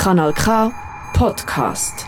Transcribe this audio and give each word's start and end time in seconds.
Kanal 0.00 0.32
K 0.32 0.72
Podcast. 1.12 2.06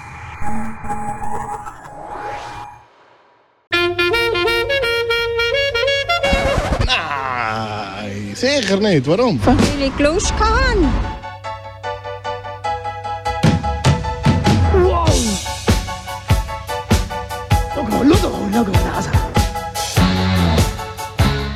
Nein, 6.87 8.33
sicher 8.35 8.79
nicht. 8.79 9.07
Warum? 9.07 9.39
Weil 9.45 9.57
ich 9.83 9.99
Lust 9.99 10.33
hatte. 10.33 10.89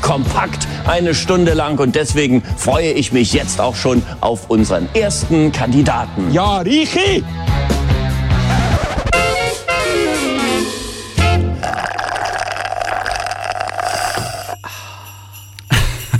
kompakt 0.02 0.66
eine 0.86 1.14
Stunde 1.14 1.54
lang 1.54 1.78
und 1.78 1.94
deswegen 1.94 2.42
freue 2.42 2.92
ich 2.92 3.12
mich 3.12 3.32
jetzt 3.32 3.60
auch 3.60 3.74
schon 3.74 4.02
auf 4.20 4.50
unseren 4.50 4.88
ersten 4.94 5.52
Kandidaten. 5.52 6.32
Ja, 6.32 6.58
Richi! 6.58 7.24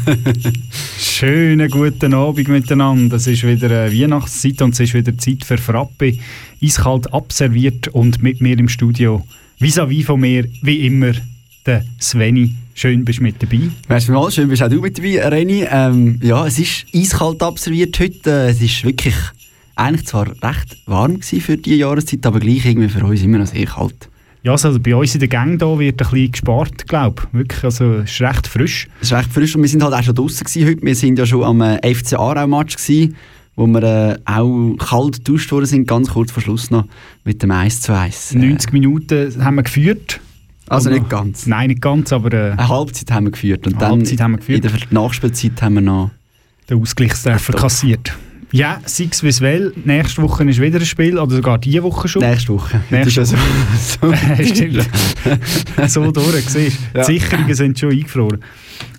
Schönen 0.99 1.69
guten 1.71 2.15
Abend 2.15 2.49
miteinander. 2.49 3.17
Es 3.17 3.27
ist 3.27 3.45
wieder 3.45 3.67
eine 3.67 3.93
Weihnachtszeit 3.93 4.63
und 4.63 4.75
es 4.75 4.81
ist 4.81 4.95
wieder 4.95 5.17
Zeit 5.19 5.45
für 5.45 5.59
Frappe. 5.59 6.19
Eiskalt 6.63 7.13
abserviert 7.13 7.89
und 7.89 8.23
mit 8.23 8.41
mir 8.41 8.59
im 8.59 8.69
Studio, 8.69 9.27
vis-à-vis 9.59 10.05
von 10.05 10.21
mir, 10.21 10.47
wie 10.63 10.87
immer, 10.87 11.13
der 11.65 11.85
Sveni. 12.01 12.55
Schön 12.79 13.07
bist 13.07 13.21
du 13.21 13.23
mit 13.23 13.43
dabei. 13.43 13.71
Weißt 13.89 14.09
du 14.09 14.13
mal, 14.13 14.31
schön 14.31 14.51
bist 14.51 14.63
auch 14.63 14.69
du 14.69 14.83
mit 14.83 14.99
dabei, 14.99 15.27
Reni. 15.27 15.65
Ähm, 15.67 16.21
ja, 16.23 16.47
es 16.47 16.59
ist 16.59 16.85
eiskalt 16.95 17.43
abserviert 17.43 17.99
heute. 17.99 18.49
Es 18.51 18.61
ist 18.61 18.85
wirklich 18.85 19.15
eigentlich 19.77 20.05
zwar 20.05 20.27
recht 20.29 20.77
warm 20.85 21.23
für 21.23 21.57
diese 21.57 21.77
Jahreszeit, 21.77 22.27
aber 22.27 22.39
gleich 22.39 22.67
irgendwie 22.67 22.91
für 22.91 23.03
uns 23.03 23.23
immer 23.23 23.39
noch 23.39 23.47
sehr 23.47 23.65
kalt. 23.65 24.11
Ja, 24.43 24.53
also 24.53 24.79
bei 24.79 24.95
uns 24.95 25.15
in 25.15 25.21
der 25.21 25.29
Gang 25.29 25.59
hier 25.59 25.79
wird 25.79 26.03
ein 26.03 26.11
bisschen 26.11 26.33
gespart, 26.33 26.87
glaube 26.87 27.23
ich. 27.23 27.39
Wirklich, 27.39 27.65
also 27.65 27.95
es 27.95 28.11
ist 28.11 28.21
recht 28.21 28.47
frisch. 28.47 28.89
Es 29.01 29.11
ist 29.11 29.17
recht 29.17 29.33
frisch 29.33 29.57
und 29.57 29.63
wir 29.63 29.71
sind 29.71 29.83
halt 29.83 29.95
auch 29.95 30.03
schon 30.03 30.15
draußen 30.15 30.47
heute. 30.47 30.83
Wir 30.83 30.95
sind 30.95 31.19
ja 31.19 31.25
schon 31.25 31.45
am 31.45 31.63
äh, 31.63 31.95
FC 31.95 32.13
Aarau-Match 32.13 32.77
gewesen, 32.77 33.17
wo 33.55 33.67
wir 33.67 33.83
äh, 33.83 34.19
auch 34.31 34.77
kalt 34.77 35.25
getauscht 35.25 35.51
worden 35.51 35.65
sind, 35.65 35.89
ganz 35.89 36.11
kurz 36.11 36.31
vor 36.31 36.43
Schluss 36.43 36.71
noch 36.71 36.85
mit 37.25 37.43
dem 37.43 37.53
1 37.53 37.81
zu 37.81 37.97
1. 37.97 38.35
90 38.35 38.75
Minuten 38.75 39.43
haben 39.43 39.55
wir 39.55 39.63
geführt. 39.63 40.21
Also 40.69 40.91
nicht 40.91 41.09
ganz. 41.09 41.47
Nein, 41.47 41.69
nicht 41.69 41.81
ganz, 41.81 42.13
aber 42.13 42.33
äh, 42.33 42.51
Eine 42.53 42.69
Halbzeit 42.69 43.11
haben 43.13 43.27
wir 43.27 43.31
geführt 43.33 43.67
und 43.67 43.75
Eine 43.75 43.81
dann 43.81 43.91
Halbzeit 43.93 44.21
haben 44.21 44.33
wir 44.33 44.39
geführt. 44.39 44.65
in 44.65 44.73
der 44.73 44.81
Nachspielzeit 44.91 45.63
haben 45.63 45.75
wir 45.75 45.81
noch... 45.83 46.11
den 46.69 46.81
Ausgleichstreffer 46.83 47.53
kassiert. 47.53 48.13
Ja, 48.53 48.81
sei 48.85 49.09
es 49.11 49.23
wie 49.23 49.29
es 49.29 49.41
will. 49.41 49.73
Nächste 49.85 50.23
Woche 50.23 50.45
ist 50.45 50.61
wieder 50.61 50.79
ein 50.79 50.87
Spiel, 50.87 51.19
oder 51.19 51.35
sogar 51.35 51.59
diese 51.59 51.83
Woche 51.83 52.07
schon. 52.09 52.23
Nächste 52.23 52.53
Woche. 52.55 52.81
Nächste 52.91 53.21
Das 53.21 53.33
ist 53.33 53.33
ja 53.33 53.39
so, 54.01 54.13
so 54.39 54.45
Stimmt. 54.55 54.89
so 55.91 56.11
durch, 56.13 56.49
siehst. 56.49 56.79
Ja. 56.95 57.05
Die 57.05 57.19
Sicherungen 57.19 57.55
sind 57.55 57.79
schon 57.79 57.91
eingefroren. 57.91 58.39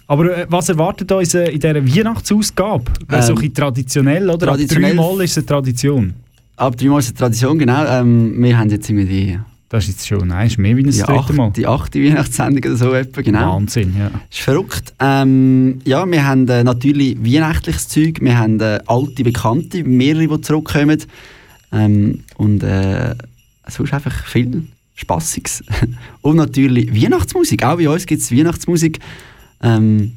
Aber 0.08 0.38
äh, 0.38 0.46
was 0.50 0.70
erwartet 0.70 1.12
uns 1.12 1.34
äh, 1.34 1.46
in 1.50 1.60
dieser 1.60 1.76
Weihnachtsausgabe? 1.76 2.92
Ähm, 3.12 3.22
so 3.22 3.36
ein 3.36 3.54
traditionell, 3.54 4.30
oder? 4.30 4.48
traditionell- 4.48 4.92
Ab 4.92 4.98
dreimal 4.98 5.22
ist 5.24 5.32
es 5.32 5.38
eine 5.38 5.46
Tradition. 5.46 6.14
Ab 6.58 6.78
dreimal 6.78 7.00
ist 7.00 7.08
eine 7.10 7.18
Tradition, 7.18 7.58
genau. 7.60 7.86
Ähm, 7.86 8.34
wir 8.44 8.58
haben 8.58 8.70
jetzt 8.70 8.90
irgendwie 8.90 9.06
die, 9.08 9.40
Das 9.70 9.84
ist 9.84 9.90
jetzt 9.90 10.08
schon, 10.08 10.30
nein, 10.30 10.48
ist 10.48 10.58
mehr 10.58 10.78
wie 10.78 10.84
ein 10.84 10.92
die, 10.92 10.98
dritte 10.98 11.34
Mal. 11.34 11.52
die 11.52 11.68
achte 11.68 12.02
Weihnachtssendung 12.02 12.64
oder 12.72 12.78
so 12.78 12.94
etwa, 12.94 13.22
genau. 13.22 13.56
Wahnsinn, 13.56 13.96
ja. 13.98 14.12
ist 14.32 14.40
verrückt. 14.40 14.94
Ähm, 15.00 15.82
ja, 15.84 16.10
wir 16.10 16.26
haben 16.26 16.48
äh, 16.48 16.64
natürlich 16.64 17.18
weihnachtliches 17.20 17.90
Zeug, 17.90 18.22
wir 18.22 18.38
haben 18.38 18.62
äh, 18.62 18.80
alte 18.88 19.24
Bekannte, 19.24 19.84
mehrere, 19.84 20.28
die 20.28 20.42
zurückkommen. 20.42 21.04
Ähm, 21.74 22.24
und 22.38 22.64
äh, 22.64 23.16
sonst 23.68 23.94
einfach 23.94 24.26
viel 24.26 24.64
Spassiges. 24.96 25.64
und 26.22 26.38
natürlich 26.38 26.94
Weihnachtsmusik. 26.94 27.64
Auch 27.66 27.78
bei 27.78 27.90
uns 27.90 28.06
gibt 28.06 28.22
es 28.22 28.32
Weihnachtsmusik. 28.32 29.00
Ähm, 29.62 30.14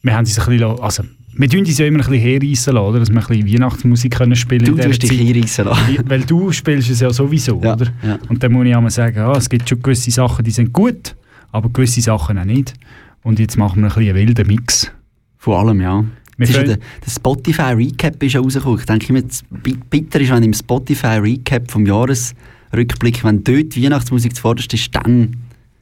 Wir 0.00 0.14
haben 0.14 0.20
uns 0.24 0.38
ein 0.38 0.46
bisschen, 0.46 0.80
also, 0.80 1.02
wir 1.34 1.48
tun 1.48 1.60
uns 1.60 1.78
ja 1.78 1.86
immer 1.86 2.04
ein 2.04 2.10
bisschen 2.10 2.20
herreissen 2.40 2.74
lassen, 2.74 2.86
oder? 2.86 2.98
dass 3.00 3.10
wir 3.10 3.20
ein 3.20 3.26
bisschen 3.26 3.52
Weihnachtsmusik 3.54 4.12
können 4.16 4.36
spielen 4.36 4.64
du 4.64 4.72
in 4.72 4.76
dieser 4.76 4.88
tust 4.90 5.02
dich 5.02 5.10
Zeit. 5.10 5.18
hinreissen 5.18 5.64
lassen. 5.64 5.98
Weil 6.06 6.20
du 6.22 6.52
spielst 6.52 6.90
es 6.90 7.00
ja 7.00 7.10
sowieso, 7.10 7.60
Ja, 7.62 7.74
oder? 7.74 7.86
ja. 8.02 8.18
Und 8.28 8.42
dann 8.42 8.52
muss 8.52 8.66
ich 8.66 8.74
auch 8.76 8.80
mal 8.80 8.90
sagen, 8.90 9.16
ja, 9.16 9.32
es 9.36 9.48
gibt 9.48 9.68
schon 9.68 9.82
gewisse 9.82 10.10
Sachen, 10.10 10.44
die 10.44 10.50
sind 10.50 10.72
gut, 10.72 11.14
aber 11.50 11.68
gewisse 11.70 12.00
Sachen 12.00 12.38
auch 12.38 12.44
nicht. 12.44 12.74
Und 13.22 13.38
jetzt 13.38 13.56
machen 13.56 13.82
wir 13.82 13.88
ein 13.90 13.94
bisschen 13.94 14.16
einen 14.16 14.26
wilden 14.28 14.46
Mix. 14.46 14.90
Vor 15.38 15.58
allem, 15.58 15.80
ja. 15.80 16.04
Ist 16.38 16.50
ja 16.50 16.56
können- 16.56 16.68
der, 16.68 16.76
der 16.76 17.10
Spotify 17.10 17.72
Recap 17.74 18.20
ist 18.22 18.32
ja 18.32 18.40
rausgekommen. 18.40 18.80
Ich 18.80 18.86
denke 18.86 19.08
immer, 19.10 19.22
das 19.22 19.42
bi- 19.62 19.78
bitter 19.90 20.20
ist, 20.20 20.30
wenn 20.32 20.42
im 20.42 20.52
Spotify 20.54 21.18
Recap 21.18 21.70
vom 21.70 21.86
Jahresrückblick, 21.86 23.22
wenn 23.24 23.44
dort 23.44 23.76
Weihnachtsmusik 23.80 24.34
zuvorderst 24.34 24.72
ist, 24.74 24.94
dann 24.94 25.36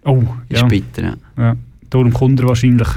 Oh, 0.05 0.23
ist 0.49 0.61
ja. 0.63 0.67
bitter. 0.67 1.03
Ja. 1.03 1.15
ja. 1.39 1.57
Darum 1.91 2.13
kommt 2.13 2.41
er 2.41 2.49
wahrscheinlich 2.49 2.89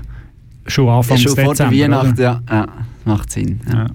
schon 0.67 0.89
Anfang 0.89 1.17
schon 1.17 1.35
vor 1.35 1.55
der 1.55 1.69
Dezember. 1.69 1.83
Weihnacht, 1.83 2.13
oder? 2.13 2.23
ja, 2.23 2.41
ja. 2.49 2.67
Macht 3.05 3.31
Sinn. 3.31 3.59
Ja. 3.67 3.87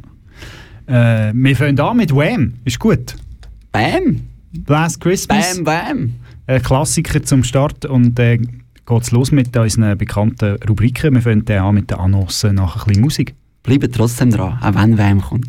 Ja. 0.89 1.29
Äh, 1.29 1.33
wir 1.35 1.57
fangen 1.57 1.79
an 1.81 1.97
mit 1.97 2.15
Wham. 2.15 2.55
Ist 2.65 2.79
gut. 2.79 3.15
Bam! 3.73 4.23
Last 4.67 5.01
Christmas. 5.01 5.57
Bam, 5.57 5.65
bam! 5.65 6.15
Ein 6.47 6.63
Klassiker 6.63 7.23
zum 7.23 7.45
Start. 7.45 7.85
Und 7.85 8.19
äh, 8.19 8.39
geht 8.39 9.03
es 9.03 9.11
los 9.11 9.31
mit 9.33 9.57
unseren 9.57 9.97
bekannten 9.99 10.57
Rubriken. 10.69 11.15
Wir 11.15 11.23
fangen 11.23 11.49
an 11.49 11.75
mit 11.75 11.91
der 11.91 12.01
Annonce 12.01 12.45
nach 12.53 12.77
ein 12.77 12.85
bisschen 12.87 13.03
Musik. 13.03 13.35
Bleibt 13.63 13.95
trotzdem 13.95 14.31
dran, 14.31 14.59
auch 14.63 14.75
wenn 14.75 14.97
Wärme 14.97 15.21
kommt. 15.21 15.49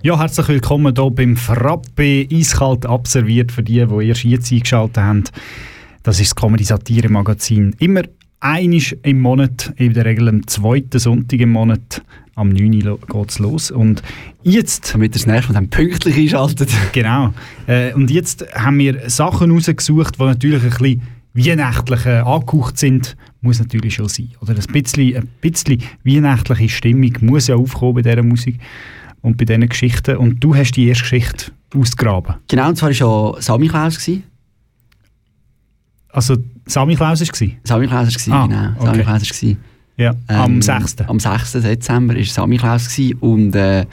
Ja, 0.00 0.16
herzlich 0.16 0.46
willkommen 0.46 0.94
hier 0.96 1.10
beim 1.10 1.36
Frappe, 1.36 2.24
eiskalt 2.32 2.86
abserviert 2.86 3.50
für 3.50 3.64
die, 3.64 3.84
die 3.84 4.06
erst 4.06 4.22
jetzt 4.22 4.52
eingeschaltet 4.52 4.98
haben. 4.98 5.24
Das 6.04 6.20
ist 6.20 6.30
das 6.30 6.36
Comedy-Satire-Magazin. 6.36 7.74
Immer 7.80 8.02
einisch 8.38 8.94
im 9.02 9.20
Monat, 9.20 9.72
in 9.74 9.94
der 9.94 10.04
Regel 10.04 10.28
am 10.28 10.46
zweiten 10.46 11.00
Sonntag 11.00 11.40
im 11.40 11.50
Monat. 11.50 12.02
Am 12.36 12.50
9. 12.50 12.70
geht 12.78 13.28
es 13.28 13.40
los. 13.40 13.72
Und 13.72 14.04
jetzt 14.44 14.94
Damit 14.94 15.16
ihr 15.16 15.18
das 15.18 15.26
nächste 15.26 15.52
Mal 15.52 15.58
dann 15.58 15.68
pünktlich 15.68 16.16
einschaltet. 16.16 16.70
Genau. 16.92 17.34
Äh, 17.66 17.92
und 17.94 18.08
jetzt 18.12 18.46
haben 18.54 18.78
wir 18.78 19.10
Sachen 19.10 19.50
rausgesucht, 19.50 20.20
die 20.20 20.22
natürlich 20.22 20.62
ein 20.62 20.70
bisschen 20.70 21.02
weihnachtlich 21.34 22.06
äh, 22.06 22.18
angehaucht 22.18 22.78
sind. 22.78 23.16
Muss 23.40 23.58
natürlich 23.58 23.94
schon 23.94 24.08
sein. 24.08 24.30
Oder 24.40 24.54
ein 24.54 24.72
bisschen, 24.72 25.16
ein 25.16 25.28
bisschen 25.40 25.82
weihnachtliche 26.04 26.68
Stimmung 26.68 27.14
muss 27.20 27.48
ja 27.48 27.56
aufkommen 27.56 27.94
bei 27.94 28.02
dieser 28.02 28.22
Musik 28.22 28.60
und 29.22 29.36
bei 29.36 29.44
diesen 29.44 29.68
Geschichten. 29.68 30.16
Und 30.16 30.42
du 30.42 30.54
hast 30.54 30.72
die 30.72 30.86
erste 30.88 31.02
Geschichte 31.02 31.52
ausgegraben. 31.74 32.36
Genau, 32.48 32.68
und 32.68 32.76
zwar 32.76 32.90
war 32.90 33.34
ja 33.34 33.42
Sammy 33.42 33.68
Klaus. 33.68 33.98
Gewesen. 33.98 34.22
Also 36.10 36.36
Sammy 36.66 36.94
Klaus 36.96 37.20
war 37.20 37.28
es? 37.30 37.52
Sammy 37.64 37.86
Klaus 37.86 38.28
war, 38.28 38.34
Ah, 38.42 38.46
genau. 38.46 38.68
okay. 38.76 38.84
Sammy 38.86 39.02
Klaus 39.04 39.42
war. 39.42 39.56
Ja, 39.96 40.14
am 40.28 40.62
6. 40.62 40.96
Am 41.08 41.18
6. 41.20 41.52
Dezember 41.52 42.14
war 42.16 42.24
Sammy 42.24 42.56
Klaus 42.56 42.98
und 43.20 43.54
äh, 43.54 43.84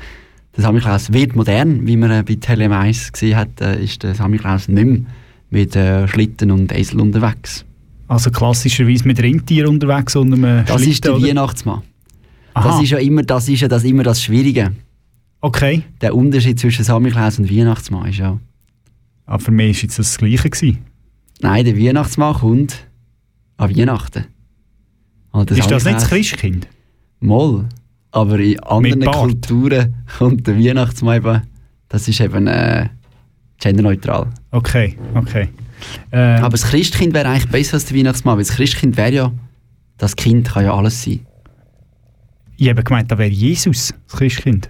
der 0.55 0.63
Sammy 0.63 0.79
Klaus 0.79 1.11
wird 1.11 1.35
modern, 1.35 1.85
wie 1.87 1.97
man 1.97 2.11
äh, 2.11 2.23
bei 2.25 2.35
Tele 2.35 2.69
1 2.75 3.11
gesehen 3.11 3.35
hat, 3.37 3.59
äh, 3.59 3.83
ist 3.83 4.03
der 4.03 4.13
Sammy 4.15 4.37
Klaus 4.37 4.67
nicht 4.67 4.85
mehr 4.85 4.99
mit 5.49 5.75
äh, 5.75 6.07
Schlitten 6.07 6.51
und 6.51 6.71
Esel 6.71 6.99
unterwegs. 7.01 7.65
Also 8.07 8.29
klassischerweise 8.29 9.07
mit 9.07 9.19
Rentier 9.21 9.67
unterwegs 9.69 10.15
und 10.15 10.31
einem 10.33 10.63
Das 10.65 10.81
ist 10.81 10.83
Schlitten, 10.83 11.01
der 11.01 11.15
oder? 11.15 11.27
Weihnachtsmann. 11.27 11.81
Aha, 12.53 12.69
Das 12.69 12.83
ist 12.83 12.91
ja 12.91 12.99
immer 12.99 13.23
das, 13.23 13.49
ist 13.49 13.61
ja 13.61 13.67
das, 13.67 13.83
immer 13.83 14.03
das 14.03 14.21
Schwierige. 14.21 14.71
Okay. 15.45 15.83
Der 16.01 16.15
Unterschied 16.15 16.59
zwischen 16.59 16.83
Sammy 16.83 17.11
Klaus 17.11 17.39
und 17.39 17.49
Weihnachtsmann 17.49 18.09
ist 18.09 18.17
ja, 18.17 18.39
Aber 19.25 19.39
für 19.39 19.51
mich 19.51 19.77
war 19.77 19.83
jetzt 19.83 19.99
das 19.99 20.17
Gleiche. 20.17 20.49
Gewesen. 20.49 20.79
nein, 21.41 21.65
der 21.65 21.77
Weihnachtsmann 21.77 22.35
kommt 22.35 22.87
an 23.57 23.75
Weihnachten. 23.75 24.25
Und 25.31 25.49
der 25.49 25.57
Ist 25.57 25.69
das 25.71 25.83
nicht 25.85 25.97
das 25.97 26.07
Christkind? 26.09 26.67
Moll. 27.19 27.67
Aber 28.11 28.39
in 28.39 28.59
anderen. 28.61 29.05
Kulturen 29.05 29.95
kommt 30.17 30.47
der 30.47 30.57
Weihnachtsmann 30.57 31.17
eben, 31.17 31.41
das 31.89 32.07
ist 32.07 32.21
eben 32.21 32.47
äh, 32.47 32.87
genderneutral. 33.59 34.29
Okay, 34.51 34.97
okay. 35.15 35.49
Äh, 36.11 36.17
Aber 36.17 36.51
das 36.51 36.63
Christkind 36.63 37.13
wäre 37.13 37.27
eigentlich 37.27 37.49
besser 37.51 37.73
als 37.73 37.85
der 37.85 37.97
Weihnachtsmann, 37.97 38.37
weil 38.37 38.45
das 38.45 38.55
Christkind 38.55 38.95
wäre 38.95 39.11
ja, 39.13 39.31
das 39.97 40.15
Kind 40.15 40.47
kann 40.47 40.63
ja 40.63 40.73
alles 40.73 41.03
sein. 41.03 41.19
ich 42.57 42.69
habe 42.69 42.83
gemeint, 42.83 43.11
da 43.11 43.17
wäre 43.17 43.29
Jesus, 43.29 43.93
das 44.07 44.17
Christkind. 44.17 44.69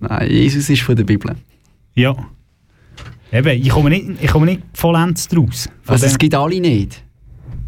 Nein, 0.00 0.30
Jesus 0.30 0.68
ist 0.68 0.82
von 0.82 0.96
der 0.96 1.04
Bibel. 1.04 1.34
Ja. 1.94 2.16
Eben, 3.32 3.62
ich 3.62 3.68
komme 3.68 3.90
nicht, 3.90 4.06
ich 4.20 4.30
komme 4.30 4.46
nicht 4.46 4.62
vollends 4.72 5.28
draus. 5.28 5.68
Also 5.86 6.06
es 6.06 6.18
gibt 6.18 6.34
alle 6.34 6.60
nicht. 6.60 7.02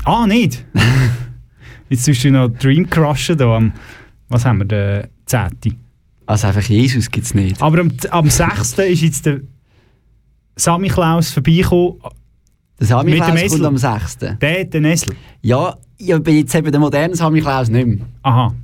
ah, 0.04 0.26
nicht? 0.26 0.64
Jetzt 1.88 2.06
tust 2.06 2.24
du 2.24 2.30
noch 2.30 2.48
Dream 2.48 2.88
crushen 2.88 3.36
da 3.36 3.56
am, 3.56 3.72
was 4.28 4.44
haben 4.44 4.58
wir, 4.58 4.64
den 4.64 5.08
10. 5.26 5.76
Also 6.24 6.46
einfach 6.46 6.62
Jesus 6.62 7.10
gibt 7.10 7.26
es 7.26 7.34
nicht. 7.34 7.60
Aber 7.60 7.80
am, 7.80 7.92
am 8.10 8.30
6. 8.30 8.78
ist 8.78 9.02
jetzt 9.02 9.26
der 9.26 9.40
Sammy 10.56 10.88
Klaus 10.88 11.30
vorbeigekommen, 11.30 11.98
Der 12.80 12.86
Sammy 12.86 13.10
Mit 13.10 13.20
dem 13.20 13.34
Klaus 13.34 13.50
kommt 13.50 13.64
am 13.66 13.76
6. 13.76 14.16
der 14.40 14.60
hat 14.60 14.72
den 14.72 14.84
Esel. 14.86 15.14
Ja, 15.42 15.76
ich 15.98 16.18
bin 16.20 16.36
jetzt 16.38 16.54
eben 16.54 16.70
der 16.70 16.80
moderne 16.80 17.14
Sammy 17.14 17.42
Klaus 17.42 17.68
nicht 17.68 17.86
mehr. 17.86 17.98
Aha. 18.22 18.54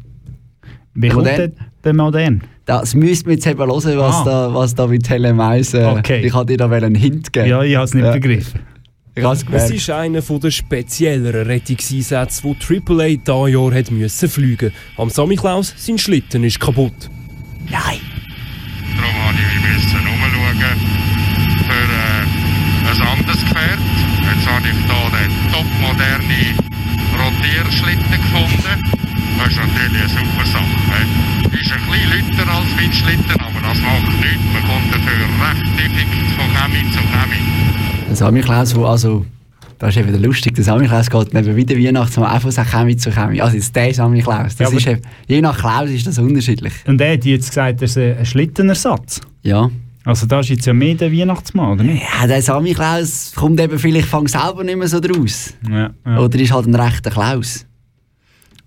Wie 0.95 1.09
kommt 1.09 1.27
Modern. 1.27 1.37
der, 1.37 1.67
der 1.85 1.95
modern? 1.95 2.43
Das 2.69 2.95
müsst 2.95 3.27
ihr 3.27 3.33
jetzt 3.33 3.47
eben 3.47 3.59
hören, 3.61 3.99
was, 3.99 4.15
Ah. 4.17 4.25
da, 4.25 4.55
was 4.55 4.75
da 4.75 4.87
mit 4.87 5.09
Helen 5.09 5.37
Mais... 5.37 5.73
Äh, 5.73 5.85
Okay. 5.87 6.21
Ich 6.27 6.35
wollte 6.35 6.53
dir 6.53 6.59
da 6.59 6.69
einen 6.71 6.95
Hint 6.95 7.33
geben. 7.33 7.49
Ja, 7.49 7.63
ich 7.63 7.75
habe 7.75 7.87
es 7.87 7.95
nicht 7.95 8.05
Ja. 8.05 8.13
begriffen. 8.13 8.61
Es 9.15 9.71
ist 9.71 9.89
einer 9.91 10.21
der 10.21 10.51
spezielleren 10.51 11.47
Rettungseinsätze, 11.47 12.43
die 12.43 12.55
AAA 12.79 13.17
dieses 13.17 13.53
Jahr 13.53 13.75
hat 13.75 13.91
müssen 13.91 14.29
fliegen 14.29 14.71
Am 14.99 15.09
Sammy 15.09 15.37
Klaus, 15.37 15.73
sein 15.79 15.97
Schlitten 15.99 16.45
ist 16.45 16.61
kaputt. 16.61 16.93
Nein. 17.71 18.01
Darum 18.97 19.17
musste 19.25 19.43
ich 19.43 19.63
müssen 19.65 20.07
umschauen 20.07 20.79
für 21.67 21.73
äh, 21.73 22.91
ein 22.91 23.01
anderes 23.09 23.41
Gefährt. 23.41 23.81
Jetzt 24.29 24.47
habe 24.47 24.69
ich 24.69 24.79
hier 24.87 25.11
den 25.17 25.33
topmoderne 25.53 26.43
Rotierschlitten 27.19 28.13
gefunden. 28.13 29.08
Das 29.39 29.49
ist 29.49 29.57
natürlich 29.57 30.03
eine 30.03 30.09
super 30.09 30.47
Sache. 30.47 30.65
He. 30.65 31.61
Ist 31.61 31.73
ein 31.73 31.81
bisschen 31.91 32.37
lauter 32.39 32.53
als 32.53 32.67
mein 32.77 32.93
Schlitten, 32.93 33.41
aber 33.41 33.61
das 33.69 33.81
macht 33.81 34.21
nichts. 34.21 34.45
Man 34.53 34.63
kommt 34.65 34.93
dafür 34.93 35.27
recht 35.41 35.63
effektiv 35.79 36.37
von 36.37 36.47
Chemie 36.55 36.91
zu 36.93 36.99
Chemie. 36.99 38.07
Der 38.09 38.17
Sammy 38.17 38.41
Klaus, 38.41 38.75
wo 38.75 38.85
also... 38.85 39.25
Das 39.79 39.91
ist 39.91 39.97
eben 39.99 40.09
wieder 40.09 40.19
lustig. 40.19 40.55
Der 40.57 40.65
Sammy 40.65 40.87
Klaus 40.89 41.09
geht 41.09 41.33
neben 41.35 41.55
wieder 41.55 41.77
Weihnachtsmann 41.77 42.31
einfach 42.31 42.53
von 42.53 42.65
Chemie 42.65 42.97
zu 42.97 43.13
Chemie. 43.13 43.41
Also 43.41 43.57
jetzt 43.57 43.75
der 43.77 43.95
Sammy 43.95 44.21
Klaus. 44.23 44.57
Das 44.57 44.73
Ja, 44.73 44.77
ist 44.77 44.87
eben, 44.87 45.03
je 45.29 45.41
nach 45.41 45.57
Klaus 45.57 45.89
ist 45.91 46.07
das 46.07 46.19
unterschiedlich. 46.19 46.73
Und 46.87 47.01
er 47.01 47.13
hat 47.13 47.25
jetzt 47.25 47.49
gesagt, 47.49 47.81
das 47.81 47.97
ist 47.97 48.19
ein 48.19 48.27
Schlittenersatz. 48.27 49.21
Ja. 49.43 49.71
Also 50.05 50.27
da 50.27 50.41
ist 50.41 50.49
jetzt 50.49 50.67
ja 50.67 50.73
mehr 50.73 50.95
der 50.95 51.13
Weihnachtsmann, 51.13 51.73
oder 51.75 51.85
nicht? 51.85 52.03
Ja, 52.03 52.27
der 52.27 52.43
Sammy 52.43 52.75
Klaus 52.75 53.33
kommt 53.37 53.61
eben 53.61 53.79
vielleicht 53.79 54.09
fang 54.09 54.27
selber 54.27 54.65
nicht 54.65 54.79
mehr 54.79 54.89
so 54.89 54.99
draus. 54.99 55.55
Ja. 55.71 55.91
ja. 56.05 56.19
Oder 56.19 56.39
ist 56.41 56.53
halt 56.53 56.67
ein 56.67 56.75
rechter 56.75 57.11
Klaus. 57.11 57.65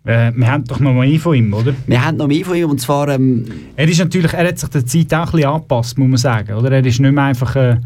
Äh, 0.04 0.32
wir 0.36 0.52
haben 0.52 0.64
doch 0.66 0.80
noch 0.80 0.94
mal 0.94 1.06
eine 1.06 1.20
von 1.20 1.36
ihm, 1.36 1.54
oder? 1.54 1.74
Wir 1.86 2.04
haben 2.04 2.18
noch 2.18 2.28
mehr 2.28 2.44
von 2.44 2.56
ihm 2.56 2.70
und 2.70 2.82
zwar... 2.82 3.08
Ähm, 3.10 3.46
Er 3.76 3.88
ist 3.88 4.00
natürlich, 4.00 4.34
er 4.34 4.48
hat 4.48 4.58
sich 4.58 4.70
der 4.70 4.86
Zeit 4.86 5.14
auch 5.14 5.28
ein 5.28 5.32
bisschen 5.32 5.50
angepasst, 5.50 5.98
muss 5.98 6.10
man 6.10 6.18
sagen, 6.18 6.54
oder? 6.56 6.72
Er 6.72 6.86
ist 6.86 7.00
nicht 7.00 7.12
mehr 7.12 7.24
einfach 7.24 7.56
äh, 7.56 7.78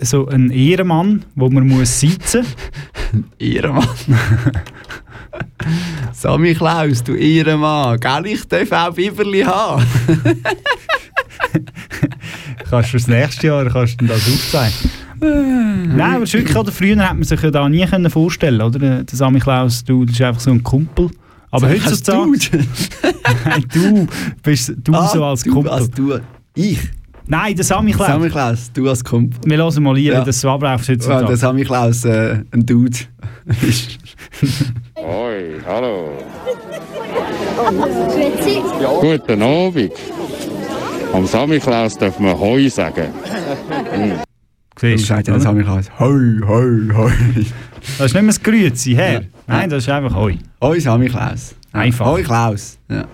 so 0.00 0.28
ein 0.28 0.50
Ehrenmann, 0.50 1.24
wo 1.34 1.50
man 1.50 1.66
muss 1.66 1.98
sitzen. 1.98 2.46
Ehrenmann. 3.38 3.88
Sammy 6.12 6.54
Klaus, 6.54 7.02
du 7.02 7.14
Ehrenmann. 7.14 7.98
Gell, 7.98 8.26
ich 8.26 8.46
darf 8.46 8.70
auch 8.72 8.94
Biberli 8.94 9.42
haben. 9.42 9.84
kannst 12.70 12.88
du 12.88 12.90
fürs 12.90 13.08
nächste 13.08 13.48
Jahr 13.48 13.68
kannst 13.68 14.00
du 14.00 14.06
das 14.06 14.28
aufzeigen. 14.28 14.90
Nein, 15.20 16.00
aber 16.00 16.20
wirklich, 16.32 16.56
oder? 16.56 16.72
früher 16.72 16.96
hat 16.98 17.14
man 17.14 17.24
sich 17.24 17.40
ja 17.42 17.50
da 17.50 17.68
nie 17.68 17.84
können 17.86 18.10
vorstellen, 18.10 18.60
oder? 18.60 18.78
Der 18.78 19.04
Sammy 19.12 19.38
Klaus, 19.38 19.84
du, 19.84 20.04
das 20.04 20.14
ist 20.14 20.22
einfach 20.22 20.40
so 20.40 20.50
ein 20.50 20.62
Kumpel. 20.62 21.10
Aber 21.50 21.68
heutzutage, 21.68 22.30
Nein, 23.44 23.64
du 23.72 24.06
bist 24.42 24.72
du 24.82 24.92
Ah, 24.94 25.08
so 25.08 25.24
als 25.24 25.42
du, 25.42 25.52
Kumpel. 25.52 25.72
Als 25.72 25.90
du. 25.90 26.18
Ich? 26.54 26.78
Nein, 27.26 27.54
der 27.54 27.64
Sammy 27.64 27.92
Klaus. 27.92 28.06
Sammy 28.08 28.28
Klaus, 28.30 28.70
du 28.72 28.88
als 28.88 29.02
Kumpel. 29.04 29.38
Wir 29.44 29.58
hören 29.58 29.82
mal 29.82 29.96
hier, 29.96 30.12
Ja. 30.14 30.20
wie 30.22 30.26
das 30.26 30.40
so 30.40 30.48
abläuft 30.50 30.86
Ja, 30.88 30.94
heutzutage. 30.94 31.26
der 31.26 31.36
Sammy 31.36 31.64
Klaus, 31.64 32.04
äh, 32.04 32.42
ein 32.52 32.64
Dude. 32.66 32.96
ist. 33.62 33.98
Hoi, 34.96 35.60
hallo. 35.66 36.10
Guten 39.00 39.42
Abend. 39.42 39.92
Am 41.12 41.26
Samichlaus 41.26 41.98
darf 41.98 42.18
man 42.20 42.38
Hoi 42.38 42.68
sagen. 42.68 43.08
Du 44.80 44.86
Siehst 44.86 45.06
sagst 45.06 45.28
ja 45.28 45.34
oder? 45.34 45.42
der 45.42 45.50
Sammy 45.50 45.62
Klaus. 45.62 45.86
Hoi, 45.98 46.40
hoi, 46.46 46.88
hoi. 46.94 47.12
Das 47.98 48.06
ist 48.06 48.14
nicht 48.14 48.14
mehr 48.14 48.22
das 48.24 48.42
Grüezi, 48.42 48.94
Herr. 48.94 49.12
Ja. 49.12 49.20
Nein, 49.46 49.68
das 49.70 49.82
ist 49.84 49.88
einfach 49.90 50.14
Hoi. 50.14 50.38
Hoi, 50.62 50.80
Sammy 50.80 51.08
Klaus. 51.08 51.54
Ja. 51.74 51.80
Einfach. 51.80 52.06
Hoi, 52.06 52.22
Klaus. 52.22 52.78
Ja. 52.88 53.06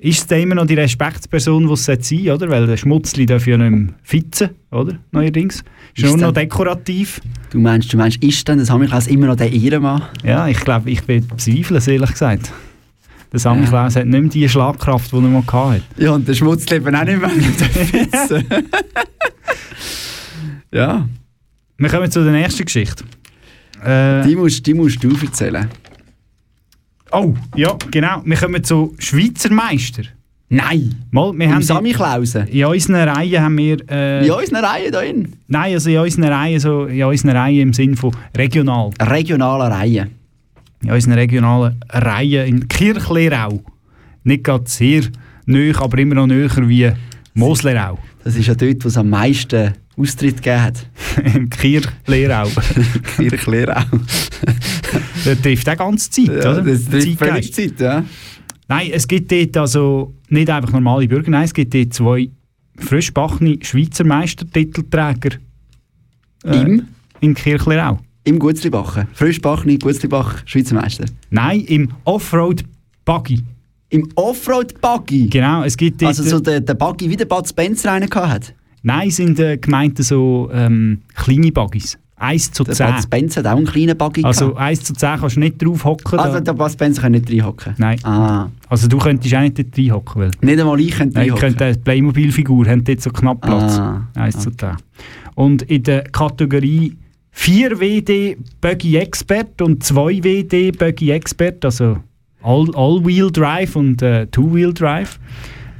Ist 0.00 0.18
es 0.20 0.26
dann 0.28 0.38
immer 0.40 0.54
noch 0.54 0.66
die 0.66 0.74
Respektsperson, 0.74 1.66
die 1.66 1.72
es 1.72 1.84
sein 1.84 2.00
sollte, 2.00 2.32
oder? 2.34 2.48
Weil 2.50 2.66
der 2.68 2.76
Schmutzli 2.76 3.26
darf 3.26 3.46
ja 3.48 3.56
nicht 3.58 3.70
mehr 3.70 3.94
fitzen, 4.04 4.50
oder? 4.70 4.96
Neuerdings. 5.10 5.56
Ist, 5.96 6.04
Ist 6.04 6.10
nur 6.10 6.12
noch 6.18 6.26
dann- 6.32 6.34
dekorativ. 6.44 7.20
Du 7.50 7.58
meinst, 7.58 7.92
du 7.92 7.96
meinst, 7.96 8.22
ist 8.22 8.46
denn 8.46 8.58
der 8.58 8.66
Sammy 8.66 8.86
Klaus 8.86 9.08
immer 9.08 9.26
noch 9.26 9.34
der 9.36 9.52
Ehrenmann? 9.52 10.02
Ja, 10.22 10.46
ich 10.46 10.60
glaube, 10.60 10.90
ich 10.90 11.02
bezweifle 11.02 11.78
es 11.78 11.88
ehrlich 11.88 12.12
gesagt. 12.12 12.52
Der 13.32 13.40
Sammy 13.40 13.62
Ja. 13.64 13.68
Klaus 13.70 13.96
hat 13.96 14.06
nicht 14.06 14.20
mehr 14.20 14.30
die 14.30 14.48
Schlagkraft, 14.48 15.10
die 15.10 15.16
er 15.16 15.20
mal 15.22 15.42
hatte. 15.44 15.82
Ja, 15.96 16.12
und 16.12 16.28
der 16.28 16.34
Schmutzleben 16.34 16.94
auch 16.94 17.04
nicht 17.04 17.20
mehr. 17.20 17.30
ja, 20.72 21.08
Wir 21.76 21.88
kommen 21.88 22.10
zu 22.10 22.22
der 22.24 22.32
nächsten 22.32 22.64
Geschichte. 22.64 23.04
Äh, 23.84 24.26
die 24.26 24.34
musst, 24.36 24.66
die 24.66 24.74
musst 24.74 25.02
du 25.02 25.10
erzählen. 25.16 25.68
oh, 27.12 27.34
ja, 27.54 27.76
genau. 27.90 28.22
Wir 28.24 28.36
kommen 28.36 28.62
zu 28.64 28.94
Schweizer 28.98 29.52
Meister. 29.52 30.02
Nein! 30.50 30.94
Mal, 31.10 31.32
wir 31.36 31.44
Im 31.44 31.54
haben 31.54 31.62
Samichlausen? 31.62 32.46
in 32.48 32.64
unseren 32.64 33.06
Reihen 33.08 33.42
haben 33.42 33.58
wir... 33.58 33.76
Äh, 33.90 34.26
In 34.26 34.32
unseren 34.32 34.64
Reihen 34.64 34.90
da 34.92 35.00
in? 35.02 35.32
Nein, 35.46 35.74
also 35.74 35.90
in 35.90 35.98
unseren 35.98 36.24
Reihen, 36.24 36.58
so, 36.58 36.86
in 36.86 37.04
unseren 37.04 37.36
Reihen 37.36 37.60
im 37.60 37.72
Sinn 37.74 37.94
von 37.96 38.12
regional. 38.34 38.90
Regionale 38.98 39.70
Reihen. 39.70 40.10
In 40.82 40.90
unseren 40.90 41.12
regionalen 41.14 41.78
Reihen 41.90 42.46
in 42.46 42.66
Kirchlerau. 42.68 43.62
Nicht 44.24 44.44
gerade 44.44 44.64
sehr 44.66 45.02
nöch, 45.44 45.78
aber 45.80 45.98
immer 45.98 46.14
noch 46.14 46.26
näher 46.26 46.50
wie 46.66 46.92
Moslerau. 47.34 47.98
Das 48.24 48.34
ist 48.34 48.46
ja 48.46 48.54
dort, 48.54 48.82
wo 48.84 48.88
es 48.88 48.96
am 48.96 49.10
meisten 49.10 49.74
Austritt 49.98 50.36
gegeben 50.36 50.62
hat. 50.62 50.86
Im 51.34 51.50
Kirchlerau. 51.50 52.48
Kirchlerau. 53.16 53.84
das 55.24 55.40
trifft 55.40 55.68
auch 55.68 55.76
ganze 55.76 56.10
Zeit, 56.10 56.26
Ja, 56.26 56.52
oder? 56.52 56.62
das 56.62 56.84
trifft 56.84 57.18
völlig 57.18 57.52
Zeit, 57.52 57.80
ja. 57.80 58.04
Nein, 58.68 58.90
es 58.92 59.08
gibt 59.08 59.32
dort 59.32 59.56
also 59.56 60.14
nicht 60.28 60.50
einfach 60.50 60.72
normale 60.72 61.08
Bürger, 61.08 61.30
nein, 61.30 61.44
es 61.44 61.54
gibt 61.54 61.74
dort 61.74 61.92
zwei 61.94 62.30
frisch 62.76 63.12
backene 63.12 63.58
Schweizer 63.62 64.04
Meistertitelträger 64.04 65.38
äh, 66.44 66.60
Im? 66.60 66.88
in 67.20 67.34
Kirchlerau. 67.34 67.98
Im 68.24 68.38
Gutzlibachen. 68.38 69.08
Frischbachni, 69.14 69.78
Gutzlibach, 69.78 70.42
Schweizer 70.44 70.74
Meister. 70.74 71.06
Nein, 71.30 71.60
im 71.62 71.88
Offroad 72.04 72.62
Buggy. 73.04 73.42
Im 73.90 74.06
Offroad-Buggy? 74.16 75.28
Genau, 75.28 75.62
es 75.62 75.74
gibt 75.74 76.02
dort... 76.02 76.10
Also 76.10 76.22
so 76.22 76.40
der, 76.40 76.60
der 76.60 76.74
Buggy, 76.74 77.08
wie 77.08 77.16
der 77.16 77.24
Bud 77.24 77.48
Spencer 77.48 77.92
einen 77.92 78.10
gehabt 78.10 78.28
hat. 78.28 78.54
Nein, 78.82 79.10
sind 79.10 79.38
äh, 79.40 79.56
gemeint 79.58 79.98
so 80.02 80.48
ähm, 80.52 81.00
kleine 81.14 81.52
Buggies. 81.52 81.98
1 82.20 82.50
zu 82.50 82.64
Der 82.64 82.74
10. 82.74 82.86
Bud 82.94 83.02
Spencer 83.04 83.40
hat 83.40 83.46
auch 83.46 83.56
einen 83.56 83.66
kleinen 83.66 83.96
Buggy 83.96 84.24
Also 84.24 84.48
gehabt. 84.48 84.60
1 84.60 84.82
zu 84.82 84.92
10 84.92 85.20
kannst 85.20 85.36
du 85.36 85.40
nicht 85.40 85.62
drauf 85.64 85.84
hocken. 85.84 86.18
Also 86.18 86.40
der 86.40 86.52
Bud 86.52 86.70
Spencer 86.72 87.02
kann 87.02 87.12
nicht 87.12 87.30
reinhocken? 87.30 87.74
Nein. 87.78 87.98
Ah. 88.04 88.48
Also 88.68 88.88
du 88.88 88.98
könntest 88.98 89.32
auch 89.36 89.40
nicht 89.40 89.56
dort 89.56 89.78
reinhocken. 89.78 90.22
Weil 90.22 90.30
Nicht 90.40 90.58
einmal 90.60 90.80
ich 90.80 90.90
könnte 90.90 91.14
Nein, 91.14 91.26
ich 91.26 91.32
reinhocken. 91.32 91.48
könnte 91.50 91.64
eine 91.66 91.74
Playmobil-Figur, 91.76 92.66
haben 92.66 92.82
dort 92.82 93.00
so 93.00 93.10
knapp 93.10 93.40
Platz. 93.40 93.78
Ah, 93.78 94.02
1 94.16 94.36
zu 94.40 94.50
10. 94.50 94.70
Und 95.36 95.62
in 95.62 95.84
der 95.84 96.02
Kategorie 96.10 96.96
4 97.30 97.78
WD 97.78 98.36
Buggy 98.60 98.96
Expert 98.96 99.62
und 99.62 99.84
2 99.84 100.24
WD 100.24 100.72
Buggy 100.76 101.12
Expert, 101.12 101.64
also 101.64 101.98
All- 102.42 102.74
All-Wheel 102.74 103.30
Drive 103.30 103.76
und 103.76 104.02
äh, 104.02 104.26
Two-Wheel 104.26 104.74
Drive, 104.74 105.20
hat 105.20 105.20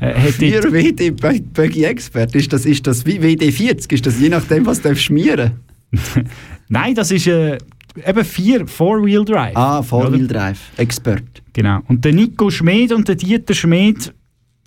Vier 0.01 0.63
WD 0.73 1.11
Bu- 1.21 1.41
Buggy 1.53 1.85
Expert, 1.85 2.35
ist 2.35 2.53
das, 2.53 2.65
ist 2.67 2.87
das 2.87 3.05
wie 3.05 3.19
WD40? 3.19 3.93
Ist 3.93 4.07
das 4.07 4.21
je 4.21 4.29
nachdem, 4.29 4.65
was 4.67 4.81
du 4.81 4.95
schmieren 4.95 5.53
Nein, 6.69 6.95
das 6.95 7.11
ist 7.11 7.27
äh, 7.27 7.59
eben 8.07 8.25
4 8.25 8.67
Four-Wheel 8.67 9.25
Drive. 9.25 9.57
Ah, 9.57 9.83
Four-Wheel 9.83 10.25
Oder? 10.25 10.35
Drive. 10.35 10.61
Expert. 10.77 11.25
Genau. 11.53 11.81
Und 11.89 12.05
der 12.05 12.13
Nico 12.13 12.51
Schmid 12.51 12.93
und 12.93 13.09
der 13.09 13.15
Dieter 13.17 13.55
Schmid 13.55 14.13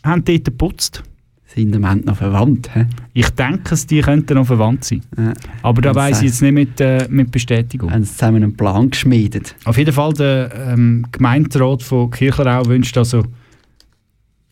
haben 0.04 0.24
dort 0.26 0.44
geputzt. 0.46 1.04
Sind 1.46 1.76
im 1.76 1.82
Moment 1.82 2.06
noch 2.06 2.16
verwandt, 2.18 2.74
hä? 2.74 2.86
Ich 3.14 3.30
denke, 3.32 3.76
die 3.90 4.00
könnten 4.02 4.36
noch 4.36 4.48
verwandt 4.48 4.86
sein. 4.86 5.02
Ja. 5.18 5.34
Aber 5.64 5.82
da 5.82 5.94
weiss 5.94 6.20
ich 6.22 6.28
jetzt 6.30 6.42
nicht 6.42 6.54
mit, 6.54 6.80
äh, 6.80 7.08
mit 7.10 7.30
Bestätigung. 7.30 7.92
Haben 7.92 8.06
sie 8.06 8.12
zusammen 8.14 8.42
einen 8.44 8.56
Plan 8.56 8.90
geschmiedet. 8.90 9.54
Auf 9.66 9.78
jeden 9.78 9.94
Fall, 9.94 10.14
der 10.14 10.50
ähm, 10.70 11.06
Gemeinderat 11.12 11.84
von 11.84 12.10
Kirchlerau 12.10 12.66
wünscht 12.68 12.98
also 12.98 13.24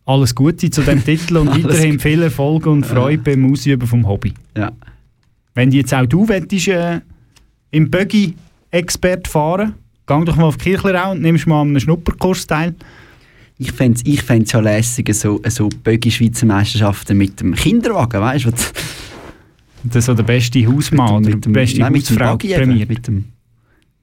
alles 0.09 0.33
Gute 0.33 0.69
zu 0.71 0.81
dem 0.81 1.03
Titel 1.05 1.37
und 1.37 1.49
weiterhin 1.63 1.99
viel 1.99 2.23
Erfolg 2.23 2.65
und 2.65 2.83
Freude 2.85 3.21
beim 3.21 3.51
Ausüben 3.51 3.87
vom 3.87 4.07
Hobby. 4.07 4.33
Ja. 4.57 4.71
Wenn 5.53 5.71
jetzt 5.71 5.93
auch 5.93 6.05
du 6.05 6.27
willst, 6.27 6.67
äh, 6.67 7.01
im 7.71 7.91
Buggy 7.91 8.33
Expert 8.71 9.27
fahren, 9.27 9.75
geh 10.07 10.25
doch 10.25 10.35
mal 10.35 10.45
auf 10.45 10.57
Kirchlerau 10.57 11.11
und 11.11 11.21
nimmst 11.21 11.45
mal 11.45 11.61
an 11.61 11.69
einem 11.69 11.79
Schnupperkurs 11.79 12.47
teil. 12.47 12.73
Ich 13.59 13.71
fände 13.71 13.99
es 13.99 14.11
ich 14.11 14.23
fänd's 14.23 14.51
ja 14.51 14.61
lässig, 14.61 15.13
so, 15.13 15.41
so 15.47 15.69
Buggy-Schweizer 15.83 16.45
Meisterschaften 16.45 17.17
mit 17.17 17.39
dem 17.39 17.53
Kinderwagen, 17.53 18.21
weißt 18.21 18.45
du? 18.45 18.51
Das 18.51 19.95
ist 19.95 20.05
so 20.05 20.13
der 20.13 20.23
beste 20.23 20.65
Hausmann 20.65 21.17
oder 21.17 21.29
mit 21.35 21.45
die 21.45 21.49
beste 21.49 21.79
nein, 21.79 21.91
mit 21.91 22.09
dem 22.09 22.15
Hausfrau 22.15 22.31
Buggy 22.31 22.53
eben, 22.53 22.63
prämiert. 22.63 22.89
Mit 22.89 23.07
dem, 23.07 23.25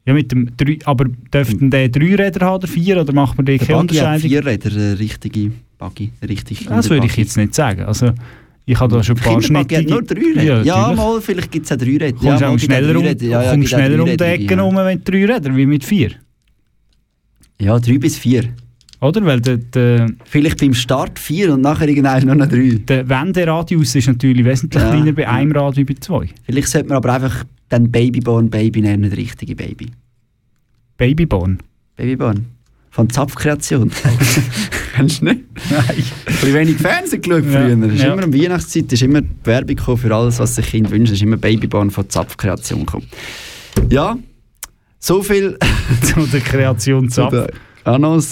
Ja, 0.04 0.12
mit 0.14 0.30
dem 0.30 0.56
drei, 0.56 0.78
aber 0.84 1.06
dürften 1.34 1.70
der 1.70 1.88
drei 1.88 2.14
Räder 2.14 2.46
haben 2.46 2.56
oder 2.56 2.68
vier 2.68 3.00
oder 3.00 3.12
macht 3.12 3.36
man 3.36 3.46
da 3.46 3.52
der 3.56 3.66
keine 3.66 3.80
Buggy 3.80 3.96
hat 3.96 4.04
Unterscheidung? 4.04 4.28
vier 4.30 4.46
Räder, 4.46 4.70
eine 4.70 4.98
richtige 4.98 5.50
Buggy. 5.78 6.12
eine 6.20 6.30
Richtige 6.30 6.64
Das 6.64 6.90
würde 6.90 7.06
ich 7.06 7.16
jetzt 7.16 7.36
nicht 7.36 7.54
sagen. 7.54 7.82
Also, 7.82 8.12
ich 8.64 8.80
habe 8.80 8.96
da 8.96 9.02
schon 9.02 9.16
ein 9.16 9.22
paar 9.22 9.40
schnittige... 9.40 9.88
nur 9.88 10.02
drei 10.02 10.20
Räder. 10.20 10.42
Ja, 10.42 10.62
Ja, 10.62 10.92
mal, 10.92 11.20
vielleicht 11.20 11.52
gibt 11.52 11.66
es 11.66 11.72
auch 11.72 11.76
drei 11.76 11.96
Räder. 11.96 12.12
Kommst 12.12 12.40
ja, 12.40 12.48
auch 12.48 12.58
schneller, 12.58 12.96
um, 12.96 13.04
Räder. 13.04 13.26
Ja, 13.26 13.42
ja, 13.42 13.50
kommst 13.50 13.68
schneller 13.68 14.02
um 14.02 14.16
die 14.16 14.24
Ecke 14.24 14.54
ja. 14.54 14.62
rum 14.62 14.74
mit 14.74 15.08
drei 15.08 15.24
Rädern 15.24 15.56
wie 15.56 15.66
mit 15.66 15.84
vier. 15.84 16.12
Ja, 17.60 17.78
drei 17.78 17.98
bis 17.98 18.18
vier. 18.18 18.44
Oder? 19.00 19.24
Weil 19.24 19.40
der, 19.40 19.58
der, 19.58 20.10
Vielleicht 20.24 20.60
beim 20.60 20.74
Start 20.74 21.18
vier 21.18 21.52
und 21.52 21.60
nachher 21.60 21.88
irgendwann 21.88 22.24
nur 22.24 22.34
noch 22.34 22.48
drei. 22.48 22.80
der 22.88 23.08
Wenderadius 23.08 23.94
ist 23.94 24.08
natürlich 24.08 24.44
wesentlich 24.44 24.82
Ja, 24.82 24.90
kleiner 24.90 25.12
bei 25.12 25.28
einem 25.28 25.52
Rad 25.52 25.76
wie 25.76 25.84
bei 25.84 25.94
zwei. 26.00 26.28
Vielleicht 26.44 26.68
sollte 26.68 26.88
man 26.88 26.96
aber 26.96 27.12
einfach 27.12 27.44
dann 27.68 27.90
Babyborn 27.90 28.50
Baby 28.50 28.80
nennen, 28.80 29.02
nicht 29.02 29.16
richtige 29.16 29.54
Baby. 29.54 29.90
Babyborn. 30.96 31.58
Babyborn. 31.96 32.55
Von 32.96 33.10
Zapfkreation. 33.10 33.90
Kennst 34.94 35.20
du 35.20 35.26
nicht? 35.26 35.40
Nein. 35.70 35.84
Ein 35.86 36.04
bisschen 36.24 36.54
wenig 36.54 36.76
Fernsehen 36.78 37.20
geschaut 37.20 37.44
Ja, 37.44 37.50
früher. 37.60 37.86
Es 37.88 37.92
ist 37.92 38.02
ja. 38.02 38.14
immer 38.14 38.24
um 38.24 38.32
Weihnachtszeit, 38.32 38.90
ist 38.90 39.02
immer 39.02 39.20
die 39.20 39.28
Werbung 39.44 39.98
für 39.98 40.14
alles, 40.14 40.38
was 40.38 40.54
sich 40.54 40.64
Kind 40.64 40.90
wünschen. 40.90 41.12
Es 41.12 41.18
ist 41.18 41.22
immer 41.22 41.36
Babyborn 41.36 41.90
von 41.90 42.08
Zapfkreation 42.08 42.86
gekommen. 42.86 43.06
Ja, 43.90 44.16
so 44.98 45.22
viel 45.22 45.58
Zu 46.04 46.26
der 46.26 46.40
Kreation 46.40 47.10
Zapf. 47.10 47.48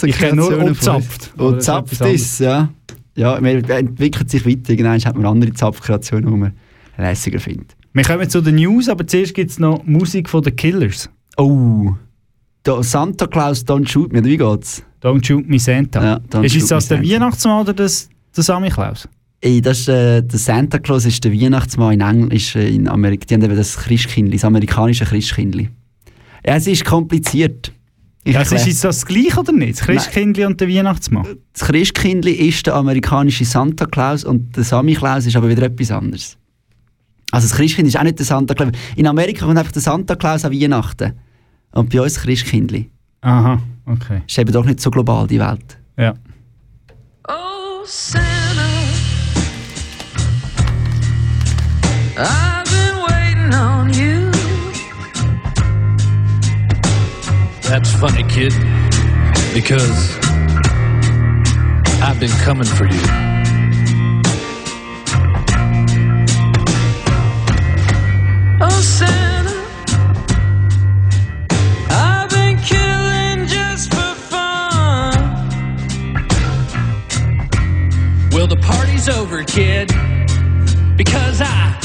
Ich 0.03 0.17
kenne 0.17 0.35
nur 0.35 0.63
Ozapft. 0.63 1.31
Aber 1.35 1.49
Und 1.49 1.57
das 1.57 1.59
ist 1.59 1.65
Zapft 1.67 1.93
etwas 2.01 2.13
ist, 2.15 2.39
ja. 2.39 2.69
Ja, 3.13 3.39
man 3.39 3.63
entwickelt 3.65 4.31
sich 4.31 4.47
weiter. 4.47 4.71
Irgendwann 4.71 4.99
hat 4.99 5.15
man 5.15 5.27
andere 5.27 5.53
Zapfkreationen, 5.53 6.25
die 6.25 6.39
man 6.39 6.53
lässiger 6.97 7.39
findet. 7.39 7.75
Wir 7.93 8.03
kommen 8.03 8.27
zu 8.27 8.41
den 8.41 8.55
News, 8.55 8.89
aber 8.89 9.05
zuerst 9.05 9.35
gibt 9.35 9.51
es 9.51 9.59
noch 9.59 9.83
Musik 9.83 10.27
von 10.27 10.41
den 10.41 10.55
Killers. 10.55 11.07
Oh, 11.37 11.93
Santa 12.81 13.27
Claus 13.27 13.65
Don't 13.65 13.87
Shoot 13.87 14.11
Me, 14.13 14.23
wie 14.23 14.37
geht's? 14.37 14.83
Don't 15.01 15.25
Shoot 15.25 15.47
Me 15.47 15.59
Santa. 15.59 16.03
Ja, 16.03 16.41
ist 16.41 16.55
es 16.55 16.67
das 16.67 16.87
der. 16.87 17.01
Weihnachtsmann 17.01 17.61
oder 17.61 17.73
das, 17.73 18.09
der 18.35 18.43
Sammy 18.43 18.69
Klaus? 18.69 19.07
Ey, 19.41 19.61
das 19.61 19.81
ist, 19.81 19.89
äh, 19.89 20.23
der 20.23 20.39
Santa 20.39 20.79
Claus 20.79 21.05
ist 21.05 21.23
der 21.23 21.31
Weihnachtsmann 21.31 21.93
in 21.93 22.01
England, 22.01 22.33
ist, 22.33 22.55
äh, 22.55 22.67
in 22.69 22.87
Amerika. 22.87 23.25
Die 23.29 23.35
haben 23.35 23.43
eben 23.43 23.55
das 23.55 23.77
Christkindli, 23.77 24.37
das 24.37 24.45
amerikanische 24.45 25.05
Christkindli. 25.05 25.69
Ja, 26.45 26.55
es 26.55 26.67
ist 26.67 26.83
kompliziert. 26.85 27.71
Ich 28.23 28.33
Ja, 28.33 28.41
ist 28.41 28.51
jetzt 28.65 28.83
das 28.83 29.05
gleiche 29.05 29.39
oder 29.39 29.51
nicht? 29.51 29.79
Das 29.79 29.85
Christkindli 29.85 30.45
und 30.45 30.59
der 30.59 30.67
Weihnachtsmann? 30.67 31.27
das 31.53 31.67
Christkindli 31.67 32.31
ist 32.31 32.65
der 32.65 32.73
amerikanische 32.73 33.45
Santa 33.45 33.85
Claus 33.85 34.23
und 34.23 34.55
der 34.57 34.63
Sammy 34.63 34.95
Claus 34.95 35.27
ist 35.27 35.35
aber 35.35 35.47
wieder 35.47 35.63
etwas 35.63 35.91
anderes. 35.91 36.37
Also 37.31 37.47
das 37.47 37.57
Christkind 37.57 37.87
ist 37.87 37.97
auch 37.99 38.03
nicht 38.03 38.17
der 38.17 38.25
Santa 38.25 38.53
Claus. 38.55 38.71
In 38.95 39.05
Amerika 39.05 39.45
kommt 39.45 39.57
einfach 39.59 39.71
der 39.71 39.81
Santa 39.81 40.15
Claus 40.15 40.43
an 40.45 40.53
Weihnachten. 40.53 41.13
Und 41.75 41.89
bei 41.89 42.01
uns 42.01 42.19
Christkindli. 42.19 42.89
Aha, 43.21 43.61
okay. 43.85 44.21
Ist 44.25 44.37
eben 44.39 44.51
doch 44.51 44.63
nicht 44.65 44.79
so 44.79 44.89
global, 44.89 45.27
die 45.27 45.39
Welt. 45.39 45.77
Ja. 45.97 46.13
Oh, 47.27 47.83
Santa, 47.85 48.23
I've 52.17 52.63
been 52.71 52.95
waiting 53.09 53.53
on 53.53 53.93
you. 53.93 54.31
That's 57.63 57.91
funny, 57.91 58.23
kid, 58.23 58.53
because 59.53 60.17
I've 62.01 62.19
been 62.21 62.31
coming 62.45 62.63
for 62.63 62.85
you. 62.85 63.01
Oh, 68.61 68.81
Santa, 68.81 69.24
the 78.55 78.61
party's 78.61 79.09
over, 79.09 79.43
kid, 79.43 79.87
because 80.97 81.41
I, 81.41 81.77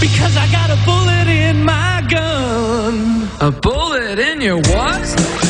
because 0.00 0.36
I 0.36 0.50
got 0.50 0.70
a 0.70 0.78
bullet 0.84 1.28
in 1.28 1.64
my 1.64 2.06
gun. 2.08 3.28
A 3.40 3.50
bullet 3.50 4.18
in 4.18 4.40
your 4.40 4.56
what? 4.56 5.45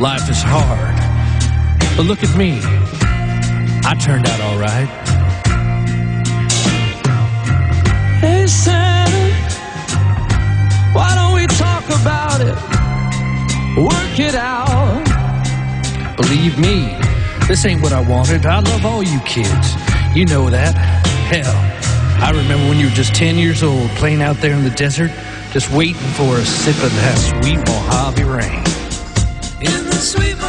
Life 0.00 0.30
is 0.30 0.40
hard. 0.40 0.94
But 1.96 2.06
look 2.06 2.22
at 2.22 2.36
me. 2.38 2.60
I 3.84 3.96
turned 4.00 4.28
out 4.28 4.40
alright. 4.40 4.88
Hey, 8.20 8.46
Santa, 8.46 9.34
why 10.92 11.16
don't 11.16 11.34
we 11.34 11.48
talk 11.48 11.84
about 11.86 12.40
it? 12.40 12.54
Work 13.76 14.20
it 14.20 14.36
out. 14.36 15.04
Believe 16.16 16.56
me, 16.60 16.96
this 17.48 17.66
ain't 17.66 17.82
what 17.82 17.92
I 17.92 18.00
wanted. 18.00 18.46
I 18.46 18.60
love 18.60 18.86
all 18.86 19.02
you 19.02 19.18
kids. 19.20 19.74
You 20.14 20.26
know 20.26 20.48
that. 20.48 20.76
Hell, 21.26 22.22
I 22.22 22.30
remember 22.30 22.68
when 22.68 22.78
you 22.78 22.86
were 22.86 22.94
just 22.94 23.16
10 23.16 23.34
years 23.34 23.64
old 23.64 23.90
playing 23.90 24.22
out 24.22 24.36
there 24.36 24.52
in 24.52 24.62
the 24.62 24.70
desert, 24.70 25.10
just 25.50 25.72
waiting 25.72 25.96
for 26.12 26.36
a 26.36 26.44
sip 26.44 26.76
of 26.84 26.94
that 26.94 27.18
sweet 27.18 27.58
Mojave 27.66 28.22
rain. 28.22 28.77
In 29.98 30.02
the 30.02 30.06
sweet 30.06 30.47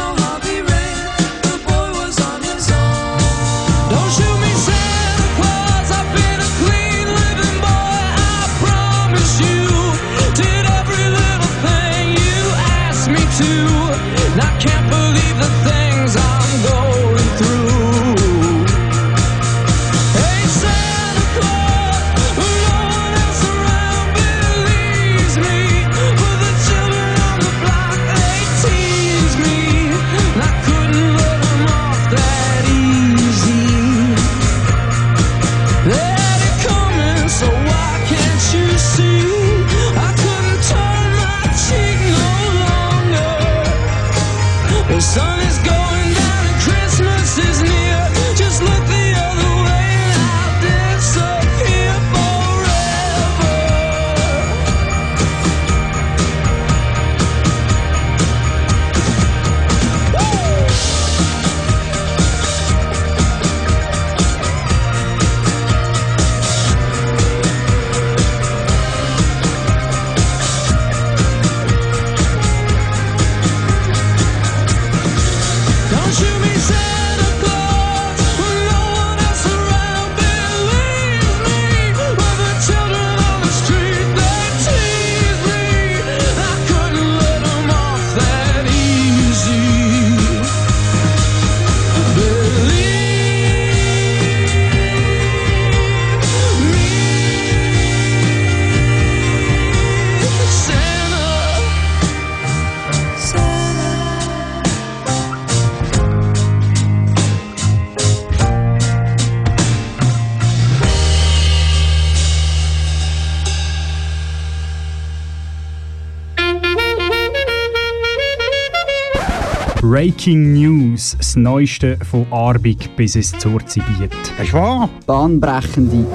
Breaking 120.00 120.54
News, 120.54 121.14
das 121.18 121.36
Neueste 121.36 121.98
von 122.10 122.26
Arbig 122.32 122.96
bis 122.96 123.16
ins 123.16 123.38
Zurzibiet. 123.38 124.10
Ist 124.42 124.54
wahr? 124.54 124.88
Bahnbrechende 125.04 126.06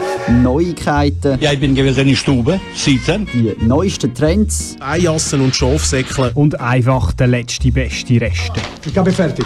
Neuigkeiten. 0.42 1.38
Ja, 1.40 1.52
ich 1.52 1.60
bin 1.60 1.76
gewesen 1.76 2.00
in 2.00 2.08
der 2.08 2.16
Stube, 2.16 2.60
seitdem. 2.74 3.28
Die 3.32 3.54
neuesten 3.64 4.12
Trends. 4.12 4.76
Eijassen 4.80 5.40
und 5.42 5.56
Schafsäckle. 5.56 6.32
Und 6.34 6.60
einfach 6.60 7.14
der 7.14 7.28
letzte 7.28 7.72
beste 7.72 8.20
Reste. 8.20 8.60
Ich 8.84 8.92
bin 8.92 9.14
fertig. 9.14 9.46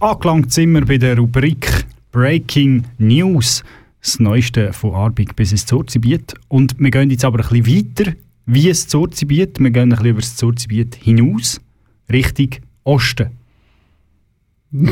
Angelangt 0.00 0.52
sind 0.52 0.72
wir 0.72 0.84
bei 0.84 0.98
der 0.98 1.16
Rubrik 1.16 1.84
Breaking 2.10 2.84
News, 2.98 3.62
das 4.04 4.20
Neueste 4.20 4.72
von 4.72 4.94
Arbig 4.94 5.34
bis 5.34 5.50
ins 5.50 5.64
Zurzibiet. 5.66 6.34
Und 6.48 6.78
wir 6.78 6.90
gehen 6.90 7.10
jetzt 7.10 7.24
aber 7.24 7.40
ein 7.40 7.62
bisschen 7.62 7.96
weiter, 7.98 8.12
wie 8.46 8.68
das 8.68 8.86
Zurzibiet. 8.86 9.58
Wir 9.58 9.70
gehen 9.70 9.84
ein 9.84 9.88
bisschen 9.90 10.06
über 10.06 10.20
das 10.20 10.36
Zurzibiet 10.36 10.94
hinaus, 10.96 11.60
Richtung 12.12 12.50
Osten. 12.84 13.30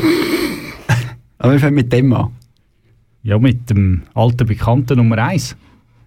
Aber 1.37 1.51
wir 1.51 1.59
fangen 1.59 1.75
mit 1.75 1.91
dem 1.91 2.13
an. 2.13 2.31
Ja, 3.21 3.37
mit 3.37 3.69
dem 3.69 4.03
alten 4.13 4.47
Bekannten 4.47 4.97
Nummer 4.97 5.17
1. 5.17 5.55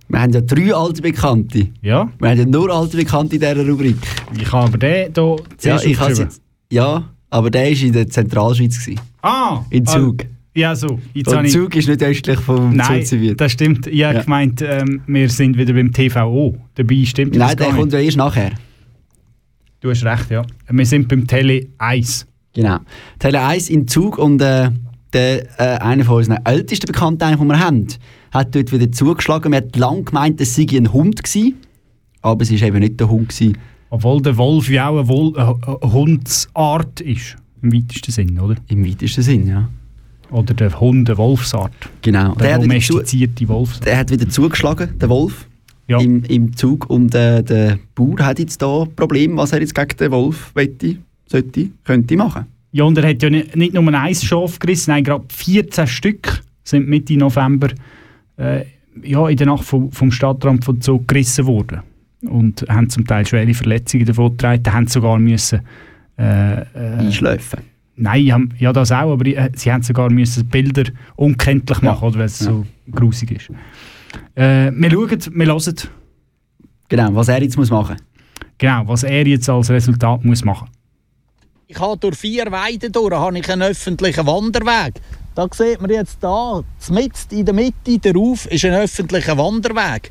Wir 0.09 0.21
haben 0.21 0.33
ja 0.33 0.41
drei 0.41 0.75
alte 0.75 1.03
Bekannte. 1.03 1.69
Ja. 1.83 2.11
Wir 2.19 2.31
haben 2.31 2.39
ja 2.39 2.47
nur 2.47 2.71
alte 2.71 2.97
Bekannte 2.97 3.37
in 3.37 3.41
dieser 3.41 3.69
Rubrik. 3.69 3.97
Ich 4.39 4.51
habe 4.51 4.67
aber 4.67 4.79
den 4.79 5.13
hier 5.15 5.37
Ja, 5.37 5.37
zuerst 5.59 5.85
ich 5.85 5.99
has 5.99 6.03
aufgeschrieben. 6.07 6.31
jetzt, 6.31 6.43
ja, 6.73 7.05
aber 7.31 7.51
der 7.51 7.63
war 7.65 7.83
in 7.83 7.93
der 7.93 8.09
Zentralschweiz. 8.09 8.79
Gewesen. 8.79 9.01
Ah! 9.23 9.63
In 9.71 9.85
Zug. 9.85 10.23
Ah, 10.23 10.27
ja, 10.57 10.75
so. 10.75 10.99
Jetzt 11.15 11.29
habe 11.29 11.39
Und 11.41 11.45
ich- 11.47 11.53
Zug 11.53 11.77
ist 11.77 11.89
nicht 11.89 12.03
östlich 12.03 12.41
vom 12.41 12.75
Nein, 12.75 13.01
Zurzibiet. 13.03 13.41
das 13.41 13.53
stimmt. 13.53 13.87
Ich 13.87 14.03
habe 14.05 14.17
Ja. 14.17 14.23
gemeint, 14.23 14.63
ähm, 14.63 15.03
wir 15.07 15.29
sind 15.31 15.57
wieder 15.57 15.73
beim 15.75 15.93
TVO. 15.93 16.57
Dabei 16.75 17.05
stimmt 17.05 17.35
das 17.35 17.39
Nein, 17.41 17.57
gar 17.57 17.69
der 17.69 17.77
kommt 17.77 17.93
ja 17.93 17.99
erst 18.01 18.17
nachher. 18.17 18.51
Du 19.81 19.91
hast 19.91 20.05
recht, 20.05 20.31
ja. 20.31 20.43
Wir 20.71 20.87
sind 20.87 21.07
beim 21.09 21.27
Tele 21.27 21.67
1. 21.79 22.27
Genau. 22.55 22.79
Tele 23.19 23.43
1 23.43 23.69
in 23.71 23.87
Zug 23.87 24.19
und 24.19 24.41
äh, 24.41 24.71
der, 25.13 25.61
äh, 25.61 25.79
einer 25.81 26.05
von 26.05 26.17
unseren 26.17 26.39
ältesten 26.45 26.87
Bekannten, 26.87 27.39
den 27.39 27.47
wir 27.47 27.61
haben, 27.61 27.87
hat 28.33 28.55
dort 28.55 28.73
wieder 28.73 28.91
zugeschlagen. 28.91 29.53
Wir 29.53 29.59
hatten 29.59 29.79
lange 29.79 30.03
gemeint, 30.03 30.41
es 30.41 30.55
sei 30.57 30.67
ein 30.73 30.93
Hund 30.93 31.23
gewesen, 31.23 31.55
aber 32.23 32.43
es 32.43 32.51
war 32.51 32.67
eben 32.69 32.79
nicht 32.81 32.99
der 32.99 33.09
Hund. 33.09 33.29
Gewesen. 33.29 33.59
Obwohl 33.91 34.21
der 34.23 34.37
Wolf 34.37 34.69
ja 34.69 34.89
auch 34.89 34.99
eine, 34.99 35.09
Wol 35.09 35.33
äh, 35.37 35.87
Hundsart 35.87 37.01
ist. 37.03 37.37
Im 37.63 37.73
weitesten 37.73 38.11
Sinn, 38.13 38.39
oder? 38.41 38.57
Im 38.69 38.85
weitesten 38.85 39.23
Sinn, 39.23 39.47
ja. 39.47 39.69
Oder 40.31 40.55
der 40.55 40.81
Hund 40.81 41.09
eine 41.09 41.19
Wolfsart. 41.19 41.73
Genau. 42.03 42.35
Der, 42.35 42.57
zu- 42.57 42.63
domestizierte 42.63 43.49
Wolfsart. 43.49 43.87
Der 43.87 43.99
hat 43.99 44.11
wieder 44.11 44.29
zugeschlagen, 44.29 44.99
der 44.99 45.09
Wolf, 45.09 45.47
Ja. 45.89 46.01
im, 46.01 46.25
im 46.25 46.57
Zug. 46.57 46.91
Und 46.91 47.15
äh, 47.15 47.43
der 47.43 47.79
Bauer 47.95 48.19
hat 48.21 48.39
jetzt 48.39 48.61
da 48.61 48.83
ein 48.83 48.95
Problem, 48.97 49.37
was 49.37 49.53
er 49.53 49.61
jetzt 49.61 49.75
gegen 49.75 49.97
den 49.97 50.11
Wolf 50.11 50.51
wette, 50.55 50.97
sollte, 51.27 51.69
könnte 51.85 52.17
machen. 52.17 52.47
Ja, 52.73 52.85
und 52.85 52.99
er 52.99 53.09
hat 53.09 53.23
ja 53.23 53.31
nicht, 53.31 53.57
nicht 53.57 53.73
nur 53.75 53.93
ein 53.95 54.15
Schaf 54.15 54.59
gerissen, 54.59 54.91
nein, 54.91 55.05
gerade 55.05 55.25
14 55.33 55.87
Stück 55.87 56.43
sind 56.65 56.89
Mitte 56.89 57.17
November 57.17 57.69
äh, 58.37 58.65
ja, 59.03 59.29
in 59.29 59.37
der 59.37 59.47
Nacht 59.47 59.65
vom, 59.65 59.91
vom 59.93 60.11
Stadtrand 60.11 60.65
von 60.65 60.81
Zug 60.81 61.07
gerissen 61.09 61.47
worden. 61.47 61.81
Und 62.29 62.65
haben 62.69 62.91
zum 62.91 63.07
Teil 63.07 63.27
schwere 63.27 63.55
Verletzungen 63.55 64.05
davon 64.07 64.33
getragen, 64.33 64.73
haben 64.73 64.87
sogar 64.89 65.19
müssen... 65.19 65.61
Äh, 66.19 66.61
äh, 66.63 66.65
Einschläfen. 66.99 67.61
Nein, 67.97 68.55
ja 68.59 68.73
das 68.73 68.93
auch, 68.93 69.13
aber 69.13 69.27
äh, 69.27 69.51
sie 69.55 69.73
haben 69.73 69.83
sogar 69.83 70.11
müssen 70.11 70.47
Bilder 70.47 70.85
unkenntlich 71.17 71.81
machen, 71.83 72.09
oder, 72.09 72.19
weil 72.19 72.27
es 72.27 72.39
so 72.39 72.67
grusig 72.91 73.31
ist. 73.33 73.51
Äh, 74.35 74.71
wir 74.71 74.91
schauen, 74.91 75.35
wir 75.35 75.47
hören, 75.47 75.75
Genau, 76.89 77.15
was 77.15 77.29
er 77.29 77.43
jetzt 77.43 77.57
muss 77.57 77.71
machen 77.71 77.97
genau, 78.59 78.87
was 78.87 79.03
er 79.03 79.27
jetzt 79.27 79.49
als 79.49 79.71
Resultat 79.71 80.25
muss 80.25 80.45
machen 80.45 80.69
Ich 81.67 81.79
habe 81.79 81.97
durch 81.99 82.17
vier 82.17 82.51
Weiden 82.51 82.93
durch 82.93 83.15
habe 83.15 83.39
ich 83.39 83.51
einen 83.51 83.63
öffentlichen 83.63 84.27
Wanderweg. 84.27 84.95
Da 85.35 85.49
sieht 85.53 85.81
man 85.81 85.91
jetzt 85.91 86.19
da, 86.21 86.63
mitten 86.91 87.39
in 87.39 87.45
der 87.45 87.55
Mitte, 87.55 87.99
darauf 87.99 88.47
ist 88.47 88.65
ein 88.65 88.73
öffentlicher 88.73 89.37
Wanderweg. 89.37 90.11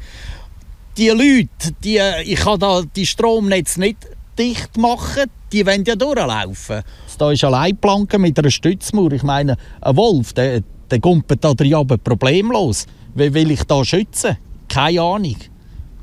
Die 0.97 1.09
Leute, 1.09 1.73
die, 1.83 1.99
ich 2.25 2.39
kann 2.39 2.59
da 2.59 2.83
die 2.95 3.05
Stromnetz 3.05 3.77
nicht 3.77 3.97
dicht 4.37 4.77
machen, 4.77 5.29
die 5.51 5.65
wollen 5.65 5.83
ja 5.85 5.95
durchlaufen. 5.95 6.81
Da 7.17 7.31
ist 7.31 7.43
eine 7.43 7.51
Leitplanke 7.51 8.17
mit 8.19 8.37
einer 8.37 8.51
Stützmauer. 8.51 9.13
Ich 9.13 9.23
meine, 9.23 9.57
ein 9.81 9.95
Wolf, 9.95 10.33
der, 10.33 10.61
dann 10.89 11.01
kommt 11.01 11.25
da 11.43 11.53
drin 11.53 11.75
aber 11.75 11.97
problemlos. 11.97 12.85
Wie 13.13 13.33
will 13.33 13.51
ich 13.51 13.63
da 13.63 13.83
schützen? 13.83 14.37
Keine 14.67 15.01
Ahnung. 15.01 15.37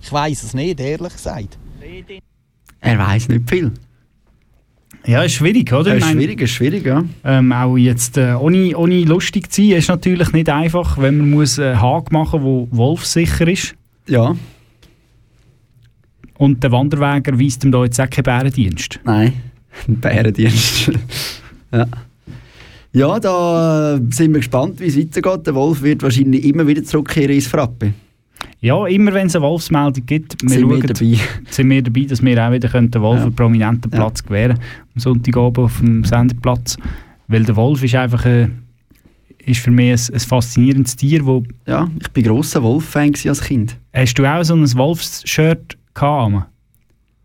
Ich 0.01 0.13
weiß 0.13 0.43
es 0.43 0.55
nicht, 0.55 0.81
ehrlich 0.81 1.13
gesagt. 1.13 1.59
Er 2.81 2.99
weiß 2.99 3.29
nicht 3.29 3.49
viel. 3.49 3.73
Ja, 5.05 5.23
ist 5.23 5.35
schwierig, 5.35 5.73
oder? 5.73 5.97
Ist 5.97 6.09
schwierig, 6.09 6.41
ist 6.41 6.53
schwierig, 6.53 6.87
ja. 6.87 7.03
Ähm, 7.25 7.53
auch 7.53 7.77
jetzt 7.77 8.17
äh, 8.19 8.35
ohne, 8.35 8.77
ohne 8.77 9.03
lustig 9.03 9.53
zu 9.53 9.63
sein, 9.63 9.79
ist 9.79 9.89
natürlich 9.89 10.33
nicht 10.33 10.49
einfach, 10.49 10.97
wenn 10.99 11.19
man 11.19 11.31
muss 11.31 11.59
einen 11.59 11.81
Haken 11.81 12.15
machen 12.15 12.43
muss, 12.43 12.69
der 12.69 12.79
wolfsicher 12.79 13.49
ist. 13.49 13.75
Ja. 14.07 14.37
Und 16.39 16.63
der 16.63 16.73
Wanderwäger 16.73 17.39
weist 17.39 17.65
ihm 17.65 17.73
da 17.73 17.85
jetzt 17.85 18.01
auch 18.01 18.09
keinen 18.11 18.25
Bärendienst. 18.25 18.99
Nein, 19.05 19.33
ein 19.89 19.97
Bärendienst. 20.01 20.91
ja. 21.73 21.87
Ja, 22.95 23.19
da 23.19 23.99
sind 24.11 24.33
wir 24.35 24.41
gespannt, 24.41 24.79
wie 24.81 24.85
es 24.87 24.99
weitergeht. 24.99 25.47
Der 25.47 25.55
Wolf 25.55 25.81
wird 25.83 26.03
wahrscheinlich 26.03 26.45
immer 26.45 26.67
wieder 26.67 26.85
zurückkehren 26.85 27.31
ins 27.35 27.47
Frappe. 27.47 27.95
Ja, 28.61 28.87
immer 28.87 29.15
wenn 29.15 29.29
es 29.29 29.35
eine 29.37 29.45
Wolfsmeldung 29.47 30.05
gibt, 30.05 30.37
wir 30.43 30.51
Sind 30.51 30.69
wir 30.69 30.77
schauen, 30.77 30.87
dabei. 30.89 31.19
sind 31.51 31.71
wir 31.71 31.83
dabei, 31.83 32.01
dass 32.03 32.23
wir 32.23 32.47
auch 32.47 32.53
wieder 32.53 32.69
können 32.69 32.91
den 32.91 33.01
Wolf 33.01 33.19
Ja. 33.21 33.25
einen 33.25 33.35
prominenten 33.35 33.91
Ja. 33.91 33.97
Platz 33.99 34.23
gewähren 34.23 34.59
am 34.95 35.01
Sonntagabend 35.01 35.59
auf 35.59 35.79
dem 35.81 36.05
Sendeplatz. 36.05 36.77
Weil 37.29 37.45
der 37.45 37.57
Wolf 37.57 37.83
ist 37.83 37.95
einfach 37.95 38.27
ein, 38.27 38.63
ist 39.47 39.61
für 39.61 39.71
mich 39.71 39.91
ein, 40.11 40.15
ein 40.15 40.21
faszinierendes 40.21 40.95
Tier, 40.95 41.25
wo 41.25 41.43
Ja, 41.67 41.89
ich 41.99 42.09
bin 42.11 42.25
grosser 42.25 42.63
Wolf-Fan 42.63 43.15
als 43.27 43.41
Kind. 43.41 43.77
Hast 43.95 44.15
du 44.19 44.27
auch 44.27 44.43
so 44.45 44.55
ein 44.55 44.75
Wolfs-Shirt 44.75 45.79
gehabt? 45.95 46.47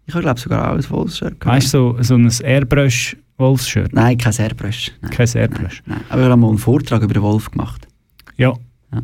Ich 0.06 0.14
habe 0.14 0.24
glaube 0.24 0.40
sogar 0.40 0.72
auch 0.72 0.76
ein 0.76 0.90
Wolfshirt. 0.90 1.40
gehabt. 1.40 1.56
Weißt 1.58 1.74
du, 1.74 1.96
so, 2.02 2.02
so 2.02 2.16
ein 2.16 2.30
Airbrush-Wolfs-Shirt? 2.46 3.94
Nein, 3.94 4.18
kein 4.18 4.34
Airbrush. 4.38 4.92
Nein. 5.02 5.12
Kein 5.12 5.28
Airbrush. 5.36 5.84
Nein. 5.86 6.02
Aber 6.10 6.22
wir 6.24 6.30
haben 6.30 6.40
mal 6.40 6.50
einen 6.50 6.58
Vortrag 6.58 7.02
über 7.02 7.14
den 7.14 7.24
Wolf 7.24 7.52
gemacht. 7.52 7.88
Ja. 8.38 8.54
Ja. 8.94 9.02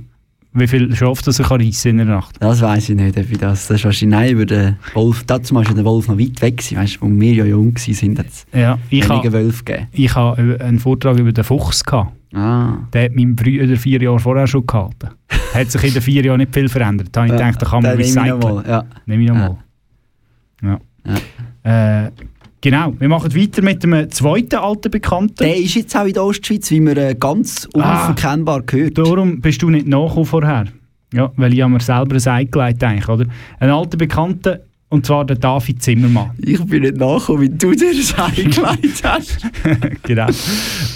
Wie 0.54 0.67
viel 0.67 0.95
schafft 0.95 1.28
er 1.28 1.34
sich 1.34 1.49
reissen 1.49 1.91
in 1.91 1.97
der 1.97 2.06
Nacht? 2.06 2.36
Das 2.39 2.62
weiß 2.62 2.89
ich 2.89 2.95
nicht, 2.95 3.17
ob 3.17 3.30
ich 3.30 3.38
das. 3.38 3.67
Das 3.67 3.78
ist 3.80 3.86
wahrscheinlich 3.86 4.17
nein, 4.19 4.30
über 4.32 4.45
den 4.45 4.78
Wolf. 4.93 5.23
Dazu 5.26 5.56
war 5.56 5.63
der 5.63 5.84
Wolf 5.84 6.08
noch 6.08 6.17
weit 6.17 6.41
weg, 6.41 6.58
gewesen, 6.58 6.78
weißt, 6.78 6.95
du, 6.95 7.02
wo 7.02 7.19
wir 7.19 7.34
ja 7.34 7.45
jung 7.45 7.76
waren, 7.76 8.17
hat 8.17 8.28
es 8.28 8.45
Ja, 8.54 8.78
ich 8.89 9.04
wenige 9.04 9.10
habe 9.10 9.34
Wölfe 9.34 9.63
gegeben. 9.63 9.88
ich 9.91 10.15
ha 10.15 10.34
einen 10.34 10.80
Vortrag 10.80 11.17
über 11.19 11.32
den 11.34 11.43
Fuchs 11.43 11.84
gehabt. 11.84 12.13
Ah. 12.33 12.77
Der 12.91 13.05
hat 13.05 13.11
mein 13.15 13.35
Bruder 13.35 13.75
vier 13.77 14.01
Jahre 14.01 14.19
vorher 14.19 14.47
schon 14.47 14.65
gehalten. 14.65 15.09
hat 15.53 15.69
sich 15.71 15.83
in 15.83 15.93
den 15.93 16.01
vier 16.01 16.23
Jahren 16.25 16.39
nicht 16.39 16.53
viel 16.53 16.67
verändert. 16.67 17.09
Da 17.11 17.21
habe 17.21 17.27
ich 17.33 17.39
Ja, 17.39 17.45
gedacht, 17.47 17.61
da 17.61 17.69
kann 17.69 17.83
man 17.83 17.95
recyceln. 17.95 18.63
ja. 18.67 18.83
Nehme 19.05 19.23
ich 19.23 19.29
noch 19.29 19.35
mal. 19.35 19.57
Ja. 20.63 22.05
Äh, 22.05 22.11
genau, 22.61 22.93
wir 22.99 23.09
machen 23.09 23.35
weiter 23.35 23.61
mit 23.61 23.83
dem 23.83 24.09
zweiten 24.11 24.55
alten 24.55 24.89
Bekannten. 24.91 25.35
Der 25.37 25.55
ist 25.57 25.75
jetzt 25.75 25.95
auch 25.95 26.05
in 26.05 26.13
der 26.13 26.23
Ostschweiz, 26.23 26.69
wie 26.71 26.79
man 26.81 26.97
äh, 26.97 27.15
ganz 27.19 27.67
Ah. 27.75 28.07
unverkennbar 28.07 28.63
gehört. 28.63 28.97
Darum 28.97 29.39
bist 29.41 29.61
du 29.61 29.69
nicht 29.69 29.87
nachgekommen 29.87 30.25
vorher. 30.25 30.65
Ja, 31.13 31.31
weil 31.35 31.53
ich 31.53 31.65
mir 31.67 31.79
selber 31.79 32.15
ein 32.15 32.27
Ei 32.27 32.43
gelegt, 32.45 32.83
eigentlich, 32.83 33.07
oder? 33.07 33.25
Ein 33.59 33.69
alter 33.69 33.97
Bekannter, 33.97 34.61
und 34.93 35.08
zwar 35.08 35.25
der 35.25 35.38
David 35.38 35.82
Zimmermann. 35.82 36.29
Ich 36.38 36.63
bin 36.65 36.84
nicht 36.84 36.97
nachgekommen, 36.97 37.41
wie 37.41 37.49
du 37.49 37.71
dir 37.71 37.93
das 37.95 38.13
eingelegt 38.15 39.03
hast. 39.03 39.39
genau. 40.03 40.27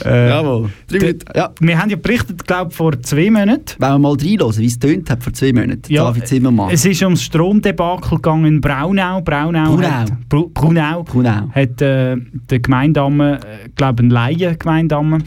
Äh, 0.06 0.30
Jawohl. 0.30 0.70
Minuten. 0.92 1.26
Ja. 1.36 1.52
Wir 1.60 1.82
haben 1.82 1.90
ja 1.90 1.96
berichtet, 1.96 2.46
glaube 2.46 2.70
vor 2.70 3.02
zwei 3.02 3.32
Monaten. 3.32 3.76
Wollen 3.80 3.94
wir 3.94 4.00
mal 4.00 4.16
reinhören, 4.16 4.58
wie 4.58 4.66
es 4.68 4.78
tönt 4.78 5.10
hat 5.10 5.24
vor 5.24 5.34
zwei 5.34 5.52
Monaten? 5.52 5.92
Ja, 5.92 6.04
David 6.04 6.28
Zimmermann. 6.28 6.70
Es 6.72 6.86
ist 6.86 7.02
ums 7.02 7.24
Stromdebakel 7.24 8.18
gegangen 8.18 8.46
in 8.46 8.62
Braunau. 8.62 9.22
Braunau. 9.22 9.76
Brunau. 9.76 9.88
Hat, 9.88 10.30
Bru 10.30 10.50
Brunau. 10.50 11.04
Brunau. 11.04 11.50
Hat 11.52 11.82
äh, 11.82 12.18
der 12.50 12.60
Gemeindamme, 12.60 13.40
äh, 13.40 13.70
glaube 13.76 14.04
ein 14.04 14.12
Laien-Gemeindamme. 14.12 15.20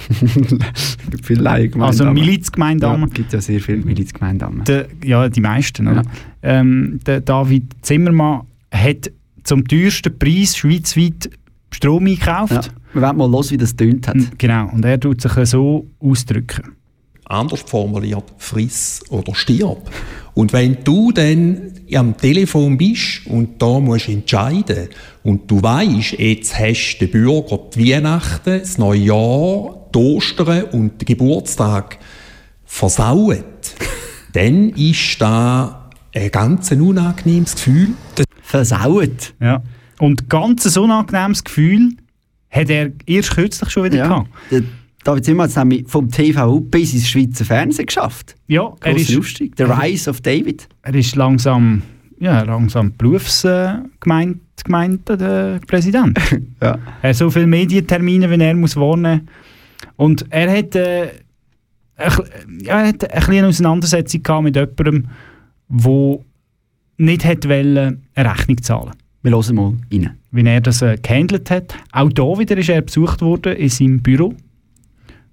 Es 0.73 0.97
gibt 1.11 1.27
viele 1.27 1.43
Laien 1.43 1.83
also 1.83 2.05
ein 2.05 2.13
Milizgemeindamme. 2.13 3.01
Ja, 3.01 3.07
es 3.07 3.15
gibt 3.15 3.33
ja 3.33 3.41
sehr 3.41 3.61
viele 3.61 3.79
Milizgemeindamen. 3.79 4.63
Der, 4.65 4.87
ja, 5.05 5.29
die 5.29 5.41
meisten. 5.41 5.89
Oder? 5.89 6.03
Ja. 6.03 6.61
Ähm, 6.61 7.01
der 7.05 7.21
David 7.21 7.65
Zimmermann 7.83 8.43
hat 8.71 9.11
zum 9.45 9.67
teuersten 9.67 10.19
Preis 10.19 10.57
schweizweit 10.57 11.31
Strom 11.73 12.07
eingekauft. 12.07 12.53
Ja. 12.53 12.63
Wir 12.93 13.03
wollen 13.03 13.17
mal 13.17 13.31
hören, 13.31 13.51
wie 13.51 13.57
das 13.57 13.77
tönt 13.77 14.09
hat. 14.09 14.17
Genau, 14.39 14.69
und 14.71 14.85
er 14.85 14.99
tut 14.99 15.21
sich 15.21 15.33
so 15.49 15.87
ausdrücken. 16.01 16.77
Anders 17.25 17.61
formuliert, 17.61 18.25
friss 18.39 19.03
oder 19.09 19.35
stirb. 19.37 19.89
Und 20.35 20.53
wenn 20.53 20.83
du 20.83 21.13
dann 21.13 21.73
am 21.95 22.17
Telefon 22.17 22.77
bist 22.77 23.27
und 23.27 23.63
da 23.63 23.79
musst 23.79 24.09
entscheiden 24.09 24.89
und 25.23 25.49
du 25.49 25.63
weißt, 25.63 26.19
jetzt 26.19 26.59
hast 26.59 26.99
der 26.99 27.07
Bürger 27.07 27.61
die 27.75 27.93
Weihnachten, 27.93 28.59
das 28.59 28.79
neue 28.79 29.01
Jahr, 29.01 29.87
die 29.95 29.99
Ostern 29.99 30.65
und 30.73 31.01
den 31.01 31.07
Geburtstag 31.07 31.99
versaut, 32.65 33.45
dann 34.33 34.71
ist 34.71 35.21
da 35.21 35.80
ein 36.15 36.31
ganz 36.31 36.71
unangenehmes 36.73 37.55
Gefühl. 37.55 37.89
Versaut. 38.43 39.35
Ja. 39.41 39.63
Und 39.99 40.29
ganz 40.29 40.67
ein 40.67 40.83
unangenehmes 40.83 41.45
Gefühl 41.45 41.93
hat 42.51 42.69
er 42.71 42.91
erst 43.07 43.35
kürzlich 43.35 43.71
schon 43.71 43.85
wieder 43.85 43.97
Ja. 43.99 44.09
gehabt. 44.09 44.29
Der 44.51 44.63
David 45.05 45.25
Zimmermann 45.25 45.45
hat 45.45 45.51
es 45.51 45.57
nämlich 45.57 45.85
vom 45.89 46.11
TV 46.11 46.61
bis 46.61 46.93
ins 46.93 47.09
Schweizer 47.09 47.45
Fernsehen 47.45 47.87
geschafft. 47.87 48.35
Ja, 48.49 48.75
er 48.81 48.93
Grosse 48.95 49.13
ist, 49.13 49.19
Aufstieg. 49.19 49.55
The 49.57 49.63
Rise 49.65 50.11
of 50.11 50.21
David. 50.21 50.69
er 50.83 50.95
ist 50.95 51.17
langsam, 51.17 51.83
ja, 52.19 52.43
langsam 52.43 52.93
berufsgemeint 52.99 54.41
gemeint, 54.65 55.09
der 55.09 55.61
Präsident. 55.67 56.19
Ja. 56.63 56.79
Er 57.01 57.11
hat 57.11 57.17
so 57.17 57.31
viele 57.31 57.47
Medientermine, 57.47 58.31
wie 58.31 58.43
er 58.43 58.55
muss 58.55 58.77
wahrnehmen 58.77 59.27
Und 59.97 60.27
er 60.29 60.59
hat, 60.59 60.75
äh, 60.77 61.09
ein, 61.97 62.13
ja, 62.63 62.81
er 62.81 62.89
hat 62.89 63.11
ein 63.11 63.19
bisschen 63.21 63.35
eine 63.39 63.47
Auseinandersetzung 63.47 64.23
gehabt 64.23 64.45
mit 64.45 64.57
jemandem, 64.57 65.07
der 65.71 66.19
nicht 66.99 67.25
hat 67.25 67.49
wollen, 67.49 68.07
eine 68.15 68.31
Rechnung 68.31 68.63
zahlen 68.63 68.93
Wir 69.23 69.33
hören 69.33 69.55
mal 69.57 69.73
rein. 69.93 70.19
wie 70.33 70.45
er 70.45 70.61
das 70.61 70.83
äh, 70.83 70.99
gehandelt 71.01 71.51
hat. 71.51 71.75
Auch 71.93 72.13
da 72.13 72.39
wieder 72.39 72.57
ist 72.59 72.69
er 72.69 72.83
besucht 72.83 73.23
worden 73.23 73.57
in 73.57 73.69
seinem 73.69 74.03
Büro. 74.03 74.35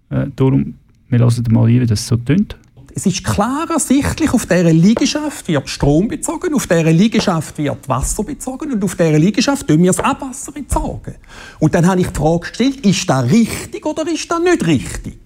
Äh, 0.10 0.28
darum, 0.36 0.76
wir 1.10 1.20
hören 1.20 1.44
mal 1.50 1.64
rein, 1.64 1.82
wie 1.82 1.86
das 1.86 2.08
so 2.08 2.16
tönt. 2.18 2.58
Es 2.96 3.06
ist 3.06 3.24
klar 3.24 3.68
ersichtlich, 3.70 4.34
auf 4.34 4.48
dieser 4.48 4.74
Liegenschaft 4.74 5.48
wird 5.48 5.70
Strom 5.70 6.08
bezogen, 6.08 6.56
auf 6.56 6.66
dieser 6.66 6.92
Liegenschaft 6.92 7.56
wird 7.60 7.88
Wasser 7.88 8.24
bezogen 8.24 8.72
und 8.72 8.84
auf 8.84 8.96
dieser 8.96 9.20
Liegenschaft 9.20 9.68
tun 9.68 9.84
wir 9.84 9.92
das 9.92 10.00
Abwasser 10.00 10.52
bezogen. 10.52 11.14
Und 11.60 11.76
dann 11.76 11.86
habe 11.86 12.02
ich 12.02 12.08
die 12.08 12.16
Frage 12.16 12.48
gestellt, 12.48 12.84
ist 12.84 13.08
das 13.08 13.32
richtig 13.32 13.86
oder 13.86 14.12
ist 14.12 14.32
das 14.32 14.40
nicht 14.40 14.66
richtig? 14.66 15.20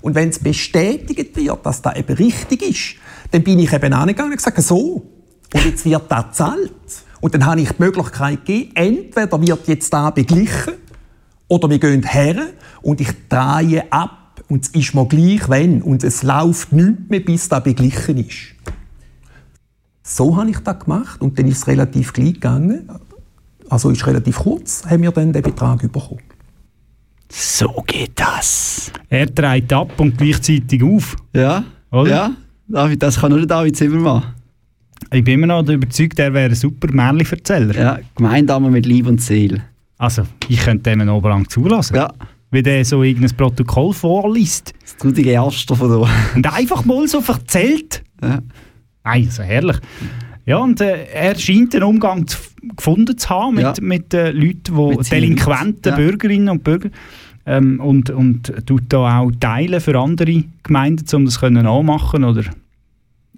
Und 0.00 0.16
wenn 0.16 0.30
es 0.30 0.40
bestätigt 0.40 1.36
wird, 1.36 1.64
dass 1.64 1.82
das 1.82 1.96
eben 1.96 2.16
richtig 2.16 2.62
ist, 2.62 2.96
dann 3.30 3.42
bin 3.42 3.58
ich 3.58 3.72
eben 3.72 3.92
angegangen 3.92 4.32
und 4.32 4.36
gesagt, 4.36 4.60
so, 4.62 5.02
und 5.52 5.64
jetzt 5.64 5.84
wird 5.84 6.10
das 6.10 6.26
gezahlt. 6.26 6.72
Und 7.20 7.34
dann 7.34 7.46
habe 7.46 7.60
ich 7.60 7.70
die 7.70 7.82
Möglichkeit 7.82 8.44
gegeben, 8.44 8.72
entweder 8.74 9.40
wird 9.40 9.68
jetzt 9.68 9.92
da 9.92 10.10
beglichen 10.10 10.74
oder 11.48 11.70
wir 11.70 11.78
gehen 11.78 12.02
her 12.02 12.48
und 12.82 13.00
ich 13.00 13.08
drehe 13.28 13.90
ab 13.90 14.42
und 14.48 14.64
es 14.64 14.68
ist 14.70 14.94
mir 14.94 15.06
gleich, 15.06 15.48
wenn. 15.48 15.82
Und 15.82 16.04
es 16.04 16.22
läuft 16.22 16.72
nichts 16.72 17.02
mehr, 17.08 17.20
bis 17.20 17.48
das 17.48 17.62
beglichen 17.62 18.18
ist. 18.18 18.54
So 20.02 20.36
habe 20.36 20.50
ich 20.50 20.58
das 20.58 20.80
gemacht 20.80 21.22
und 21.22 21.38
dann 21.38 21.48
ist 21.48 21.58
es 21.58 21.66
relativ 21.66 22.12
gleich 22.12 22.34
gegangen. 22.34 22.90
Also 23.70 23.90
ist 23.90 24.06
relativ 24.06 24.40
kurz, 24.40 24.84
haben 24.84 25.02
wir 25.02 25.10
dann 25.10 25.32
den 25.32 25.42
Betrag 25.42 25.80
bekommen. 25.80 26.20
So 27.30 27.82
geht 27.86 28.20
das. 28.20 28.92
Er 29.08 29.26
dreht 29.26 29.72
ab 29.72 29.98
und 29.98 30.18
gleichzeitig 30.18 30.82
auf. 30.82 31.16
Ja. 31.32 31.64
Oder? 31.90 32.10
Ja. 32.10 32.30
David, 32.68 33.02
das 33.02 33.20
kann 33.20 33.30
nur 33.30 33.38
der 33.40 33.46
David 33.48 33.76
Zimmermann. 33.76 34.22
Ich 35.12 35.22
bin 35.22 35.34
immer 35.34 35.46
noch 35.46 35.68
überzeugt, 35.68 36.18
er 36.18 36.32
wäre 36.32 36.50
ein 36.50 36.54
super 36.54 36.92
Märchenverzähler. 36.92 37.74
Ja, 37.76 37.98
Gemeindame 38.16 38.70
mit 38.70 38.86
Lieb 38.86 39.06
und 39.06 39.20
Seele. 39.20 39.62
Also, 39.98 40.22
ich 40.48 40.60
könnte 40.60 40.90
dem 40.90 41.04
noch 41.04 41.22
lang 41.22 41.48
zulassen. 41.48 41.96
Ja. 41.96 42.12
Wie 42.50 42.62
der 42.62 42.84
so 42.84 43.02
irgendein 43.02 43.36
Protokoll 43.36 43.92
vorliest. 43.92 44.72
Das 44.80 44.96
tut 44.96 45.16
die 45.16 45.26
Erste 45.26 45.74
von 45.74 45.90
da. 45.90 46.08
Und 46.36 46.52
einfach 46.52 46.84
mal 46.84 47.06
so 47.08 47.22
erzählt. 47.26 48.02
Ja. 48.22 48.40
Nein, 49.04 49.28
so 49.30 49.42
herrlich. 49.42 49.76
Ja, 50.46 50.58
und 50.58 50.80
äh, 50.82 51.06
er 51.06 51.34
scheint 51.36 51.74
einen 51.74 51.84
Umgang 51.84 52.26
zu, 52.26 52.36
gefunden 52.76 53.16
zu 53.16 53.28
haben 53.30 53.54
mit, 53.54 53.64
Ja. 53.64 53.74
mit 53.80 54.12
äh, 54.14 54.30
Leuten, 54.30 54.62
die 54.76 54.96
Mit 54.96 55.10
delinquenten 55.10 55.90
ja. 55.92 55.96
Bürgerinnen 55.96 56.50
und 56.50 56.62
Bürger 56.62 56.90
ähm, 57.46 57.80
und, 57.80 58.10
und 58.10 58.52
tut 58.66 58.84
da 58.88 59.20
auch 59.20 59.30
teilen 59.40 59.80
für 59.80 59.98
andere 59.98 60.44
Gemeinden, 60.62 61.04
um 61.14 61.24
das 61.24 61.40
können 61.40 61.66
anmachen 61.66 62.24
oder 62.24 62.42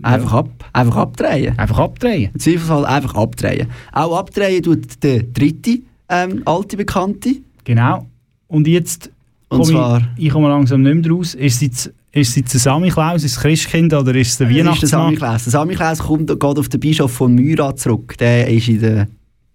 Einfach 0.02 0.32
ab, 0.34 0.50
einfach 0.74 0.96
abdrehen. 0.96 1.58
einfach 1.58 1.78
abdrehen. 1.78 2.30
Im 2.34 2.40
Zweifelsfall 2.40 2.84
einfach 2.84 3.14
abdrehen. 3.14 3.66
Auch 3.92 4.18
abdrehen 4.18 4.62
tut 4.62 5.02
der 5.02 5.22
dritte 5.22 5.78
ähm, 6.10 6.42
alte 6.44 6.76
Bekannte. 6.76 7.36
Genau. 7.64 8.06
Und 8.46 8.68
jetzt 8.68 9.10
Und 9.48 9.60
komme 9.60 9.70
zwar- 9.72 10.02
ich, 10.18 10.26
ich 10.26 10.32
komme 10.32 10.48
langsam 10.48 10.82
nicht 10.82 11.02
mehr 11.06 11.10
raus. 11.12 11.34
Ist 11.34 11.54
es 11.56 11.60
jetzt, 11.62 11.86
ist 12.12 12.28
es 12.28 12.36
jetzt 12.36 12.54
ein 12.54 12.58
Samichlaus, 12.58 13.24
ist 13.24 13.32
es 13.36 13.40
Christkind 13.40 13.94
oder 13.94 14.14
ist 14.14 14.28
es 14.32 14.36
der 14.38 14.46
Das 14.48 14.54
ist 14.54 14.58
der 14.58 14.66
Weihnachtsmann? 14.66 15.00
Samichlaus. 15.06 15.44
Der 15.44 15.50
Samichlaus 15.52 15.98
kommt 16.00 16.28
geht 16.28 16.44
auf 16.44 16.68
den 16.68 16.80
Bischof 16.80 17.12
von 17.12 17.34
Myra 17.34 17.74
zurück. 17.74 18.16
Der 18.18 18.48
ist 18.48 18.68
in 18.68 18.80
der, 18.80 19.08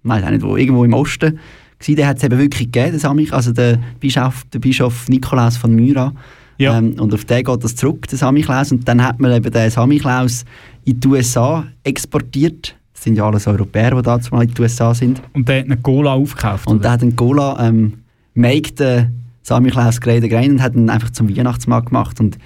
weiß 0.04 0.24
auch 0.24 0.30
nicht 0.32 0.42
wo, 0.42 0.58
irgendwo 0.58 0.84
im 0.84 0.94
Osten. 0.94 1.38
Gewesen. 1.82 1.96
Der 1.98 2.08
hat 2.08 2.18
es 2.18 2.24
eben 2.24 2.38
wirklich 2.38 2.72
gegeben, 2.72 2.92
der 2.92 3.00
Samich, 3.00 3.34
also 3.34 3.52
der 3.52 3.80
Bischof, 4.00 4.46
der 4.54 4.60
Bischof 4.60 5.10
Nikolaus 5.10 5.58
von 5.58 5.76
Myra. 5.76 6.14
Ja. 6.58 6.78
Ähm, 6.78 6.94
und 7.00 7.14
auf 7.14 7.26
den 7.26 7.44
geht 7.44 7.64
das 7.64 7.76
zurück, 7.76 8.08
der 8.08 8.18
Samichlaus. 8.18 8.72
Und 8.72 8.88
dann 8.88 9.04
hat 9.04 9.20
man 9.20 9.34
eben 9.34 9.52
den 9.52 9.70
Samichlaus 9.70 10.46
in 10.86 11.00
die 11.00 11.08
USA 11.08 11.66
exportiert. 11.84 12.76
Das 12.94 13.04
sind 13.04 13.16
ja 13.16 13.26
alles 13.26 13.48
Europäer, 13.48 13.96
die 13.96 14.02
dazu 14.04 14.34
mal 14.34 14.44
in 14.44 14.54
die 14.54 14.62
USA 14.62 14.94
sind. 14.94 15.22
Und 15.34 15.50
der 15.50 15.60
hat 15.60 15.66
einen 15.66 15.82
Cola 15.82 16.14
aufgekauft. 16.14 16.68
Und 16.68 16.84
der 16.84 16.92
hat 16.92 17.02
einen 17.02 17.16
Cola 17.16 17.68
ähm, 17.68 17.94
make 18.36 18.74
den 18.74 19.22
Samichlaus 19.42 20.00
gerade 20.00 20.32
rein 20.32 20.52
und 20.52 20.62
hat 20.62 20.76
ihn 20.76 20.90
einfach 20.90 21.10
zum 21.10 21.36
Weihnachtsmarkt 21.36 21.88
gemacht. 21.88 22.20
Und 22.20 22.38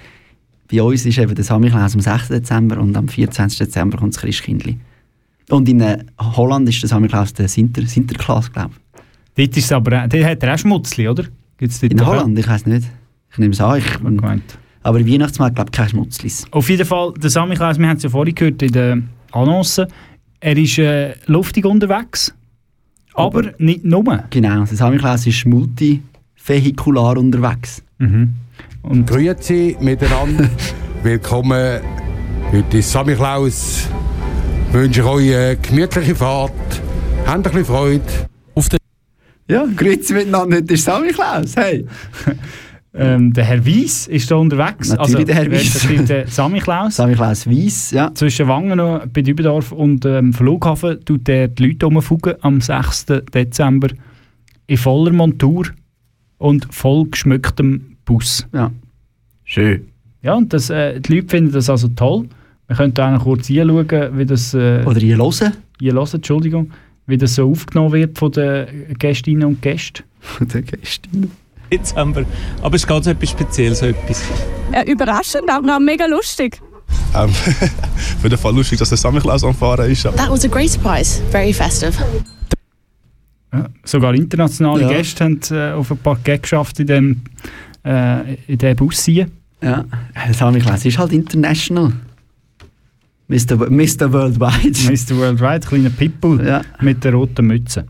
bei 0.72 0.82
uns 0.82 1.04
ist 1.04 1.18
eben 1.18 1.34
der 1.34 1.44
Samichlaus 1.44 1.94
am 1.94 2.00
6. 2.00 2.28
Dezember 2.28 2.78
und 2.78 2.96
am 2.96 3.08
24. 3.08 3.58
Dezember 3.58 3.98
kommt 3.98 4.14
das 4.14 4.22
Christkindli. 4.22 4.78
Und 5.50 5.68
in 5.68 5.80
äh, 5.80 6.04
Holland 6.18 6.68
ist 6.68 6.82
der 6.82 6.88
Samichlaus 6.88 7.34
der 7.34 7.48
Sinter, 7.48 7.82
Sinterklaas, 7.82 8.50
glaube 8.50 8.70
ich. 8.72 9.02
Dort 9.36 9.56
ist 9.56 9.64
es 9.66 9.72
aber, 9.72 10.08
dort 10.08 10.24
hat 10.24 10.42
er 10.42 10.54
auch 10.54 10.58
Schmutzli, 10.58 11.08
oder? 11.08 11.24
Gibt's 11.58 11.80
dort 11.80 11.92
In? 11.92 12.06
Holland, 12.06 12.38
ich 12.38 12.48
weiß 12.48 12.66
nicht. 12.66 12.88
Ich 13.30 13.38
nehme 13.38 13.52
es 13.52 13.60
an. 13.60 13.78
Ich, 13.78 13.84
aber 14.82 15.00
im 15.00 15.08
Weihnachtsmarkt 15.08 15.56
glaube 15.56 15.70
ich 15.70 15.76
keine 15.76 15.88
Schmutzlis. 15.90 16.46
Auf 16.50 16.70
jeden 16.70 16.86
Fall, 16.86 17.12
der 17.14 17.28
Samichlaus, 17.28 17.78
wir 17.78 17.88
haben 17.88 17.96
es 17.96 18.02
ja 18.02 18.08
vorhin 18.08 18.34
gehört 18.34 18.62
in 18.62 18.72
der 18.72 18.98
Annonce, 19.32 19.86
er 20.40 20.56
ist 20.56 20.78
äh, 20.78 21.14
luftig 21.26 21.66
unterwegs, 21.66 22.32
aber, 23.14 23.52
nicht 23.58 23.84
nur. 23.84 24.24
Genau, 24.30 24.64
der 24.64 24.76
Samichlaus 24.76 25.26
ist 25.26 25.44
multivehikular 25.46 27.16
unterwegs. 27.16 27.82
Mhm. 27.98 28.34
Und 28.82 29.06
Grüezi 29.06 29.76
miteinander. 29.80 30.48
Willkommen 31.02 31.80
heute 32.52 32.78
ist 32.78 32.92
Samichlaus. 32.92 33.88
Wünsche 34.72 35.00
ich 35.00 35.06
euch 35.06 35.34
eine 35.34 35.56
gemütliche 35.56 36.14
Fahrt. 36.14 36.52
Habt 37.26 37.36
ein 37.36 37.42
bisschen 37.42 37.64
Freude. 37.64 38.02
Der 39.48 39.58
Ja, 39.58 39.66
grüezi 39.76 40.12
miteinander, 40.14 40.56
heute 40.56 40.74
ist 40.74 40.84
Samichlaus. 40.84 41.56
Hey! 41.56 41.86
Ähm, 42.98 43.34
der 43.34 43.44
Herr 43.44 43.66
Weiss 43.66 44.06
ist 44.06 44.30
da 44.30 44.36
unterwegs. 44.36 44.88
Natürlich 44.88 45.26
der 45.26 45.34
Herr 45.34 45.52
Weiss. 45.52 45.86
der 46.08 46.26
Samichlaus. 46.28 46.96
Samichlaus 46.96 47.46
Weiss, 47.46 47.90
ja. 47.90 48.10
Zwischen 48.14 48.48
Wangen 48.48 48.80
und 48.80 49.12
bei 49.12 49.20
Dübendorf 49.20 49.70
und 49.72 50.06
ähm, 50.06 50.32
Flughafen 50.32 51.04
tut 51.04 51.28
er 51.28 51.48
die 51.48 51.66
Leute 51.66 51.84
rumfugen 51.84 52.36
am 52.40 52.62
6. 52.62 53.04
Dezember 53.34 53.88
in 54.66 54.78
voller 54.78 55.12
Montur 55.12 55.66
und 56.38 56.72
voll 56.72 57.04
geschmücktem 57.10 57.98
Bus. 58.06 58.48
Ja. 58.54 58.70
Schön. 59.44 59.88
Ja, 60.22 60.32
und 60.32 60.54
das, 60.54 60.70
äh, 60.70 60.98
die 60.98 61.16
Leute 61.16 61.28
finden 61.28 61.52
das 61.52 61.68
also 61.68 61.88
toll. 61.88 62.26
Wir 62.66 62.76
können 62.76 62.94
da 62.94 63.10
noch 63.10 63.24
kurz 63.24 63.46
hinschauen, 63.48 64.18
wie 64.18 64.24
das... 64.24 64.54
Äh, 64.54 64.84
Oder 64.86 65.00
hier 65.00 65.18
hören. 65.18 65.52
Hier 65.78 65.92
hören, 65.92 66.08
Entschuldigung. 66.14 66.70
Wie 67.06 67.16
das 67.16 67.36
so 67.36 67.50
aufgenommen 67.50 67.92
wird 67.92 68.18
von 68.18 68.32
den 68.32 68.96
Gästinnen 68.98 69.44
und 69.44 69.62
Gästen. 69.62 70.02
Von 70.20 70.48
den 70.48 70.64
Gästinnen. 70.64 71.30
Dezember. 71.72 72.24
Aber 72.62 72.74
es 72.76 72.82
ist 72.82 72.88
ganz 72.88 73.06
etwas 73.06 73.30
Spezielles, 73.30 73.80
so 73.80 73.86
etwas. 73.86 74.22
Äh, 74.72 74.90
überraschend, 74.90 75.50
auch 75.50 75.62
noch 75.62 75.80
mega 75.80 76.06
lustig. 76.06 76.60
Ähm, 77.14 77.30
für 78.20 78.28
den 78.28 78.38
Fall 78.38 78.54
lustig, 78.54 78.78
dass 78.78 78.88
der 78.88 78.98
Samichlaus 78.98 79.42
am 79.44 79.54
Fahren 79.54 79.90
ist. 79.90 80.02
That 80.02 80.30
was 80.30 80.44
a 80.44 80.48
great 80.48 80.70
surprise. 80.70 81.20
Very 81.30 81.52
festive. 81.52 81.92
Ja, 83.52 83.68
sogar 83.84 84.14
internationale 84.14 84.82
Ja. 84.82 84.88
Gäste 84.88 85.24
haben 85.24 85.40
äh, 85.50 85.72
auf 85.72 85.90
ein 85.90 85.98
paar 85.98 86.16
Gags 86.22 86.42
geschafft 86.42 86.80
in 86.80 86.86
dem, 86.86 87.20
äh, 87.84 88.34
in 88.46 88.58
dem 88.58 88.76
Bus 88.76 89.04
hier. 89.04 89.28
Ja, 89.62 89.84
der 90.26 90.34
Samichlaus 90.34 90.84
ist 90.84 90.98
halt 90.98 91.12
international. 91.12 91.92
Mr. 93.28 93.58
W- 93.60 93.70
Mr. 93.70 94.12
Worldwide. 94.12 94.78
Mr. 94.92 95.16
Worldwide, 95.18 95.66
kleiner 95.66 95.90
Pitbull 95.90 96.62
mit 96.80 97.02
der 97.04 97.12
roten 97.14 97.46
Mütze. 97.46 97.86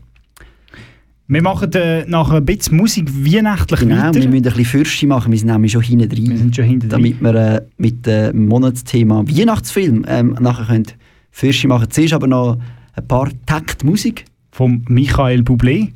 Wir 1.29 1.41
machen 1.41 1.71
äh, 1.73 2.05
nach 2.07 2.31
ein 2.31 2.45
bisschen 2.45 2.77
Musik 2.77 3.09
weihnachtlich 3.13 3.81
Genau, 3.81 3.97
weiter. 3.97 4.15
wir 4.15 4.21
müssen 4.29 4.35
ein 4.35 4.41
bisschen 4.43 4.65
Fürschi 4.65 5.05
machen, 5.07 5.31
wir 5.31 5.37
sind 5.37 5.49
nämlich 5.51 5.73
schon 5.73 5.81
hinten 5.81 6.07
drin. 6.09 6.29
Wir 6.29 6.37
sind 6.37 6.55
schon 6.55 6.63
hinten 6.65 6.87
Damit 6.89 7.21
wir 7.21 7.35
äh, 7.35 7.61
mit 7.77 8.05
dem 8.05 8.47
Monatsthema 8.47 9.25
Weihnachtsfilm 9.27 10.05
ähm, 10.07 10.37
nachher 10.39 10.65
können 10.67 10.85
Fürschi 11.31 11.67
machen. 11.67 11.89
Zuerst 11.89 12.13
aber 12.13 12.27
noch 12.27 12.57
ein 12.93 13.07
paar 13.07 13.29
Takt 13.45 13.83
Musik. 13.83 14.25
Vom 14.51 14.85
Michael 14.87 15.41
Bublé 15.41 15.91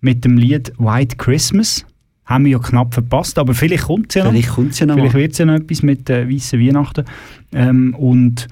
mit 0.00 0.24
dem 0.24 0.36
Lied 0.36 0.72
White 0.76 1.16
Christmas. 1.16 1.86
Haben 2.26 2.44
wir 2.44 2.52
ja 2.52 2.58
knapp 2.58 2.92
verpasst, 2.94 3.38
aber 3.38 3.54
vielleicht 3.54 3.84
kommt 3.84 4.08
es 4.10 4.16
ja 4.16 4.24
noch. 4.24 4.32
Vielleicht 4.32 4.50
kommt's 4.50 4.78
ja 4.78 4.86
noch 4.86 4.94
Vielleicht 4.96 5.14
wird 5.14 5.32
es 5.32 5.38
ja 5.38 5.46
noch 5.46 5.54
etwas 5.54 5.82
mit 5.82 6.10
äh, 6.10 6.28
weißen 6.28 6.58
Weihnachten. 6.60 7.04
Ähm, 7.52 7.94
und 7.94 8.48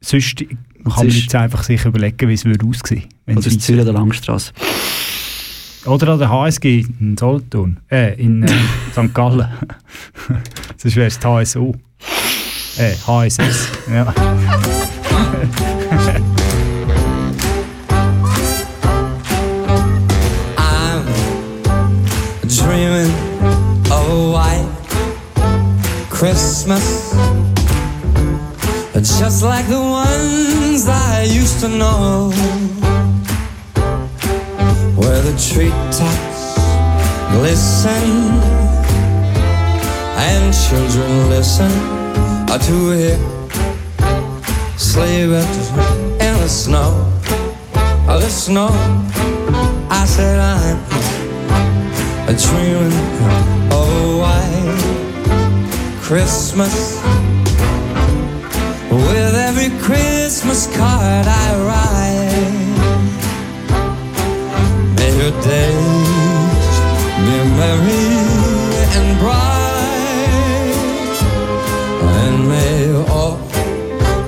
sonst 0.00 0.36
kann 0.38 0.48
man 0.84 0.92
sonst- 0.98 1.16
jetzt 1.22 1.34
einfach 1.34 1.62
sich 1.62 1.84
überlegen, 1.84 2.28
wie 2.28 2.34
es 2.34 2.44
würde 2.44 2.66
aussehen 2.66 3.04
würde. 3.26 3.38
Oder 3.40 3.50
in 3.50 3.60
Zürich 3.60 3.80
an 3.80 3.86
der 3.86 3.94
Langstrasse. 3.94 4.52
Oder 5.86 6.08
an 6.14 6.18
der 6.18 6.30
HSG 6.30 6.86
in 7.00 7.16
Solothurn. 7.18 7.80
Äh, 7.90 8.14
in 8.20 8.42
äh, 8.42 8.48
St. 8.92 9.12
Gallen. 9.14 9.46
Sonst 10.76 10.96
wäre 10.96 11.06
es 11.08 11.18
die 11.18 11.26
HSO. 11.26 11.74
Äh, 12.78 12.94
HSS. 13.06 13.68
Ja. 13.92 14.12
I'm 20.56 21.04
dreaming 22.48 23.10
of 23.90 24.08
a 24.08 24.32
white 24.32 24.68
Christmas, 26.10 27.12
just 29.04 29.42
like 29.42 29.66
the 29.68 29.80
ones 29.80 30.88
I 30.88 31.24
used 31.28 31.60
to 31.60 31.68
know, 31.68 32.30
where 34.96 35.20
the 35.20 35.36
treetops 35.36 36.56
glisten 37.32 38.06
and 40.16 40.54
children 40.54 41.28
listen 41.28 41.70
to 42.46 42.90
hear 42.92 43.18
sleigh 44.78 45.26
bells 45.26 45.68
in 46.22 46.34
the 46.40 46.48
snow. 46.48 47.12
Oh, 48.08 48.18
the 48.18 48.30
snow. 48.30 48.70
I 49.90 50.04
said 50.06 50.40
I'm 50.40 50.78
a 52.26 52.32
dreaming 52.32 52.92
of 53.28 53.72
oh, 53.72 54.14
a 54.14 54.22
white 54.22 56.00
Christmas. 56.00 57.33
With 58.94 59.34
every 59.34 59.70
Christmas 59.82 60.68
card 60.76 61.26
I 61.26 61.46
write, 61.66 62.68
may 64.94 65.10
your 65.18 65.34
days 65.42 66.74
be 67.26 67.36
merry 67.58 68.06
and 68.94 69.10
bright, 69.18 71.16
and 72.22 72.36
may 72.48 72.78
all 73.10 73.36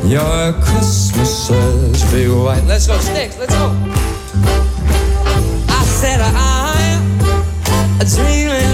your 0.05 0.52
Christmases 0.64 2.02
be 2.12 2.22
white. 2.29 2.64
Let's 2.64 2.87
go, 2.88 2.98
Sticks, 2.98 3.37
let's 3.38 3.55
go. 3.55 3.66
I 5.68 5.81
said 6.00 6.20
I'm 6.20 7.02
dreaming 8.05 8.65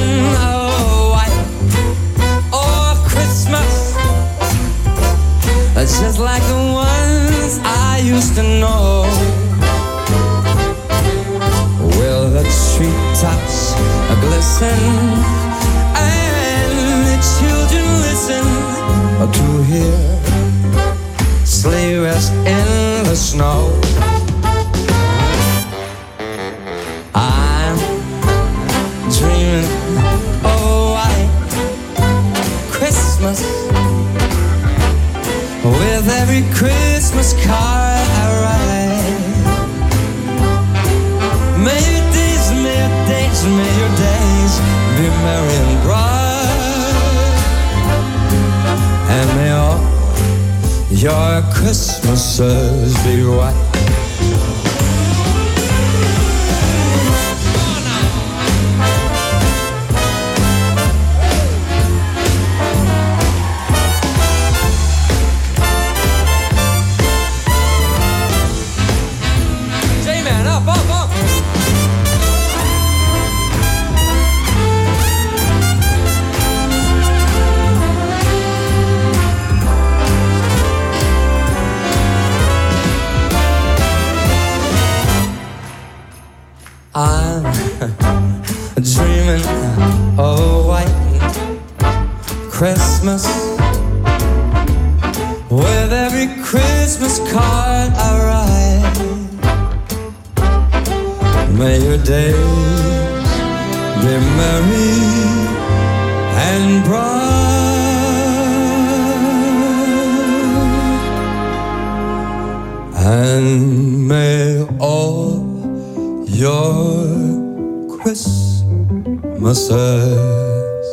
Christmases 119.53 120.87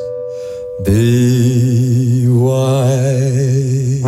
be 0.83 2.27
white. 2.27 4.03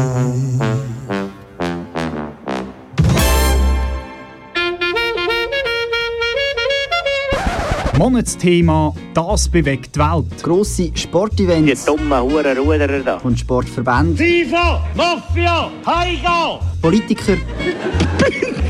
Monatsthema 7.97 8.93
«Das 9.13 9.47
bewegt 9.47 9.95
die 9.95 9.99
Welt». 9.99 10.43
Grosse 10.43 10.91
Sportevents. 10.95 11.85
Die 11.85 11.85
dummen 11.85 12.21
Hurenruderer 12.21 12.99
da. 12.99 13.17
Und 13.23 13.39
Sportverbände. 13.39 14.17
FIFA, 14.17 14.85
Mafia, 14.95 15.71
Heiga! 15.85 16.59
Politiker. 16.81 17.37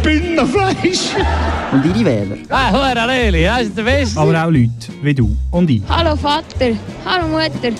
Bündnerfleisch! 0.03 1.15
Und 1.71 1.85
ihre 1.85 2.05
Wähler. 2.05 2.37
Ah, 2.49 2.71
Hure 2.71 3.07
Leli, 3.07 3.43
das 3.43 3.63
ist 3.63 3.77
der 3.77 3.83
Beste. 3.83 4.19
Aber 4.19 4.43
auch 4.45 4.49
Leute 4.49 4.71
wie 5.01 5.13
du 5.13 5.35
und 5.51 5.69
ich. 5.69 5.81
Hallo 5.87 6.15
Vater, 6.15 6.71
hallo 7.05 7.27
Mutter. 7.27 7.71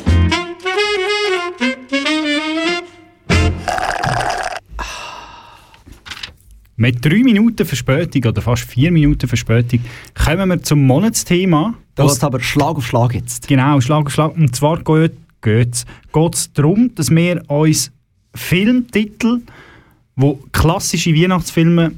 Mit 6.76 7.06
drei 7.06 7.22
Minuten 7.24 7.66
Verspätung 7.66 8.24
oder 8.26 8.42
fast 8.42 8.64
vier 8.64 8.92
Minuten 8.92 9.28
Verspätung 9.28 9.82
kommen 10.16 10.50
wir 10.50 10.64
zum 10.64 10.86
Monatsthema. 10.86 11.76
Da 11.94 12.08
geht 12.08 12.24
aber 12.24 12.40
Schlag 12.40 12.78
auf 12.78 12.88
Schlag 12.88 13.14
jetzt. 13.14 13.48
Genau, 13.48 13.80
Schlag 13.82 14.08
auf 14.08 14.14
Schlag. 14.14 14.36
Und 14.36 14.56
zwar 14.56 14.82
geht 14.84 15.14
es 15.44 16.54
darum, 16.54 16.96
dass 16.96 17.12
wir 17.12 17.44
uns 17.50 17.92
Filmtitel, 18.34 19.42
wo 20.22 20.40
klassische 20.52 21.14
Weihnachtsfilme 21.16 21.92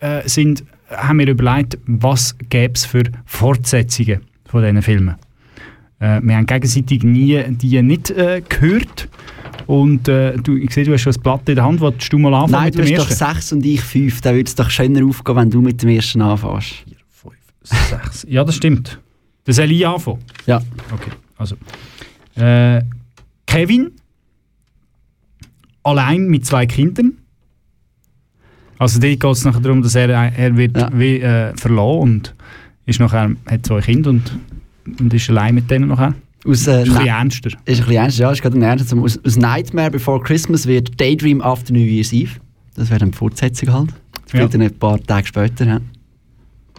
äh, 0.00 0.28
sind, 0.28 0.64
haben 0.90 1.18
wir 1.18 1.28
überlegt, 1.28 1.78
was 1.86 2.36
gäbe 2.50 2.74
es 2.74 2.84
für 2.84 3.04
Fortsetzungen 3.24 4.20
von 4.46 4.62
diesen 4.62 4.82
Filmen. 4.82 5.16
Äh, 5.98 6.20
wir 6.22 6.36
haben 6.36 6.46
gegenseitig 6.46 7.02
nie 7.02 7.42
die 7.48 7.80
nicht 7.82 8.10
äh, 8.10 8.42
gehört. 8.46 9.08
Und 9.66 10.08
äh, 10.08 10.36
du, 10.36 10.56
ich 10.56 10.70
sehe, 10.72 10.84
du 10.84 10.92
hast 10.92 11.02
schon 11.02 11.12
das 11.12 11.22
Blatt 11.22 11.48
in 11.48 11.54
der 11.54 11.64
Hand. 11.64 11.80
Wolltest 11.80 12.12
du 12.12 12.18
mal 12.18 12.34
anfangen 12.34 12.52
Nein, 12.52 12.64
mit 12.64 12.74
du 12.74 12.82
dem 12.82 12.98
hast 12.98 13.04
doch 13.04 13.10
ersten? 13.10 13.34
sechs 13.34 13.52
und 13.52 13.64
ich 13.64 13.80
fünf. 13.80 14.20
Dann 14.20 14.34
würde 14.34 14.48
es 14.48 14.54
doch 14.54 14.68
schöner 14.68 15.06
aufgehen, 15.06 15.36
wenn 15.36 15.50
du 15.50 15.60
mit 15.60 15.82
dem 15.82 15.90
ersten 15.90 16.20
anfängst. 16.20 16.84
Sechs. 17.62 18.24
Ja, 18.28 18.42
das 18.44 18.56
stimmt. 18.56 18.98
Das 19.44 19.56
soll 19.56 19.70
ich 19.70 19.86
anfangen? 19.86 20.18
Ja. 20.46 20.60
Okay, 20.92 21.10
also. 21.36 21.56
Äh, 22.34 22.82
Kevin, 23.46 23.92
allein 25.82 26.26
mit 26.26 26.44
zwei 26.44 26.66
Kindern. 26.66 27.18
Also 28.82 28.98
dort 28.98 29.20
geht 29.20 29.30
es 29.30 29.44
nachher 29.44 29.60
darum, 29.60 29.80
dass 29.80 29.94
er, 29.94 30.08
er 30.10 30.56
wird 30.56 30.76
wie, 30.92 31.20
äh, 31.20 31.56
verlassen 31.56 32.00
und 32.00 32.34
ist 32.84 32.98
nachher, 32.98 33.30
hat 33.46 33.64
zwei 33.64 33.80
Kinder 33.80 34.10
und, 34.10 34.36
und 34.98 35.14
ist 35.14 35.30
allein 35.30 35.54
mit 35.54 35.70
denen 35.70 35.86
nachher. 35.86 36.14
Aus, 36.44 36.66
äh, 36.66 36.82
ist 36.82 36.88
ein 36.88 36.94
bisschen 36.94 37.06
ernster. 37.06 37.50
Ist 37.50 37.58
ein 37.58 37.64
bisschen 37.64 37.92
ernster, 37.92 38.22
ja, 38.24 38.32
ist 38.32 38.42
gerade 38.42 38.58
ein 38.58 38.62
ernster. 38.62 38.96
Aus, 38.98 39.20
aus 39.24 39.36
Nightmare 39.36 39.92
Before 39.92 40.20
Christmas 40.20 40.66
wird 40.66 41.00
Daydream 41.00 41.40
After 41.40 41.72
New 41.72 41.78
Year's 41.78 42.12
Eve. 42.12 42.32
Das 42.74 42.90
wäre 42.90 42.98
dann 42.98 43.12
die 43.12 43.16
Fortsetzung 43.16 43.72
halt. 43.72 43.90
Das 43.90 44.30
spielt 44.30 44.42
Ja. 44.42 44.48
dann 44.48 44.62
ein 44.62 44.74
paar 44.76 45.00
Tage 45.00 45.28
später. 45.28 45.64
Ja. 45.64 45.80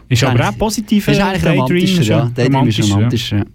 Ist 0.09 0.25
aber 0.25 0.49
auch 0.49 0.57
positiv. 0.57 1.07
Ist 1.07 1.21
eigentlich 1.21 1.41
Daydream 1.41 1.61
romantischer, 1.61 2.03
ja. 2.03 2.31
Daydream 2.35 2.67
ist 2.67 2.83
romantischer, 2.83 3.37
ja. 3.37 3.45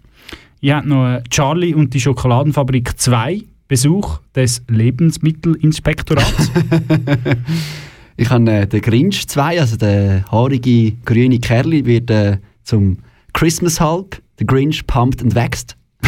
Ich 0.61 0.70
habe 0.72 0.88
noch 0.88 1.07
äh, 1.07 1.22
Charlie 1.28 1.74
und 1.74 1.92
die 1.92 2.01
Schokoladenfabrik 2.01 2.99
2, 2.99 3.42
Besuch 3.68 4.20
des 4.34 4.62
Lebensmittelinspektorats. 4.68 6.51
Ich 8.21 8.31
habe 8.31 8.51
äh, 8.51 8.66
den 8.66 8.81
Grinch 8.83 9.29
2, 9.29 9.61
also 9.61 9.77
der 9.77 10.25
haarige 10.31 10.93
grüne 11.05 11.39
Kerl, 11.39 11.71
wird 11.87 12.11
äh, 12.11 12.39
zum 12.64 12.99
Christmas 13.33 13.81
Hulk. 13.81 14.21
Der 14.41 14.47
Grinch 14.47 14.87
pumped 14.87 15.23
and 15.23 15.35
wächst. 15.35 15.77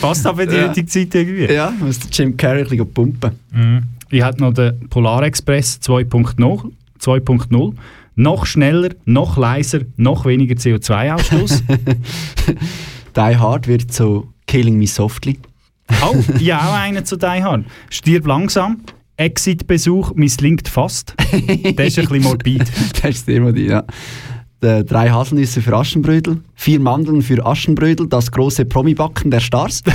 Passt 0.00 0.26
aber 0.26 0.44
in 0.44 0.50
die 0.50 0.56
Ja. 0.56 0.68
heutige 0.68 0.86
Zeit 0.86 1.14
irgendwie. 1.14 1.52
Ja, 1.52 1.72
muss 1.78 1.98
der 1.98 2.10
Jim 2.10 2.36
Carrey 2.36 2.62
ein 2.62 2.68
bisschen 2.68 2.92
pumpen. 2.92 3.32
Mhm. 3.52 3.82
Ich 4.10 4.22
hatte 4.22 4.40
noch 4.40 4.52
den 4.54 4.88
Polarexpress 4.88 5.80
2.0. 5.82 6.70
2.0. 7.00 7.74
Noch 8.14 8.46
schneller, 8.46 8.90
noch 9.04 9.36
leiser, 9.38 9.80
noch 9.96 10.24
weniger 10.26 10.54
CO2-Ausstoß. 10.54 11.62
Die 13.16 13.36
Hard 13.36 13.68
wird 13.68 13.92
zu 13.92 14.32
Killing 14.46 14.78
Me 14.78 14.86
Softly. 14.86 15.38
oh, 16.02 16.14
ja, 16.38 16.58
auch 16.60 16.74
einer 16.74 17.04
zu 17.04 17.16
Die 17.16 17.26
Hard. 17.26 17.64
Stirb 17.90 18.26
langsam. 18.26 18.80
Exit-Besuch 19.16 20.14
misslingt 20.14 20.68
fast. 20.68 21.14
Der 21.32 21.86
ist 21.86 21.98
ein 21.98 22.06
bisschen 22.06 22.22
morbid. 22.22 22.64
das 23.02 23.10
ist 23.10 23.28
die, 23.28 23.66
ja. 23.66 23.84
Der 24.60 24.84
drei 24.84 25.10
Haselnüsse 25.10 25.60
für 25.60 25.76
Aschenbrödel, 25.76 26.40
vier 26.54 26.78
Mandeln 26.78 27.22
für 27.22 27.44
Aschenbrödel, 27.44 28.08
das 28.08 28.30
große 28.30 28.64
Promi-Backen 28.64 29.30
der 29.30 29.40
Stars. 29.40 29.82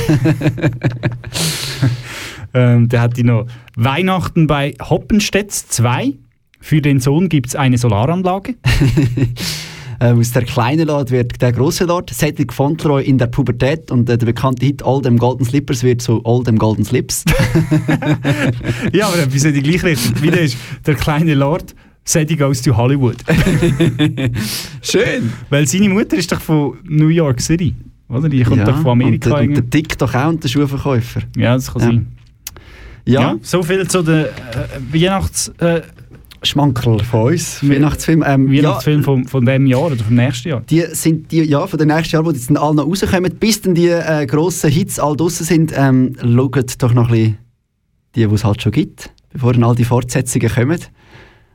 ähm, 2.53 2.89
der 2.89 3.01
hat 3.01 3.15
die 3.15 3.23
noch 3.23 3.47
Weihnachten 3.75 4.47
bei 4.47 4.73
Hoppenstedt 4.81 5.51
2. 5.51 6.13
Für 6.59 6.81
den 6.81 6.99
Sohn 6.99 7.29
gibt 7.29 7.47
es 7.47 7.55
eine 7.55 7.77
Solaranlage. 7.77 8.55
Ähm, 9.99 10.19
aus 10.19 10.31
der 10.31 10.43
kleinen 10.43 10.87
Lord 10.87 11.11
wird 11.11 11.41
der 11.41 11.51
große 11.51 11.85
Lord. 11.85 12.09
Cedric 12.13 12.53
Fauntleroy 12.53 13.03
in 13.03 13.17
der 13.17 13.27
Pubertät 13.27 13.89
und 13.91 14.09
äh, 14.09 14.17
der 14.17 14.25
bekannte 14.25 14.65
Hit 14.65 14.83
All 14.83 15.01
Them 15.01 15.17
Golden 15.17 15.45
Slippers 15.45 15.83
wird 15.83 16.01
zu 16.01 16.21
All 16.25 16.43
Them 16.43 16.57
Golden 16.57 16.85
Slips. 16.85 17.23
ja, 18.93 19.07
aber 19.07 19.23
in 19.23 19.29
die 19.53 19.61
gleiche 19.63 19.85
Richtung. 19.85 20.21
Wieder 20.21 20.41
ist 20.41 20.57
der 20.85 20.95
kleine 20.95 21.33
Lord, 21.33 21.73
Sadie 22.03 22.37
goes 22.37 22.61
to 22.61 22.75
Hollywood. 22.75 23.17
Schön. 24.81 25.33
Weil 25.49 25.67
seine 25.67 25.89
Mutter 25.89 26.15
ist 26.17 26.31
doch 26.31 26.39
von 26.41 26.77
New 26.85 27.09
York 27.09 27.41
City. 27.41 27.75
Oder? 28.09 28.29
Die 28.29 28.43
kommt 28.43 28.57
Ja, 28.57 28.65
doch 28.65 28.77
von 28.81 28.91
Amerika. 28.91 29.31
Und, 29.31 29.35
der- 29.39 29.47
und 29.49 29.53
der 29.55 29.63
Dick 29.63 29.97
doch 29.97 30.13
auch 30.13 30.29
und 30.29 30.43
der 30.43 30.47
Schuhverkäufer. 30.47 31.21
Ja, 31.35 31.55
das 31.55 31.71
kann 31.73 31.81
Ja. 31.81 31.87
sein. 31.87 32.07
Ja. 33.05 33.21
Ja, 33.21 33.35
so 33.41 33.63
viel 33.63 33.87
zu 33.87 34.01
den 34.03 34.25
äh, 34.25 34.27
Weihnachts... 34.91 35.49
Äh, 35.59 35.81
Schmankerl 36.43 36.99
von 37.03 37.31
uns. 37.33 37.67
Weihnachtsfilm. 37.67 38.23
Ähm, 38.25 38.51
Weihnachtsfilm 38.51 39.03
von, 39.03 39.25
von 39.25 39.45
diesem 39.45 39.65
Jahr 39.65 39.83
oder 39.87 39.95
vom 39.97 40.15
nächsten 40.15 40.49
Jahr. 40.49 40.61
Die 40.61 40.83
sind 40.91 41.31
die, 41.31 41.41
ja, 41.43 41.65
von 41.67 41.79
den 41.79 41.87
nächsten 41.89 42.15
Jahren, 42.15 42.25
die 42.29 42.35
jetzt 42.37 42.49
dann 42.49 42.57
alle 42.57 42.75
noch 42.75 42.85
rauskommen, 42.87 43.33
bis 43.39 43.61
dann 43.61 43.75
die 43.75 43.87
äh, 43.89 44.25
grossen 44.25 44.69
Hits 44.69 44.99
all 44.99 45.15
draussen 45.15 45.45
sind, 45.45 45.73
ähm, 45.75 46.13
schaut 46.21 46.81
doch 46.81 46.93
noch 46.93 47.07
ein 47.09 47.11
bisschen 47.13 47.37
die, 48.15 48.27
die 48.27 48.33
es 48.33 48.43
halt 48.43 48.61
schon 48.61 48.71
gibt, 48.71 49.11
bevor 49.31 49.53
dann 49.53 49.63
all 49.63 49.75
die 49.75 49.83
Fortsetzungen 49.83 50.49
kommen. 50.49 50.79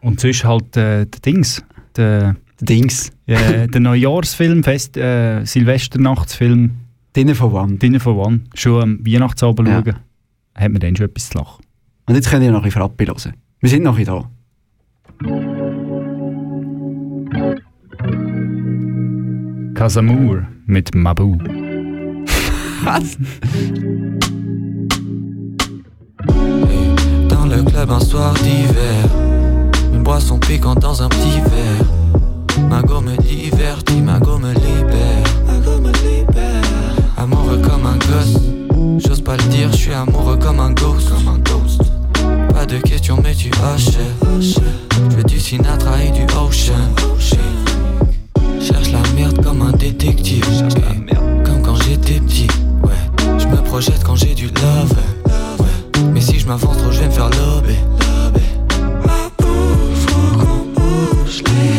Und 0.00 0.20
sonst 0.20 0.44
halt 0.44 0.76
äh, 0.76 1.06
der 1.06 1.20
Dings. 1.24 1.62
Der, 1.96 2.36
Dings. 2.60 3.10
Ja, 3.26 3.66
der 3.66 3.80
Neujahrsfilm, 3.80 4.62
Fest, 4.62 4.96
äh, 4.96 5.44
Silvesternachtsfilm. 5.44 6.70
Dinner 7.16 7.34
for 7.34 7.52
One. 7.52 7.74
Dinner 7.76 8.00
for 8.00 8.16
One. 8.16 8.40
Schon 8.54 8.82
am 8.82 9.06
Weihnachtsabend 9.06 9.68
Ja. 9.68 9.82
schauen. 9.84 9.96
Hat 10.54 10.72
man 10.72 10.80
dann 10.80 10.96
schon 10.96 11.06
etwas 11.06 11.30
zu 11.30 11.38
lachen. 11.38 11.64
Und 12.06 12.14
jetzt 12.14 12.30
könnt 12.30 12.44
ihr 12.44 12.50
noch 12.50 12.58
ein 12.60 12.64
bisschen 12.64 12.80
Frappi 12.80 13.06
hören. 13.06 13.32
Wir 13.60 13.68
sind 13.70 13.82
noch 13.82 13.98
da. 14.00 14.30
Dans 27.28 27.46
le 27.46 27.62
club 27.64 27.90
un 27.90 27.98
soir 27.98 28.32
d'hiver 28.34 29.04
Une 29.92 30.04
boisson 30.04 30.38
piquante 30.38 30.78
dans 30.78 31.02
un 31.02 31.08
petit 31.08 31.40
verre. 31.40 32.68
Mago 32.70 33.00
me 33.00 33.16
divertit, 33.16 34.00
Mago 34.00 34.38
me 34.38 34.52
libère. 34.52 35.24
Amoureux 37.16 37.58
comme 37.58 37.86
un 37.86 37.96
gosse 37.96 38.38
J'ose 39.04 39.20
pas 39.20 39.36
le 39.36 39.42
dire, 39.44 39.72
je 39.72 39.78
suis 39.78 39.92
amoureux 39.92 40.36
comme 40.36 40.60
un 40.60 40.70
ghost. 40.70 41.10
Pas 42.54 42.66
de 42.66 42.78
questions 42.78 43.18
mais 43.20 43.34
tu 43.34 43.50
achètes 43.74 43.98
Je 45.18 45.22
du 45.22 45.40
Sinatra 45.40 46.04
et 46.04 46.12
du 46.12 46.22
Ocean 46.36 46.94
détective. 49.82 50.44
Comme 51.44 51.62
quand 51.62 51.74
j'étais 51.82 52.20
petit 52.20 52.46
Ouais, 52.84 53.38
je 53.38 53.46
me 53.46 53.56
projette 53.56 54.02
quand 54.04 54.14
j'ai 54.14 54.34
du 54.34 54.46
love 54.46 54.94
Ouais, 55.58 56.04
mais 56.12 56.20
si 56.20 56.38
je 56.38 56.46
m'avance 56.46 56.76
trop 56.78 56.92
je 56.92 57.00
vais 57.00 57.06
me 57.06 57.10
faire 57.10 57.30
lober. 57.30 57.78
Faut 59.38 60.38
qu'on 60.38 60.80
bouge 60.80 61.42
les 61.46 61.71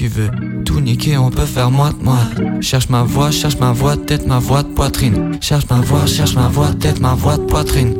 tu 0.00 0.08
veux 0.08 0.30
tout 0.64 0.80
niquer, 0.80 1.18
on 1.18 1.28
peut 1.28 1.44
faire 1.44 1.70
moite-moite. 1.70 2.62
Cherche 2.62 2.88
ma 2.88 3.02
voix, 3.02 3.30
cherche 3.30 3.58
ma 3.58 3.72
voix 3.72 3.98
tête, 3.98 4.26
ma 4.26 4.38
voix 4.38 4.62
de 4.62 4.68
poitrine. 4.68 5.36
Cherche 5.42 5.66
ma 5.68 5.82
voix, 5.82 6.06
cherche 6.06 6.34
ma 6.34 6.48
voix 6.48 6.68
tête, 6.68 7.00
ma 7.00 7.12
voix 7.12 7.36
de 7.36 7.42
poitrine. 7.42 7.94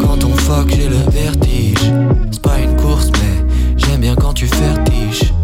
Quand 0.00 0.24
on 0.24 0.34
fuck, 0.34 0.70
j'ai 0.70 0.88
le 0.88 0.96
vertige. 1.10 1.92
C'est 2.30 2.40
pas 2.40 2.58
une 2.60 2.74
course, 2.76 3.10
mais 3.12 3.44
j'aime 3.76 4.00
bien 4.00 4.14
quand 4.14 4.32
tu 4.32 4.46
fertiges. 4.46 5.34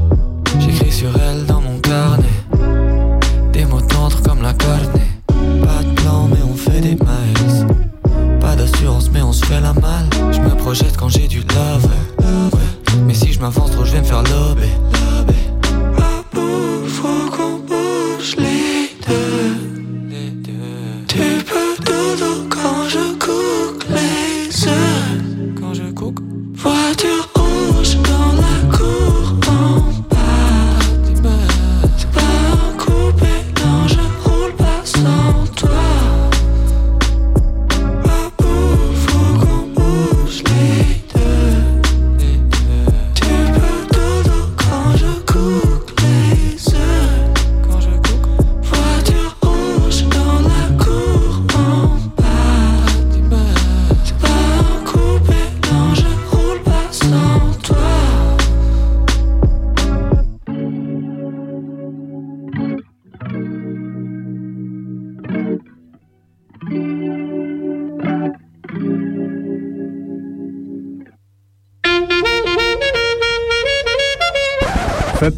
J'écris 0.59 0.91
sur 0.91 1.11
elle 1.15 1.38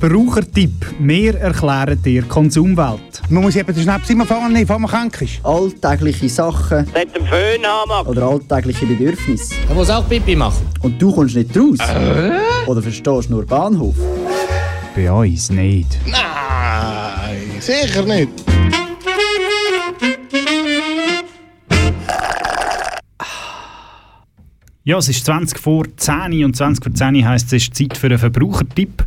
Verbrauchertipp. 0.00 0.86
Wir 0.98 1.34
erklären 1.38 2.02
dir 2.02 2.22
Konsumwelt. 2.22 3.20
Man 3.28 3.42
muss 3.42 3.54
eben 3.54 3.74
den 3.74 3.82
Schnaps 3.82 4.08
immer 4.08 4.24
nehmen, 4.48 4.62
bevor 4.62 4.78
man 4.78 4.90
krank 4.90 5.20
ist. 5.20 5.44
Alltägliche 5.44 6.26
Sachen. 6.30 6.86
Mit 6.94 7.14
dem 7.14 7.26
Föhn 7.26 7.62
haben 7.66 8.08
Oder 8.08 8.22
alltägliche 8.22 8.86
Bedürfnisse. 8.86 9.54
Er 9.68 9.74
muss 9.74 9.90
auch 9.90 10.08
Pipi 10.08 10.34
machen. 10.34 10.66
Und 10.80 11.00
du 11.00 11.12
kommst 11.12 11.36
nicht 11.36 11.54
raus. 11.54 11.76
Oder 12.66 12.80
verstehst 12.80 13.28
nur 13.28 13.44
Bahnhof. 13.44 13.94
Bei 14.96 15.12
uns 15.12 15.50
nicht. 15.50 15.98
Nein, 16.06 17.60
sicher 17.60 18.02
nicht. 18.02 18.49
Ja, 24.82 24.96
es 24.96 25.10
ist 25.10 25.26
20 25.26 25.58
vor 25.58 25.84
10 25.94 26.42
und 26.42 26.56
20 26.56 26.82
vor 26.82 26.94
10 26.94 27.28
heisst, 27.28 27.52
es 27.52 27.64
ist 27.64 27.74
Zeit 27.74 27.98
für 27.98 28.06
einen 28.06 28.16
Verbrauchertipp. 28.18 29.04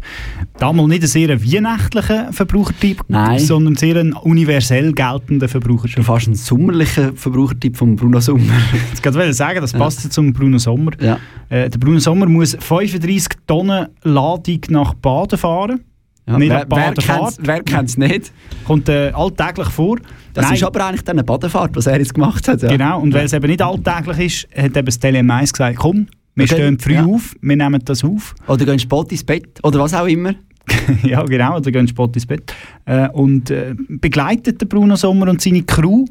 Damals 0.59 0.87
nicht 0.87 1.01
einen 1.01 1.07
sehr 1.07 1.43
weihnachtlichen 1.43 2.31
Verbrauchertipp, 2.31 3.01
Nein. 3.07 3.39
sondern 3.39 3.75
sehr 3.75 3.95
einen 3.95 4.13
universell 4.13 4.93
geltenden 4.93 5.49
Verbrauchertipp. 5.49 6.05
Fast 6.05 6.27
ein 6.27 6.35
sommerlicher 6.35 7.11
Verbrauchertipp 7.15 7.75
von 7.75 7.95
Bruno 7.95 8.19
Sommer. 8.19 8.53
Jetzt 8.93 9.03
wollte 9.03 9.29
ich 9.29 9.35
sagen, 9.35 9.61
das 9.61 9.73
passt 9.73 10.03
ja. 10.03 10.11
zum 10.11 10.31
Bruno 10.31 10.59
Sommer. 10.59 10.91
Ja. 11.01 11.17
Äh, 11.49 11.71
der 11.71 11.79
Bruno 11.79 11.97
Sommer 11.97 12.27
muss 12.27 12.55
35 12.59 13.39
Tonnen 13.47 13.87
Ladung 14.03 14.61
nach 14.69 14.93
Baden 14.93 15.39
fahren. 15.39 15.79
Ja, 16.25 16.37
Nicht 16.37 16.49
wer- 16.49 16.65
wer 16.69 16.93
wer 17.39 17.63
kennt's 17.63 17.97
nicht? 17.97 18.31
Kommt 18.65 18.87
äh, 18.87 19.11
alltäglich 19.13 19.67
vor. 19.69 19.97
Das 20.33 20.45
Nein. 20.45 20.55
ist 20.55 20.63
aber 20.63 20.85
eigentlich 20.85 21.03
dann 21.03 21.17
eine 21.17 21.23
Badefahrt, 21.25 21.75
was 21.75 21.85
er 21.85 21.99
jetzt 21.99 22.13
gemacht 22.13 22.47
hat. 22.47 22.61
Ja. 22.61 22.69
Genau, 22.69 23.01
und 23.01 23.13
weil 23.13 23.25
es 23.25 23.33
eben 23.33 23.45
nicht 23.47 23.61
alltäglich 23.61 24.47
ist, 24.47 24.57
hat 24.57 24.77
eben 24.77 24.85
das 24.85 24.99
Tele 24.99 25.19
1 25.19 25.51
gesagt, 25.51 25.75
komm, 25.77 26.07
wir 26.35 26.45
Okay, 26.45 26.53
stehen 26.55 26.79
früh 26.79 26.93
ja. 26.93 27.05
auf, 27.05 27.35
wir 27.41 27.55
nehmen 27.57 27.81
das 27.83 28.03
auf. 28.03 28.33
Oder 28.47 28.65
gehen 28.65 28.79
spät 28.79 29.11
ins 29.11 29.23
Bett, 29.23 29.59
oder 29.63 29.79
was 29.79 29.93
auch 29.93 30.07
immer. 30.07 30.33
ja, 31.03 31.21
genau, 31.23 31.57
oder 31.57 31.71
gehen 31.71 31.87
spät 31.87 32.15
ins 32.15 32.25
Bett. 32.25 32.53
Äh, 32.85 33.09
und 33.09 33.51
äh, 33.51 33.75
begleitet 33.89 34.61
den 34.61 34.69
Bruno 34.69 34.95
Sommer 34.95 35.29
und 35.29 35.41
seine 35.41 35.63
Crew 35.63 36.05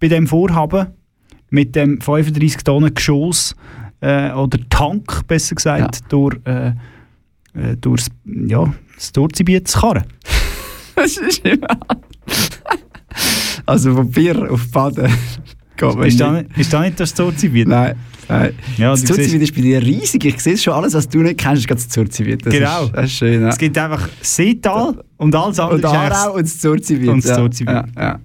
bei 0.00 0.06
dem 0.08 0.26
Vorhaben 0.28 0.86
mit 1.50 1.74
dem 1.74 2.00
35 2.00 2.62
Tonnen 2.62 2.94
Geschoss 2.94 3.56
äh, 4.00 4.30
oder 4.32 4.58
Tank, 4.70 5.26
besser 5.26 5.56
gesagt, 5.56 6.00
durch, 6.08 6.36
äh, 7.58 7.76
durchs, 7.76 8.08
ja, 8.24 8.72
das 8.96 9.12
Durchziehbiet 9.12 9.68
zu 9.68 9.80
karren. 9.80 10.04
Das 10.96 11.16
ist 11.16 11.44
immer. 11.46 11.68
Also 13.66 13.94
von 13.94 14.10
Bier 14.10 14.50
auf 14.50 14.70
Baden. 14.70 15.12
Ist 16.04 16.20
da 16.20 16.32
nicht, 16.32 16.56
ist 16.56 16.72
da 16.72 16.80
nicht 16.80 16.98
das 16.98 17.12
Durchziehbiet? 17.14 17.68
Nein. 17.68 17.94
Nein. 18.28 18.52
Ja, 18.76 18.90
das 18.90 19.04
Zurzibiet 19.04 19.42
ist 19.42 19.54
bei 19.54 19.62
dir 19.62 19.80
riesig. 19.82 20.24
Ich 20.24 20.40
sehe 20.40 20.54
es 20.54 20.62
schon, 20.62 20.74
alles, 20.74 20.94
was 20.94 21.08
du 21.08 21.18
nicht 21.20 21.38
kennst, 21.38 21.60
ist 21.60 21.68
gerade 21.68 21.80
das 21.80 21.88
Zurzibiet. 21.88 22.44
Das 22.44 22.52
Genau. 22.52 22.84
Ist, 22.84 22.94
das 22.94 23.04
ist 23.06 23.12
schön. 23.12 23.42
Ja. 23.42 23.48
Es 23.48 23.58
gibt 23.58 23.78
einfach 23.78 24.08
Seetal 24.20 25.02
und 25.16 25.34
alles 25.34 25.58
andere 25.58 25.76
Und 25.76 25.84
Aarau 25.84 26.34
und 26.34 26.42
das 26.42 26.58
Zurzibiet. 26.58 27.08
Und 27.08 27.24
das 27.24 27.30
ja. 27.30 27.36
Zurzibiet. 27.36 27.74
Ja, 27.74 27.86
ja. 27.96 28.20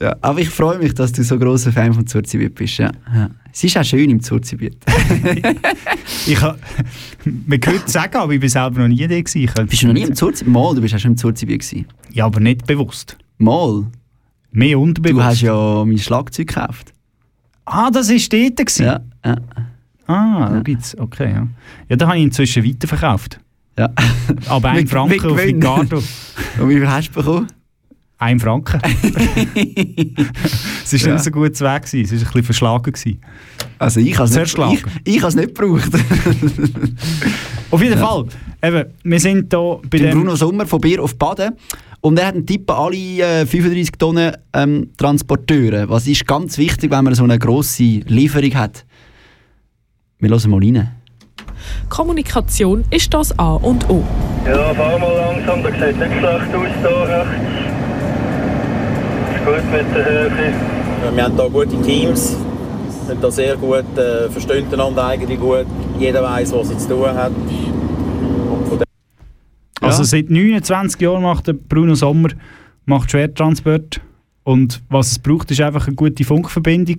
Ja. 0.00 0.16
Aber 0.20 0.40
ich 0.40 0.50
freue 0.50 0.78
mich, 0.78 0.94
dass 0.94 1.12
du 1.12 1.22
so 1.24 1.38
großer 1.38 1.72
Fan 1.72 1.94
von 1.94 2.06
Zurzibiet 2.06 2.54
bist. 2.54 2.78
Ja. 2.78 2.90
Ja. 3.14 3.30
Es 3.52 3.64
ist 3.64 3.76
auch 3.76 3.84
schön 3.84 4.10
im 4.10 4.20
Zurzibiet. 4.22 4.76
Ich 6.26 6.40
ha, 6.40 6.56
man 7.46 7.60
könnte 7.60 7.90
sagen, 7.90 8.16
aber 8.16 8.32
ich 8.34 8.40
bin 8.40 8.48
selber 8.48 8.80
noch 8.80 8.88
nie 8.88 9.06
da 9.06 9.20
gewesen. 9.20 9.66
Bist 9.68 9.82
du 9.82 9.86
noch 9.86 9.94
nie 9.94 10.02
im 10.02 10.14
Zurzibiet? 10.14 10.52
Mal, 10.52 10.74
du 10.74 10.80
bist 10.82 10.94
auch 10.94 10.98
schon 10.98 11.12
im 11.12 11.16
Zurzibiet 11.16 11.60
gewesen. 11.60 11.86
Ja, 12.12 12.26
aber 12.26 12.40
nicht 12.40 12.66
bewusst. 12.66 13.16
Mal? 13.38 13.86
Mehr 14.52 14.78
unterbewusst. 14.78 15.20
Du 15.20 15.24
hast 15.24 15.40
ja 15.42 15.84
mein 15.84 15.98
Schlagzeug 15.98 16.48
gekauft. 16.48 16.92
Ah, 17.64 17.90
das 17.90 18.10
war 18.10 18.16
dort? 18.16 18.56
Gewesen. 18.56 18.84
Ja, 18.84 19.00
ja. 19.24 19.36
Ah, 20.06 20.50
da 20.50 20.60
gibt's, 20.60 20.96
okay, 20.98 21.32
ja. 21.32 21.46
Ja, 21.88 21.96
da 21.96 22.08
habe 22.08 22.18
ich 22.18 22.24
inzwischen 22.24 22.64
weiterverkauft. 22.64 23.40
Ja. 23.78 23.88
Aber 24.48 24.70
ein 24.70 24.76
Mit- 24.76 24.90
Franken 24.90 25.30
auf. 25.30 25.38
Ricardo. 25.38 26.02
Und 26.60 26.68
wie 26.68 26.74
viel 26.74 26.88
hast 26.88 27.08
du 27.08 27.12
bekommen? 27.14 27.46
Ein 28.20 28.38
Franken. 28.38 28.80
es 30.84 30.92
war 30.92 31.00
Ja. 31.00 31.12
nicht 31.14 31.24
so 31.24 31.30
gut 31.30 31.58
Weg, 31.60 31.82
gewesen. 31.82 32.04
es 32.04 32.10
war 32.12 32.18
ein 32.18 32.24
bisschen 32.24 32.42
verschlagen. 32.44 32.92
Gewesen. 32.92 33.20
Also 33.78 34.00
ich 34.00 34.14
habe 34.18 34.24
es 34.24 34.30
nicht, 34.32 34.38
Zerschlagen. 34.40 34.78
ich, 35.04 35.16
ich 35.16 35.22
has 35.22 35.34
nicht 35.34 35.54
gebraucht. 35.54 35.90
Auf 37.70 37.82
jeden 37.82 37.98
Ja. 37.98 38.06
Fall, 38.06 38.26
eben, 38.62 38.84
wir 39.04 39.20
sind 39.20 39.46
hier 39.52 39.78
bei 39.88 39.98
Der 39.98 40.10
dem... 40.10 40.18
Bruno 40.18 40.36
Sommer 40.36 40.66
von 40.66 40.80
Bier 40.82 41.02
auf 41.02 41.16
Baden. 41.16 41.54
Und 42.02 42.18
er 42.18 42.26
hat 42.26 42.34
einen 42.34 42.44
Tipp 42.46 42.70
an 42.70 42.76
alle 42.76 42.96
äh, 43.42 43.46
35 43.46 43.92
Tonnen 43.98 44.32
ähm, 44.52 44.90
Transporteure. 44.98 45.88
Was 45.88 46.06
ist 46.06 46.26
ganz 46.26 46.58
wichtig, 46.58 46.90
wenn 46.90 47.04
man 47.04 47.14
so 47.14 47.24
eine 47.24 47.38
grosse 47.38 47.82
Lieferung 48.06 48.54
hat? 48.54 48.84
Wir 50.18 50.28
hören 50.30 50.50
mal 50.50 50.58
rein. 50.60 50.90
Kommunikation 51.88 52.84
ist 52.90 53.12
das 53.14 53.38
A 53.38 53.52
und 53.54 53.88
O. 53.88 54.02
Ja, 54.46 54.74
fahr 54.74 54.98
mal 54.98 55.14
langsam, 55.14 55.62
da 55.62 55.70
sieht 55.70 55.98
nicht 55.98 56.12
schlecht 56.18 56.54
aus 56.54 56.68
da 56.82 57.02
rechts. 57.02 57.59
Gut 59.50 59.72
mit 59.72 59.96
der 59.96 60.04
Höhe. 60.04 60.30
Wir 61.12 61.24
haben 61.24 61.34
hier 61.34 61.50
gute 61.50 61.82
Teams, 61.82 62.36
sind 63.08 63.20
da 63.20 63.32
sehr 63.32 63.56
gut, 63.56 63.98
äh, 63.98 64.30
verstehen 64.30 64.72
einander 64.72 65.04
eigentlich 65.04 65.40
gut. 65.40 65.66
Jeder 65.98 66.22
weiß, 66.22 66.52
was 66.52 66.70
er 66.70 66.78
zu 66.78 66.88
tun 66.90 67.08
hat. 67.08 67.32
Also 69.80 70.04
seit 70.04 70.30
29 70.30 71.00
Jahren 71.00 71.22
macht 71.24 71.48
der 71.48 71.54
Bruno 71.54 71.96
Sommer 71.96 72.28
macht 72.86 73.10
Schwertransport. 73.10 74.00
Und 74.44 74.82
was 74.88 75.10
es 75.10 75.18
braucht, 75.18 75.50
ist 75.50 75.60
einfach 75.60 75.88
eine 75.88 75.96
gute 75.96 76.22
Funkverbindung. 76.22 76.98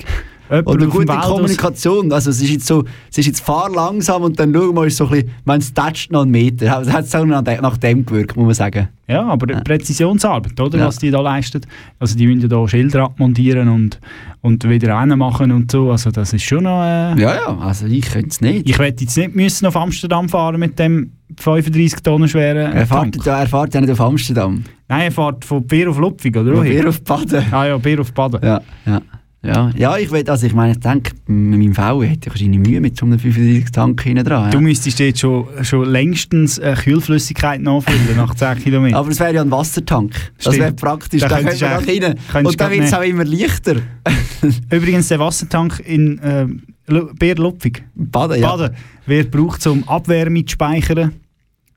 Oder 0.51 0.85
gute 0.87 1.05
Kommunikation. 1.05 2.11
Also 2.11 2.29
es 2.29 2.41
ist 2.41 2.49
jetzt 2.49 2.67
so, 2.67 2.83
es 3.09 3.17
ist 3.17 3.25
jetzt 3.25 3.39
fahr 3.39 3.69
langsam 3.71 4.23
und 4.23 4.37
dann 4.39 4.53
schau 4.53 4.71
mal, 4.73 4.87
ist 4.87 4.97
so 4.97 5.05
ein 5.05 5.11
bisschen, 5.11 5.29
wenn 5.45 5.59
es 5.59 5.73
tätscht 5.73 6.11
noch 6.11 6.23
einen 6.23 6.31
Meter. 6.31 6.75
Also, 6.77 6.89
Es 6.91 7.13
hat 7.13 7.15
auch 7.21 7.25
nach 7.25 7.41
nach 7.61 7.77
dem 7.77 8.05
gewirkt, 8.05 8.35
muss 8.35 8.45
man 8.45 8.53
sagen. 8.53 8.89
Ja, 9.07 9.25
aber 9.27 9.47
Präzisionsarbeit, 9.61 10.59
oder? 10.59 10.77
Ja. 10.79 10.87
Was 10.87 10.97
die 10.97 11.11
da 11.11 11.21
leisten. 11.21 11.61
Also 11.99 12.17
die 12.17 12.27
müssen 12.27 12.41
ja 12.41 12.47
da 12.47 12.67
Schilder 12.67 13.03
abmontieren 13.03 13.67
und, 13.67 13.99
und 14.41 14.67
wieder 14.69 15.05
machen 15.17 15.51
und 15.51 15.71
so. 15.71 15.91
Also 15.91 16.11
das 16.11 16.33
ist 16.33 16.43
schon 16.43 16.63
noch... 16.63 16.81
Äh, 16.83 17.19
Ja, 17.19 17.35
ja, 17.35 17.57
also 17.59 17.85
ich 17.87 18.09
könnte 18.09 18.29
es 18.29 18.41
nicht. 18.41 18.69
Ich 18.69 18.79
werde 18.79 19.01
jetzt 19.01 19.17
nicht 19.17 19.35
müssen 19.35 19.65
auf 19.65 19.75
Amsterdam 19.75 20.29
fahren 20.29 20.59
mit 20.59 20.77
dem 20.79 21.11
35 21.39 22.01
Tonnen 22.03 22.27
schweren 22.27 22.71
Er 22.73 22.87
Tank. 22.87 23.15
fährt, 23.15 23.25
ja, 23.25 23.39
er 23.39 23.47
fährt 23.47 23.73
ja 23.73 23.81
nicht 23.81 23.91
auf 23.91 24.01
Amsterdam. 24.01 24.63
Nein, 24.87 25.01
er 25.03 25.11
fährt 25.11 25.45
von 25.45 25.65
Bier 25.65 25.89
auf 25.89 25.97
Lupfig, 25.97 26.35
oder? 26.35 26.55
Von? 26.55 26.63
Bier 26.63 26.87
auf 26.89 27.01
Baden. 27.03 27.45
Ah 27.51 27.65
ja, 27.67 27.77
Bier 27.77 28.01
auf 28.01 28.13
Baden. 28.13 28.39
Ja, 28.43 28.61
ja. 28.85 29.01
Ja, 29.43 29.71
ja 29.75 29.97
ich, 29.97 30.11
will, 30.11 30.23
also 30.29 30.45
ich 30.45 30.53
meine, 30.53 30.73
ich 30.73 30.79
denke, 30.79 31.13
mit 31.25 31.59
meinem 31.59 31.73
VW 31.73 32.05
hätte 32.07 32.27
ich 32.27 32.29
wahrscheinlich 32.29 32.59
Mühe 32.59 32.79
mit 32.79 32.95
so 32.95 33.07
einem 33.07 33.17
35 33.17 33.71
Tank 33.71 34.01
hinten 34.03 34.23
dran. 34.23 34.51
Du 34.51 34.57
Ja. 34.57 34.61
müsstest 34.61 34.99
jetzt 34.99 35.19
schon, 35.19 35.47
schon 35.63 35.89
längstens 35.89 36.59
äh, 36.59 36.75
Kühlflüssigkeit 36.79 37.59
nachfüllen 37.59 38.15
nach 38.17 38.35
10 38.35 38.59
Kilometern. 38.59 38.99
Aber 38.99 39.09
es 39.09 39.19
wäre 39.19 39.33
ja 39.33 39.41
ein 39.41 39.49
Wassertank. 39.49 40.11
Das 40.37 40.45
Stimmt. 40.53 40.59
wäre 40.59 40.73
praktisch. 40.73 41.21
Da 41.21 41.27
Da, 41.27 41.37
du 41.39 41.43
nach 41.45 41.51
eigentlich- 41.79 42.03
rein. 42.33 42.45
Und 42.45 42.59
dann 42.61 42.71
wird 42.71 42.83
es 42.83 42.93
auch 42.93 43.01
immer 43.01 43.25
leichter. 43.25 43.77
Übrigens, 44.71 45.07
der 45.07 45.17
Wassertank 45.19 45.81
in 45.87 46.19
äh, 46.19 46.45
Lu- 46.87 47.09
Bärlupfig, 47.17 47.83
Baden, 47.95 48.39
ja. 48.41 48.55
Baden 48.55 48.75
wird 49.07 49.31
gebraucht, 49.31 49.65
um 49.65 49.87
Abwärme 49.87 50.45
zu 50.45 50.53
speichern 50.53 51.13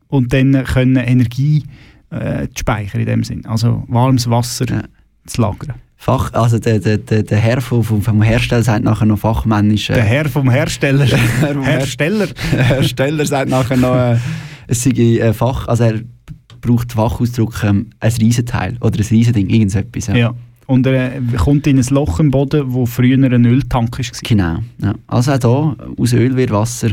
und 0.09 0.33
dann 0.35 0.53
äh, 0.53 0.65
können 0.65 0.97
Energie 0.97 1.65
äh, 2.11 2.47
zu 2.49 2.61
speichern 2.61 3.01
in 3.01 3.07
dem 3.07 3.25
Sinn. 3.25 3.47
Also 3.47 3.85
warmes 3.89 4.29
Wasser 4.29 4.67
zu 5.27 5.41
lagern. 5.41 5.75
Fach, 6.05 6.35
also 6.35 6.59
der, 6.59 6.81
der, 6.81 6.99
der, 6.99 7.23
der 7.23 7.39
Herr 7.39 7.63
vom, 7.63 7.83
vom, 7.83 8.21
Hersteller 8.21 8.63
sagt 8.63 8.85
nachher 8.85 9.07
noch 9.07 9.21
fachmännisch. 9.21 9.89
Äh, 9.89 9.95
Der 9.95 10.05
Herr 10.05 10.29
vom 10.29 10.51
Hersteller. 10.51 11.07
Herr 11.41 11.55
vom 11.55 11.63
Hersteller. 11.63 12.27
Der 12.53 12.63
Hersteller 12.77 13.25
sagt 13.25 13.49
nachher 13.49 13.79
noch, 13.79 13.95
äh, 13.97 14.19
es 14.67 14.83
sei 14.83 14.91
äh, 14.91 15.33
Fach, 15.33 15.67
also 15.67 15.85
er 15.85 16.01
braucht 16.61 16.93
Fachausdruck 16.93 17.65
ähm, 17.65 17.89
ein 18.01 18.13
Riesenteil 18.21 18.77
oder 18.83 18.99
ein 18.99 19.07
Riesending, 19.07 19.49
irgend 19.49 19.71
so 19.71 19.79
etwas. 19.79 20.09
Ja. 20.09 20.15
Ja. 20.15 20.35
Und 20.67 20.87
er 20.87 21.17
äh, 21.17 21.21
kommt 21.39 21.67
in 21.67 21.79
ein 21.79 21.87
Loch 21.89 22.21
im 22.21 22.31
Boden, 22.31 22.65
wo 22.67 22.85
früher 22.85 23.17
ein 23.17 23.47
Öltank 23.47 23.99
war. 23.99 24.05
Genau. 24.23 24.59
Ja. 24.83 24.95
Also 25.07 25.33
auch 25.33 25.75
hier, 25.79 25.95
aus 25.97 26.13
Öl 26.13 26.37
wird 26.37 26.51
Wasser. 26.51 26.91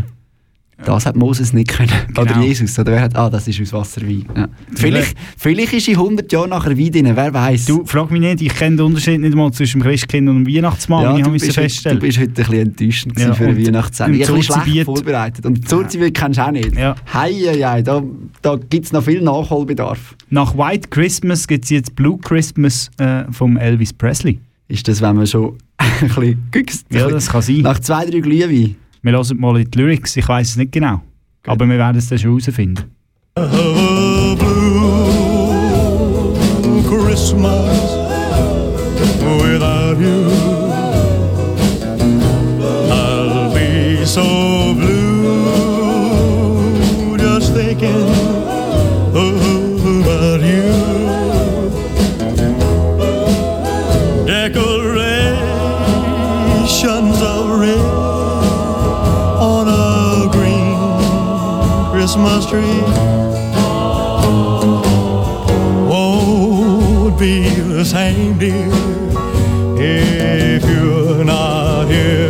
Das 0.86 1.06
hat 1.06 1.16
Moses 1.16 1.54
nicht 1.54 1.70
können. 1.70 1.92
Oder 2.18 2.34
Genau. 2.34 2.46
Jesus. 2.46 2.78
Oder 2.80 2.94
wer 2.94 3.02
hat, 3.02 3.16
ah, 3.16 3.30
das 3.30 3.48
ist 3.48 3.62
aus 3.62 3.74
Wasser 3.74 4.02
Wein. 4.02 4.26
Ja. 4.36 4.48
Vielleicht, 4.76 5.16
vielleicht 5.38 5.74
ist 5.74 5.88
in 5.88 5.96
100 5.96 6.32
Jahren 6.32 6.50
nachher 6.50 6.78
Wein 6.78 6.92
drin, 6.92 7.12
wer 7.16 7.34
weiß. 7.34 7.66
Du, 7.66 7.86
frag 7.86 8.10
mich 8.12 8.22
nicht, 8.22 8.42
ich 8.42 8.54
kenne 8.56 8.78
den 8.78 8.86
Unterschied 8.88 9.20
nicht 9.20 9.36
mal 9.36 9.52
zwischen 9.52 9.80
dem 9.80 9.88
Christkind 9.88 10.28
und 10.30 10.44
dem 10.46 10.56
Weihnachtsmann, 10.56 11.04
ja, 11.04 11.12
ich 11.18 11.24
du, 11.24 11.30
habe 11.32 11.40
heute, 11.40 11.54
feststellen. 11.54 12.00
du 12.00 12.06
bist 12.06 12.18
heute 12.20 12.30
ein 12.30 12.34
bisschen 12.34 12.60
enttäuschend 12.60 13.20
Ja, 13.20 13.34
für 13.34 13.46
eine 13.46 13.66
Weihnachtssendung. 13.66 14.22
Ich 14.22 14.28
bisschen 14.28 14.64
schlecht 14.64 14.86
vorbereitet. 14.86 15.46
Und 15.46 15.68
Zurzibiet 15.68 16.14
kennst 16.16 16.40
du 16.40 16.46
auch 16.46 16.52
nicht. 16.52 16.76
Ja. 16.76 16.96
Hei, 17.14 17.32
hei, 17.32 17.62
hei, 17.62 17.82
da, 17.82 18.02
da 18.42 18.56
gibt 18.70 18.86
es 18.86 18.92
noch 18.92 19.04
viel 19.04 19.22
Nachholbedarf. 19.22 20.16
Nach 20.30 20.58
White 20.58 20.90
Christmas 20.90 21.48
gibt 21.48 21.66
es 21.66 21.70
jetzt 21.70 21.96
Blue 21.96 22.18
Christmas 22.20 22.90
äh, 22.98 23.24
vom 23.32 23.58
Elvis 23.58 23.94
Presley. 23.94 24.40
Ist 24.68 24.88
das, 24.88 25.02
wenn 25.02 25.18
man 25.18 25.28
schon 25.28 25.58
ein 25.78 26.08
bisschen 26.08 26.48
güchst? 26.52 26.86
Ja, 26.92 27.08
das 27.10 27.30
kann 27.30 27.42
sein. 27.42 27.58
Nach 27.62 27.80
zwei, 27.80 28.06
drei 28.06 28.20
Glühwein. 28.20 28.76
Wir 29.04 29.14
hören 29.14 29.38
mal 29.40 29.60
in 29.60 29.70
die 29.70 29.78
Lyrics, 29.80 30.16
ich 30.16 30.28
weiß 30.28 30.50
es 30.50 30.58
nicht 30.58 30.72
genau. 30.72 31.02
Aber 31.48 31.68
wir 31.68 31.78
werden 31.78 31.98
es 31.98 32.08
dann 32.08 32.20
schon 32.20 32.32
herausfinden. 32.32 32.92
Christmas 36.88 37.98
without 39.42 40.00
you. 40.00 40.31
Christmas 62.22 62.46
tree. 62.52 62.82
won't 65.90 67.20
be 67.20 67.50
the 67.50 67.84
same, 67.84 68.38
dear, 68.38 68.70
if 69.80 70.64
you're 70.64 71.24
not 71.24 71.88
here 71.88 72.21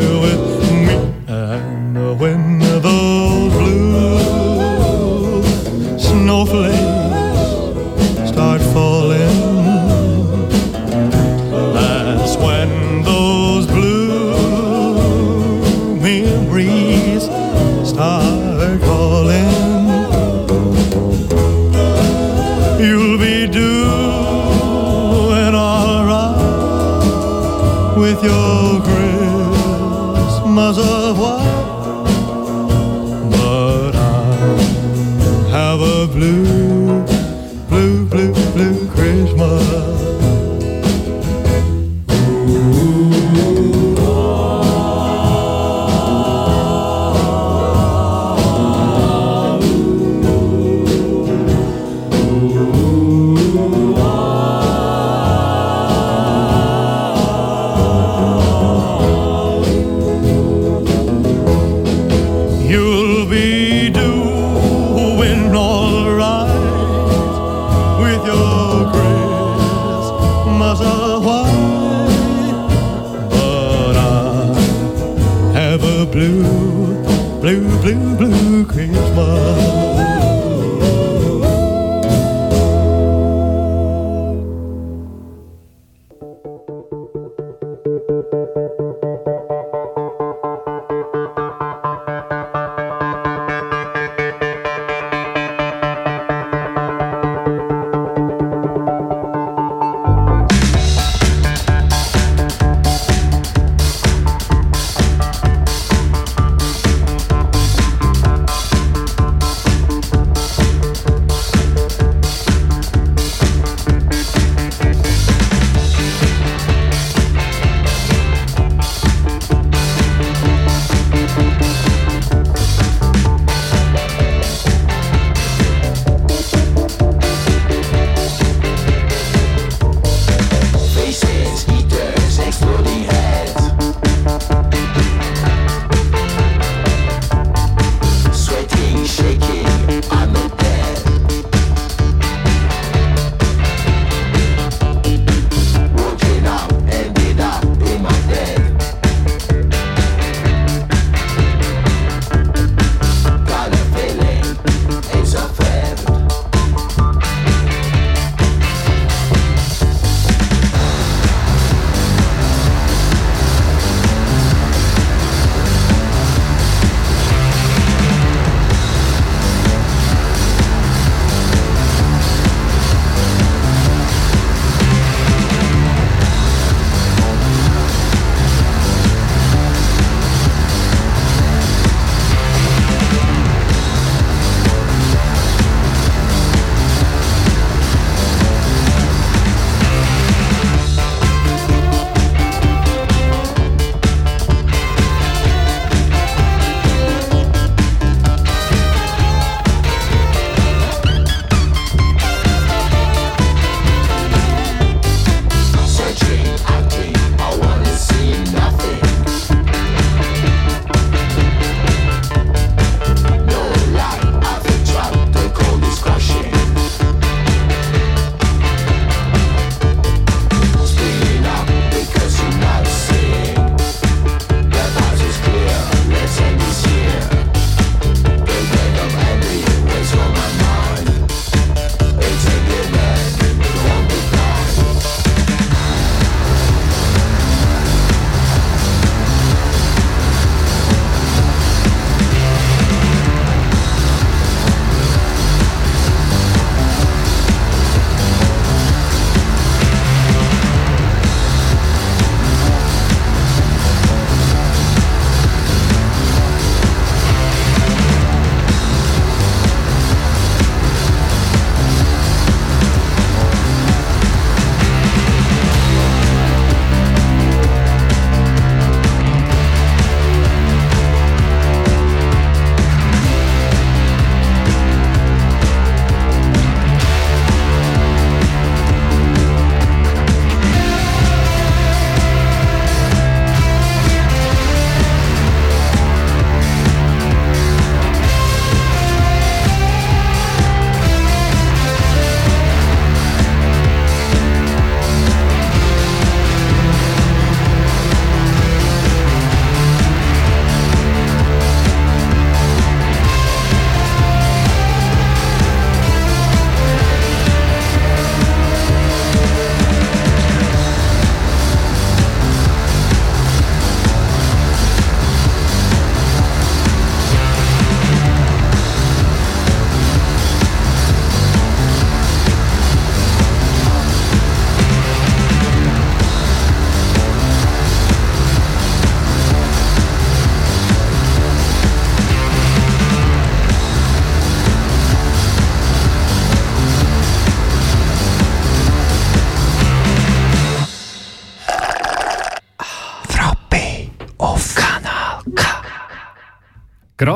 Yo. 28.22 28.61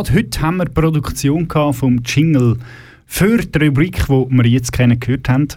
Gerade 0.05 0.19
heute 0.19 0.41
haben 0.41 0.57
wir 0.57 0.65
die 0.65 0.71
Produktion 0.71 1.47
vom 1.71 1.99
Jingle 2.05 2.57
für 3.07 3.37
die 3.37 3.65
Rubrik, 3.65 4.05
die 4.05 4.25
wir 4.29 4.45
jetzt 4.45 4.71
kennen 4.71 4.99
gehört 4.99 5.27
haben. 5.29 5.47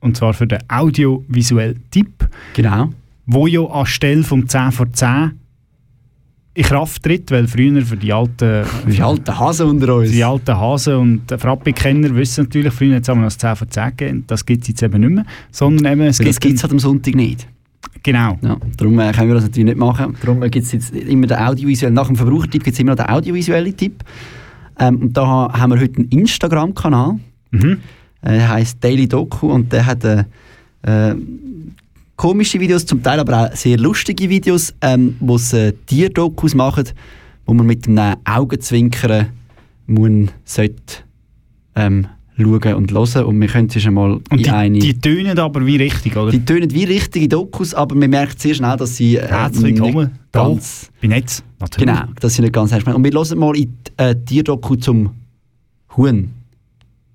Und 0.00 0.16
zwar 0.16 0.32
für 0.32 0.46
den 0.46 0.58
audiovisuellen 0.68 1.82
Tipp. 1.90 2.26
Genau. 2.54 2.94
Wo 3.26 3.46
ja 3.46 3.60
anstelle 3.60 4.22
vom 4.22 4.48
10 4.48 4.72
vor 4.72 4.90
10 4.90 5.32
in 6.54 6.64
Kraft 6.64 7.02
tritt, 7.02 7.30
weil 7.30 7.46
früher 7.46 7.82
für 7.82 7.98
die 7.98 8.12
alten... 8.12 8.64
Die 8.88 9.02
alten 9.02 9.38
Hasen 9.38 9.68
unter 9.68 9.96
uns. 9.96 10.10
Die 10.10 10.24
alten 10.24 10.56
Hasen 10.56 10.94
und 10.94 11.30
Frappi-Kenner 11.30 12.14
wissen 12.16 12.44
natürlich, 12.44 12.72
früher 12.72 12.96
hat 12.96 13.02
es 13.02 13.08
einmal 13.10 13.26
das 13.26 13.36
10 13.36 13.56
vor 13.56 13.68
10 13.68 13.96
gegeben. 13.96 14.24
Das 14.26 14.46
gibt 14.46 14.62
es 14.62 14.68
jetzt 14.68 14.82
eben 14.82 15.00
nicht 15.00 15.10
mehr. 15.10 15.26
Sondern 15.50 15.92
eben, 15.92 16.02
es 16.02 16.16
das 16.16 16.26
gibt 16.26 16.40
gibt 16.40 16.56
es 16.56 16.62
halt 16.62 16.72
am 16.72 16.78
Sonntag 16.78 17.14
nicht. 17.14 17.46
Genau. 18.02 18.38
Ja, 18.42 18.56
darum 18.76 18.98
äh, 18.98 19.12
können 19.12 19.28
wir 19.28 19.34
das 19.34 19.44
natürlich 19.44 19.66
nicht 19.66 19.78
machen. 19.78 20.16
Darum 20.22 20.40
gibt 20.40 20.56
es 20.66 20.72
jetzt 20.72 20.94
immer 20.94 21.26
den 21.26 21.38
audiovisuellen, 21.38 21.94
nach 21.94 22.06
dem 22.06 22.16
Verbrauchertipp 22.16 22.64
gibt 22.64 22.74
es 22.74 22.80
immer 22.80 22.92
noch 22.94 23.04
den 23.04 23.06
audiovisuellen 23.14 23.76
Tipp. 23.76 24.02
Ähm, 24.78 24.96
und 25.02 25.16
da 25.16 25.26
ha- 25.26 25.52
haben 25.58 25.72
wir 25.72 25.80
heute 25.80 25.96
einen 26.00 26.08
Instagram-Kanal. 26.08 27.18
Mhm. 27.50 27.78
Äh, 28.22 28.32
der 28.32 28.48
heisst 28.48 28.82
Daily 28.82 29.06
Doku 29.08 29.48
und 29.52 29.72
der 29.72 29.84
hat 29.86 30.04
äh, 30.04 30.24
äh, 30.82 31.14
komische 32.16 32.60
Videos, 32.60 32.86
zum 32.86 33.02
Teil 33.02 33.18
aber 33.20 33.46
auch 33.50 33.56
sehr 33.56 33.78
lustige 33.78 34.28
Videos, 34.28 34.74
ähm, 34.80 35.16
wo 35.20 35.36
sie 35.38 35.68
äh, 35.68 35.72
Tierdokus 35.86 36.54
machen, 36.54 36.84
wo 37.46 37.54
man 37.54 37.66
mit 37.66 37.86
einem 37.88 38.16
Augenzwinkern 38.24 39.26
muss, 39.86 40.28
sollte, 40.44 40.98
ähm, 41.74 42.06
schauen 42.44 42.74
und 42.74 42.92
hören. 42.92 43.24
Und 43.24 43.40
wir 43.40 43.48
können 43.48 43.68
es 43.74 43.82
schon 43.82 43.94
mal 43.94 44.12
Und 44.12 44.32
in 44.32 44.38
die, 44.38 44.50
eine... 44.50 44.78
die 44.78 44.98
tönen 44.98 45.38
aber 45.38 45.64
wie 45.66 45.76
richtig, 45.76 46.16
oder? 46.16 46.30
Die 46.30 46.44
tönen 46.44 46.70
wie 46.72 46.84
richtige 46.84 47.28
Dokus, 47.28 47.74
aber 47.74 47.94
man 47.94 48.10
merkt 48.10 48.40
sehr 48.40 48.54
schnell, 48.54 48.76
dass 48.76 48.96
sie 48.96 49.16
äh, 49.16 49.26
Herzlich 49.26 49.72
nicht 49.72 49.82
willkommen. 49.82 50.18
Da, 50.32 50.44
ganz... 50.44 50.90
Bei 51.00 51.08
Netz, 51.08 51.42
natürlich. 51.58 51.88
Genau, 51.88 52.04
dass 52.20 52.34
sie 52.34 52.42
nicht 52.42 52.52
ganz 52.52 52.72
ernst. 52.72 52.86
Und 52.86 53.04
wir 53.04 53.12
hören 53.12 53.38
mal 53.38 53.56
in 53.56 53.74
die 53.96 54.02
äh, 54.02 54.14
Tierdoku 54.14 54.76
zum 54.76 55.10
Huhn. 55.96 56.30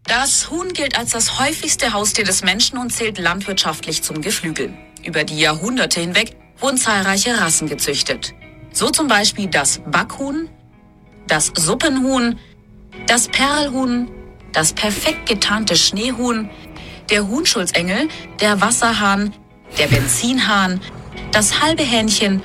Das 0.07 0.51
Huhn 0.51 0.67
gilt 0.73 0.97
als 0.97 1.11
das 1.11 1.39
häufigste 1.39 1.93
Haustier 1.93 2.26
des 2.26 2.43
Menschen 2.43 2.78
und 2.78 2.91
zählt 2.91 3.17
landwirtschaftlich 3.17 4.03
zum 4.03 4.21
Geflügel. 4.21 4.71
Über 5.03 5.23
die 5.23 5.39
Jahrhunderte 5.39 5.99
hinweg 5.99 6.36
wurden 6.59 6.78
zahlreiche 6.78 7.39
Rassen 7.39 7.67
gezüchtet. 7.67 8.34
So 8.71 8.89
zum 8.89 9.07
Beispiel 9.07 9.47
das 9.47 9.82
Backhuhn, 9.89 10.49
das 11.28 11.51
Suppenhuhn, 11.55 12.36
das 13.07 13.28
Perlhuhn, 13.30 14.07
das 14.56 14.74
perfekt 14.74 15.28
getarnte 15.28 15.76
Schneehuhn, 15.76 16.49
der 17.10 17.28
Huhnschulzengel, 17.28 18.08
der 18.39 18.62
Wasserhahn, 18.62 19.34
der 19.78 19.88
Benzinhahn, 19.88 20.82
das 21.32 21.62
halbe 21.62 21.84
Hähnchen 21.84 22.41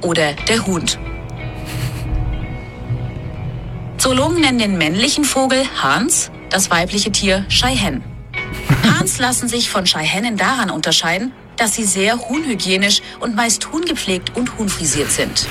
oder 0.00 0.32
der 0.48 0.64
Hund. 0.66 0.98
Zoologen 3.98 4.40
nennen 4.40 4.60
den 4.60 4.78
männlichen 4.78 5.24
Vogel 5.24 5.64
Hans, 5.82 6.30
das 6.50 6.70
weibliche 6.70 7.10
Tier 7.10 7.44
Scheihen. 7.48 8.04
Hahns 8.84 9.18
lassen 9.18 9.48
sich 9.48 9.68
von 9.68 9.86
Scheihennen 9.86 10.36
daran 10.36 10.70
unterscheiden, 10.70 11.32
dass 11.56 11.74
sie 11.74 11.84
sehr 11.84 12.16
huhnhygienisch 12.28 13.02
und 13.18 13.34
meist 13.34 13.72
huhngepflegt 13.72 14.36
und 14.36 14.56
huhnfrisiert 14.56 15.10
sind. 15.10 15.48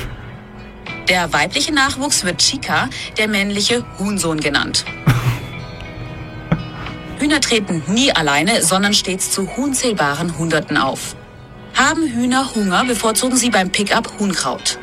Der 1.09 1.33
weibliche 1.33 1.73
Nachwuchs 1.73 2.23
wird 2.23 2.39
Chica, 2.39 2.89
der 3.17 3.27
männliche 3.27 3.85
Huhnsohn 3.99 4.39
genannt. 4.39 4.85
Hühner 7.19 7.41
treten 7.41 7.83
nie 7.87 8.11
alleine, 8.11 8.63
sondern 8.63 8.93
stets 8.93 9.31
zu 9.31 9.49
unzählbaren 9.57 10.37
Hunderten 10.37 10.77
auf. 10.77 11.15
Haben 11.75 12.07
Hühner 12.07 12.53
Hunger, 12.53 12.85
bevorzugen 12.85 13.37
sie 13.37 13.49
beim 13.49 13.71
Pickup 13.71 14.19
Huhnkraut. 14.19 14.77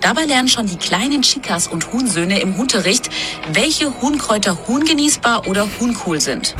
Dabei 0.00 0.24
lernen 0.24 0.48
schon 0.48 0.66
die 0.66 0.76
kleinen 0.76 1.22
Chicas 1.22 1.66
und 1.66 1.92
Huhnsöhne 1.92 2.40
im 2.40 2.54
Unterricht, 2.56 3.08
welche 3.52 4.00
Huhnkräuter 4.00 4.68
huhngenießbar 4.68 5.48
oder 5.48 5.66
huhncool 5.80 6.20
sind. 6.20 6.54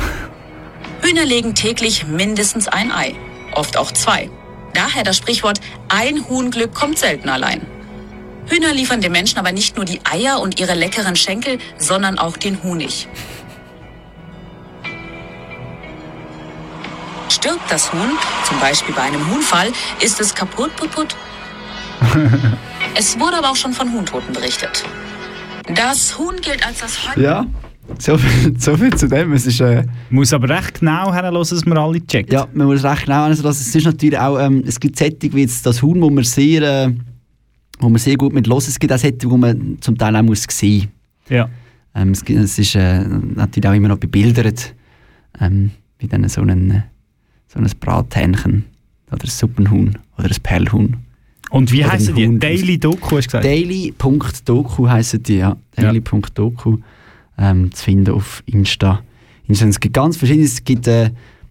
Hühner 1.01 1.25
legen 1.25 1.55
täglich 1.55 2.07
mindestens 2.07 2.67
ein 2.67 2.91
Ei, 2.91 3.15
oft 3.53 3.77
auch 3.77 3.91
zwei. 3.91 4.29
Daher 4.73 5.03
das 5.03 5.17
Sprichwort, 5.17 5.61
ein 5.87 6.27
Huhnglück 6.27 6.73
kommt 6.73 6.97
selten 6.97 7.29
allein. 7.29 7.61
Hühner 8.47 8.73
liefern 8.73 9.01
dem 9.01 9.11
Menschen 9.11 9.39
aber 9.39 9.51
nicht 9.51 9.75
nur 9.75 9.85
die 9.85 10.01
Eier 10.03 10.39
und 10.39 10.59
ihre 10.59 10.73
leckeren 10.73 11.15
Schenkel, 11.15 11.59
sondern 11.77 12.19
auch 12.19 12.37
den 12.37 12.61
Honig. 12.63 13.07
Stirbt 17.29 17.69
das 17.69 17.91
Huhn, 17.91 18.09
zum 18.47 18.59
Beispiel 18.59 18.93
bei 18.95 19.01
einem 19.03 19.29
Huhnfall, 19.31 19.69
ist 20.01 20.19
es 20.21 20.33
kaputt, 20.33 20.75
put, 20.75 20.91
put. 20.91 21.15
Es 22.97 23.19
wurde 23.19 23.37
aber 23.37 23.49
auch 23.51 23.55
schon 23.55 23.73
von 23.73 23.91
Huhntoten 23.91 24.33
berichtet. 24.33 24.83
Das 25.75 26.17
Huhn 26.17 26.35
gilt 26.41 26.65
als 26.65 26.79
das 26.79 26.97
Heu 27.15 27.21
Ja, 27.21 27.45
so 27.99 28.17
viel, 28.17 28.57
so 28.59 28.77
viel 28.77 28.95
zu 28.95 29.07
dem. 29.07 29.33
Es 29.33 29.45
ist, 29.45 29.59
äh, 29.59 29.83
muss 30.09 30.31
aber 30.31 30.47
recht 30.49 30.79
genau 30.79 31.11
herhören, 31.13 31.33
dass 31.35 31.65
wir 31.65 31.77
alle 31.77 32.05
checken. 32.05 32.31
Ja, 32.33 32.47
man 32.53 32.67
muss 32.67 32.83
recht 32.83 33.05
genau 33.05 33.23
also 33.23 33.43
das, 33.43 33.59
Es 33.59 33.75
ist 33.75 33.85
natürlich 33.85 34.17
auch, 34.17 34.39
ähm, 34.39 34.63
es 34.65 34.79
gibt 34.79 34.97
Sättig 34.97 35.33
wie 35.35 35.41
jetzt 35.41 35.65
das 35.65 35.81
Huhn, 35.81 36.01
wo 36.01 36.09
man 36.09 36.23
sehr, 36.23 36.61
äh, 36.87 36.93
wo 37.79 37.89
man 37.89 37.97
sehr 37.99 38.15
gut 38.15 38.33
mit 38.33 38.47
los. 38.47 38.67
Es 38.67 38.79
gibt 38.79 38.93
auch 38.93 38.97
Sättig, 38.99 39.29
wo 39.29 39.35
man 39.37 39.77
zum 39.81 39.97
Teil 39.97 40.15
auch 40.15 40.21
muss 40.23 40.45
sehen. 40.49 40.89
Ja. 41.27 41.49
Ähm, 41.95 42.11
es, 42.11 42.23
gibt- 42.23 42.39
es 42.39 42.57
ist 42.59 42.75
äh, 42.75 42.99
natürlich 43.03 43.67
auch 43.67 43.73
immer 43.73 43.87
noch 43.89 43.97
bebildert, 43.97 44.73
ähm, 45.41 45.71
wie 45.99 46.07
dann 46.07 46.27
so 46.29 46.41
ein, 46.41 46.83
so 47.55 47.61
ein 47.61 47.71
Brathähnchen 47.79 48.65
oder 49.11 49.23
ein 49.23 49.29
Suppenhuhn 49.29 49.97
oder 50.17 50.27
ein 50.29 50.37
Perlhuhn. 50.43 50.97
Und 51.51 51.71
wie 51.71 51.85
heissen 51.85 52.15
die? 52.15 52.37
Daily 52.39 52.77
Doku, 52.77 53.17
hast 53.17 53.27
du 53.33 53.37
gesagt? 53.39 53.45
Daily.doku 53.45 54.87
heissen 54.89 55.23
die, 55.23 55.37
ja. 55.37 55.55
Daily.doku 55.75 56.77
ähm, 57.37 57.71
zu 57.71 57.83
finden 57.83 58.13
auf 58.13 58.43
Insta. 58.45 59.01
Insta. 59.47 59.67
Es 59.67 59.79
gibt 59.79 59.93
ganz 59.93 60.17
verschiedene, 60.17 60.45
es 60.45 60.63
gibt, 60.63 60.87
äh, 60.87 61.05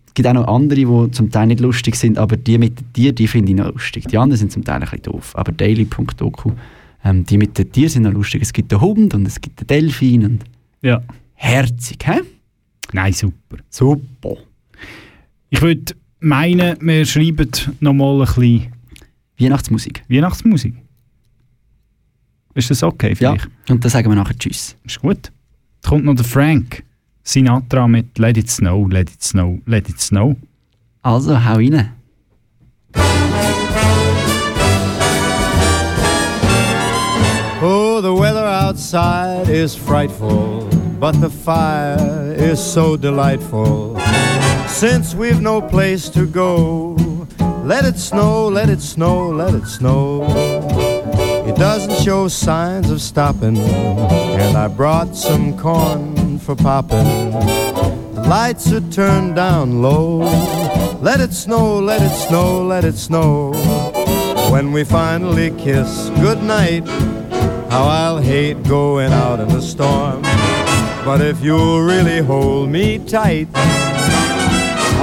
es 0.07 0.15
gibt 0.15 0.29
auch 0.29 0.35
noch 0.35 0.49
andere, 0.49 0.81
die 0.81 1.11
zum 1.13 1.31
Teil 1.31 1.47
nicht 1.47 1.61
lustig 1.61 1.95
sind, 1.97 2.19
aber 2.19 2.37
die 2.37 2.59
mit 2.59 2.79
den 2.81 2.93
Tieren, 2.93 3.15
die 3.15 3.29
finde 3.29 3.53
ich 3.53 3.59
noch 3.59 3.73
lustig. 3.73 4.07
Die 4.09 4.19
anderen 4.19 4.39
sind 4.39 4.53
zum 4.53 4.65
Teil 4.65 4.77
ein 4.77 4.81
bisschen 4.83 5.03
doof. 5.03 5.33
Aber 5.37 5.53
Daily.doku, 5.53 6.53
ähm, 7.05 7.25
die 7.25 7.39
mit 7.39 7.57
den 7.57 7.71
Tieren 7.71 7.89
sind 7.91 8.03
noch 8.03 8.13
lustig. 8.13 8.43
Es 8.43 8.53
gibt 8.53 8.73
den 8.73 8.81
Hund 8.81 9.15
und 9.15 9.27
es 9.27 9.41
gibt 9.41 9.61
den 9.61 9.67
Delfin 9.69 10.25
und 10.25 10.45
Ja. 10.83 11.03
herzig, 11.35 11.99
hä? 12.05 12.21
Nein, 12.93 13.13
super. 13.13 13.57
Super. 13.71 14.37
Ich 15.55 15.63
würde 15.63 15.95
meinen, 16.19 16.77
wir 16.81 17.07
schreiben 17.07 17.49
nochmal 17.79 18.23
ein 18.23 18.27
bisschen 18.27 18.73
Weihnachtsmusik. 19.39 20.03
Weihnachtsmusik. 20.09 20.75
Ist 22.55 22.71
das 22.73 22.83
okay 22.83 23.15
für 23.15 23.23
Ja, 23.23 23.33
dich? 23.35 23.45
und 23.69 23.85
dann 23.85 23.89
sagen 23.89 24.09
wir 24.09 24.17
nachher 24.17 24.37
Tschüss. 24.37 24.75
Ist 24.83 25.01
gut. 25.01 25.31
Jetzt 25.77 25.89
kommt 25.89 26.05
noch 26.07 26.17
der 26.17 26.25
Frank 26.25 26.83
Sinatra 27.23 27.87
mit 27.87 28.19
Let 28.19 28.37
It 28.37 28.51
Snow, 28.51 28.89
Let 28.91 29.11
It 29.13 29.23
Snow, 29.23 29.61
Let 29.67 29.89
It 29.89 30.01
Snow. 30.01 30.35
Also, 31.03 31.45
hau 31.45 31.55
rein. 31.55 31.91
Oh, 37.67 38.01
the 38.03 38.13
weather 38.13 38.45
outside 38.45 39.49
is 39.49 39.75
frightful, 39.75 40.69
but 41.01 41.13
the 41.21 41.31
fire 41.31 42.35
is 42.37 42.59
so 42.61 42.97
delightful. 42.97 43.97
Since 44.75 45.15
we've 45.15 45.41
no 45.41 45.63
place 45.63 46.09
to 46.11 46.27
go, 46.27 46.97
let 47.63 47.85
it 47.85 47.97
snow, 47.97 48.49
let 48.49 48.69
it 48.69 48.81
snow, 48.81 49.29
let 49.29 49.55
it 49.55 49.67
snow. 49.67 50.27
It 51.47 51.55
doesn't 51.55 52.05
show 52.05 52.27
signs 52.27 52.91
of 52.91 53.01
stopping, 53.01 53.57
and 53.57 54.59
I 54.59 54.67
brought 54.67 55.15
some 55.15 55.57
corn 55.57 56.41
for 56.41 56.57
popping. 56.57 57.31
The 58.15 58.25
lights 58.27 58.73
are 58.73 58.81
turned 58.91 59.37
down 59.37 59.81
low. 59.81 60.19
Let 61.01 61.21
it 61.21 61.33
snow, 61.33 61.79
let 61.79 62.03
it 62.03 62.15
snow, 62.15 62.67
let 62.67 62.85
it 62.85 62.97
snow. 62.97 63.53
When 64.51 64.73
we 64.73 64.83
finally 64.83 65.51
kiss 65.53 66.11
goodnight, 66.21 66.87
how 67.71 67.85
I'll 67.85 68.19
hate 68.19 68.61
going 68.65 69.13
out 69.13 69.39
in 69.39 69.49
the 69.49 69.63
storm. 69.63 70.23
But 71.05 71.21
if 71.21 71.41
you'll 71.43 71.81
really 71.81 72.19
hold 72.19 72.71
me 72.71 72.99
tight, 72.99 73.49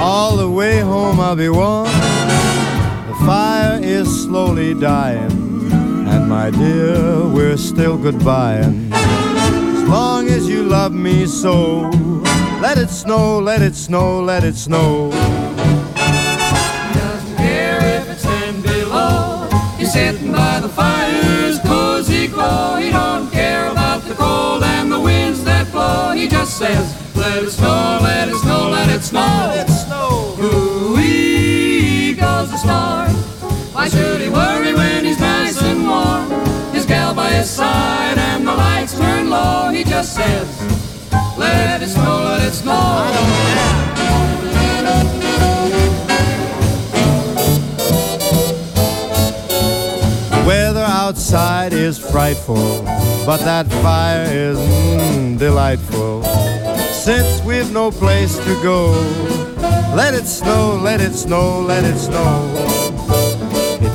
all 0.02 0.36
the 0.36 0.50
way 0.50 0.80
home 0.80 1.20
I'll 1.20 1.36
be 1.36 1.48
warm. 1.48 1.86
The 1.86 3.14
fire 3.24 3.78
is 3.80 4.08
slowly 4.24 4.74
dying, 4.74 5.30
and 6.08 6.28
my 6.28 6.50
dear, 6.50 7.24
we're 7.28 7.56
still 7.56 7.96
goodbying. 7.96 8.90
As 8.92 9.88
long 9.88 10.26
as 10.28 10.48
you 10.48 10.64
love 10.64 10.92
me 10.92 11.26
so, 11.26 11.88
let 12.60 12.78
it 12.78 12.90
snow, 12.90 13.38
let 13.38 13.62
it 13.62 13.76
snow, 13.76 14.20
let 14.20 14.42
it 14.42 14.56
snow. 14.56 15.10
Doesn't 16.94 17.36
care 17.36 17.78
if 17.98 18.10
it's 18.10 18.22
ten 18.22 18.60
below. 18.60 19.48
He's 19.78 19.92
sitting 19.92 20.32
by 20.32 20.58
the 20.58 20.68
fire's 20.68 21.60
cozy 21.60 22.26
glow. 22.26 22.76
He 22.76 22.90
don't 22.90 23.30
care 23.30 23.70
about 23.70 24.02
the 24.02 24.14
cold 24.14 24.64
and 24.64 24.90
the 24.90 24.98
winds 24.98 25.44
that 25.44 25.70
blow. 25.70 26.10
He 26.12 26.26
just 26.26 26.58
says, 26.58 26.92
let 27.16 27.44
it 27.44 27.50
snow, 27.50 28.00
let 28.02 28.28
it 28.28 28.36
snow, 28.36 28.70
let 28.70 28.90
it 28.90 29.02
snow. 29.02 29.20
Let 29.20 29.68
it 29.68 29.70
snow. 29.70 29.71
His 37.42 37.50
side 37.50 38.18
and 38.18 38.46
the 38.46 38.54
lights 38.54 38.96
turn 38.96 39.28
low. 39.28 39.68
He 39.70 39.82
just 39.82 40.14
says, 40.14 40.48
let 41.36 41.82
it 41.82 41.88
snow, 41.88 42.22
let 42.22 42.40
it 42.46 42.52
snow. 42.52 42.70
I 42.70 43.10
don't 50.36 50.46
Weather 50.46 50.84
outside 50.86 51.72
is 51.72 51.98
frightful, 51.98 52.84
but 53.26 53.38
that 53.38 53.66
fire 53.82 54.22
is 54.22 54.58
mm, 54.58 55.36
delightful. 55.36 56.22
Since 56.92 57.42
we've 57.42 57.72
no 57.72 57.90
place 57.90 58.36
to 58.36 58.62
go, 58.62 58.92
let 59.96 60.14
it 60.14 60.26
snow, 60.26 60.78
let 60.80 61.00
it 61.00 61.14
snow, 61.14 61.58
let 61.58 61.82
it 61.82 61.98
snow. 61.98 62.81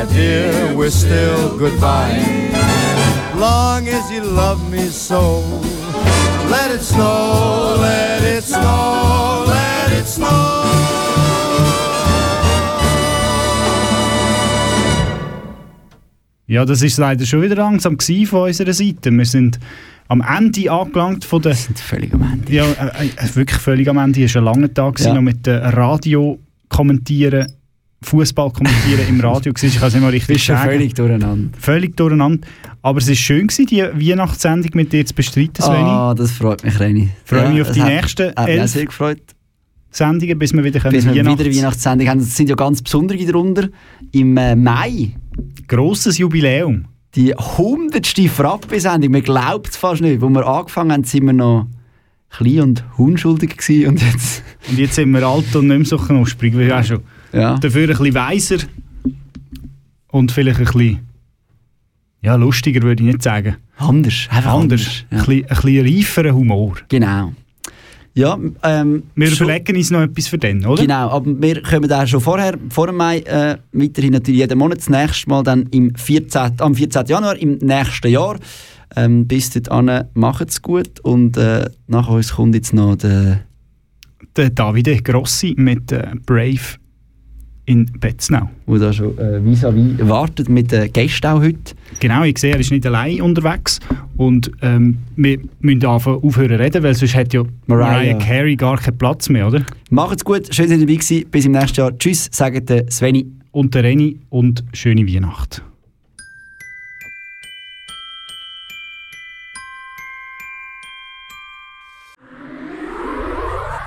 my 0.00 0.06
dear, 0.12 0.74
we're 0.74 0.90
still 0.90 1.58
goodbye. 1.58 2.20
Long 3.36 3.86
as 3.88 4.10
you 4.10 4.22
love 4.22 4.60
me 4.70 4.88
so, 4.88 5.40
let 6.48 6.70
it 6.70 6.80
snow, 6.80 7.76
let 7.80 8.22
it 8.22 8.42
snow, 8.44 9.44
let 9.46 9.92
it 9.92 10.06
snow. 10.06 10.56
Ja, 16.46 16.64
das 16.64 16.82
ist 16.82 16.98
leider 16.98 17.26
schon 17.26 17.42
wieder 17.42 17.54
langsam 17.56 17.96
von 18.26 18.48
unserer 18.48 18.72
Seite. 18.72 19.10
Wir 19.12 19.24
sind 19.24 19.60
am 20.08 20.20
Ende 20.20 20.68
angelangt 20.70 21.24
von 21.24 21.40
der... 21.42 21.52
Wir 21.52 21.56
sind 21.56 21.78
völlig 21.78 22.12
am 22.12 22.22
Ende. 22.22 22.52
Ja, 22.52 22.64
äh, 22.64 23.06
äh, 23.06 23.36
wirklich 23.36 23.60
völlig 23.60 23.88
am 23.88 23.98
Ende. 23.98 24.24
Es 24.24 24.34
war 24.34 24.42
ein 24.42 24.46
langer 24.46 24.74
Tag, 24.74 24.98
Ja. 24.98 25.14
noch 25.14 25.22
mit 25.22 25.46
dem 25.46 25.62
Radio 25.62 26.40
kommentieren, 26.68 27.52
Fußball 28.02 28.50
kommentieren 28.50 29.06
im 29.08 29.20
Radio. 29.20 29.52
gewesen. 29.54 29.66
Ich 29.74 29.78
kann 29.78 29.88
es 29.88 29.94
nicht 29.94 30.02
mal 30.02 30.08
richtig 30.10 30.34
Bist 30.34 30.44
schon 30.46 30.56
sagen. 30.56 30.70
völlig 30.70 30.94
durcheinander. 30.94 31.58
Völlig 31.58 31.96
durcheinander. 31.96 32.46
Aber 32.82 32.98
es 32.98 33.08
war 33.08 33.14
schön, 33.14 33.46
gewesen, 33.46 33.66
die 33.66 33.82
Weihnachtssendung 33.82 34.70
mit 34.74 34.92
dir 34.92 35.04
zu 35.04 35.14
bestreiten, 35.14 35.62
Sveni. 35.62 35.78
Ah, 35.84 36.14
das 36.14 36.32
freut 36.32 36.64
mich, 36.64 36.80
Reni. 36.80 37.10
Freue 37.24 37.50
mich 37.50 37.60
auf 37.62 37.72
die 37.72 37.82
hat- 37.82 37.88
nächsten 37.92 38.28
hat 38.34 38.48
elf 38.48 38.70
sehr 38.70 38.86
gefreut. 38.86 39.20
Sendungen, 39.90 40.38
bis 40.38 40.52
wir 40.54 40.62
wieder 40.64 40.78
können 40.80 40.94
Bis 40.94 41.04
wir 41.04 41.14
Weihnachts- 41.14 41.44
wieder 41.44 41.56
Weihnachtssendung 41.56 42.08
haben. 42.08 42.20
Es 42.20 42.36
sind 42.36 42.48
ja 42.48 42.54
ganz 42.54 42.80
besondere 42.80 43.18
darunter. 43.24 43.68
Im 44.12 44.36
äh, 44.36 44.54
Mai. 44.54 45.10
Grosses 45.68 46.16
Jubiläum. 46.18 46.84
Die 47.16 47.36
100. 47.36 48.06
Frappe-Sendung. 48.30 49.10
Man 49.10 49.22
glaubt 49.22 49.68
es 49.70 49.76
fast 49.76 50.00
nicht. 50.00 50.20
Wo 50.20 50.28
wir 50.28 50.46
angefangen 50.46 50.92
haben, 50.92 51.04
sind 51.04 51.26
wir 51.26 51.32
noch 51.32 51.66
klein 52.30 52.60
und 52.60 52.84
unschuldig 52.96 53.56
gewesen. 53.56 53.88
Und 53.88 54.00
jetzt... 54.02 54.42
Und 54.70 54.78
jetzt 54.78 54.94
sind 54.94 55.10
wir 55.10 55.26
alt 55.26 55.54
und 55.56 55.66
nicht 55.66 55.76
mehr 55.78 55.84
so 55.86 55.96
knusprig 55.98 56.56
wie 56.56 56.72
auch 56.72 56.84
schon. 56.84 57.00
Ja. 57.32 57.58
Dafür 57.58 57.82
ein 57.82 57.88
bisschen 57.88 58.14
weiser 58.14 58.58
und 60.08 60.32
vielleicht 60.32 60.58
ein 60.58 60.64
bisschen 60.64 61.10
ja, 62.22 62.34
lustiger 62.34 62.82
würde 62.82 63.02
ich 63.02 63.06
nicht 63.06 63.22
sagen. 63.22 63.56
Anders. 63.76 64.28
Einfach 64.30 64.52
anders. 64.52 65.04
anders, 65.10 65.28
Ein, 65.28 65.40
bisschen, 65.40 65.50
ein 65.50 65.84
bisschen 65.86 65.86
reiferer 65.86 66.34
Humor. 66.34 66.74
Genau. 66.88 67.32
Ja, 68.12 68.36
ähm, 68.64 69.04
Wir 69.14 69.30
überlegen 69.30 69.76
uns 69.76 69.90
noch 69.90 70.00
etwas 70.00 70.26
für 70.26 70.36
den, 70.36 70.66
oder? 70.66 70.82
Genau, 70.82 71.10
aber 71.10 71.40
wir 71.40 71.62
kommen 71.62 71.90
auch 71.90 72.06
schon 72.06 72.20
vorher, 72.20 72.58
vor 72.68 72.88
dem 72.88 72.96
Mai, 72.96 73.20
äh, 73.20 73.56
weiterhin 73.72 74.12
natürlich 74.12 74.40
jeden 74.40 74.58
Monat, 74.58 74.78
das 74.78 74.90
nächste 74.90 75.30
Mal 75.30 75.44
dann 75.44 75.66
im 75.70 75.94
14, 75.94 76.52
am 76.58 76.74
14. 76.74 77.06
Januar 77.06 77.36
im 77.36 77.58
nächsten 77.58 78.08
Jahr. 78.08 78.36
Ähm, 78.96 79.28
bis 79.28 79.50
dahin, 79.50 80.04
macht 80.14 80.48
es 80.48 80.60
gut 80.60 80.98
und 81.00 81.36
äh, 81.36 81.70
nach 81.86 82.08
uns 82.08 82.34
kommt 82.34 82.56
jetzt 82.56 82.74
noch 82.74 82.96
der... 82.96 83.42
Der 84.36 84.50
Davide 84.50 85.00
Grossi 85.02 85.54
mit 85.56 85.92
äh, 85.92 86.08
Brave 86.26 86.79
in 87.66 87.86
Betznau. 88.00 88.50
Wo 88.66 88.78
da 88.78 88.92
schon 88.92 89.16
äh, 89.18 89.40
vis-à-vis 89.42 90.08
wartet 90.08 90.48
mit 90.48 90.72
den 90.72 90.92
Gästen 90.92 91.26
auch 91.26 91.40
heute. 91.40 91.74
Genau, 92.00 92.24
ich 92.24 92.38
sehe, 92.38 92.52
er 92.52 92.60
ist 92.60 92.70
nicht 92.70 92.86
allein 92.86 93.20
unterwegs 93.20 93.80
und 94.16 94.50
ähm, 94.62 94.98
wir 95.16 95.38
müssen 95.60 95.84
anfangen 95.84 96.22
aufhören 96.22 96.50
zu 96.50 96.58
reden, 96.58 96.82
weil 96.82 96.94
sonst 96.94 97.14
hat 97.14 97.32
ja 97.32 97.42
Mariah. 97.66 97.92
Mariah 97.92 98.18
Carey 98.18 98.56
gar 98.56 98.78
keinen 98.78 98.98
Platz 98.98 99.28
mehr, 99.28 99.46
oder? 99.46 99.64
Macht's 99.90 100.24
gut, 100.24 100.52
schön, 100.54 100.68
dass 100.68 100.78
ihr 100.78 100.86
dabei 100.86 100.94
gewesen. 100.94 101.24
Bis 101.30 101.46
im 101.46 101.52
nächsten 101.52 101.80
Jahr. 101.80 101.96
Tschüss, 101.96 102.28
sagt 102.32 102.68
der 102.68 102.90
Sveni. 102.90 103.26
Und 103.52 103.74
der 103.74 103.82
Reni 103.82 104.16
und 104.28 104.62
schöne 104.72 105.04
Weihnacht. 105.08 105.62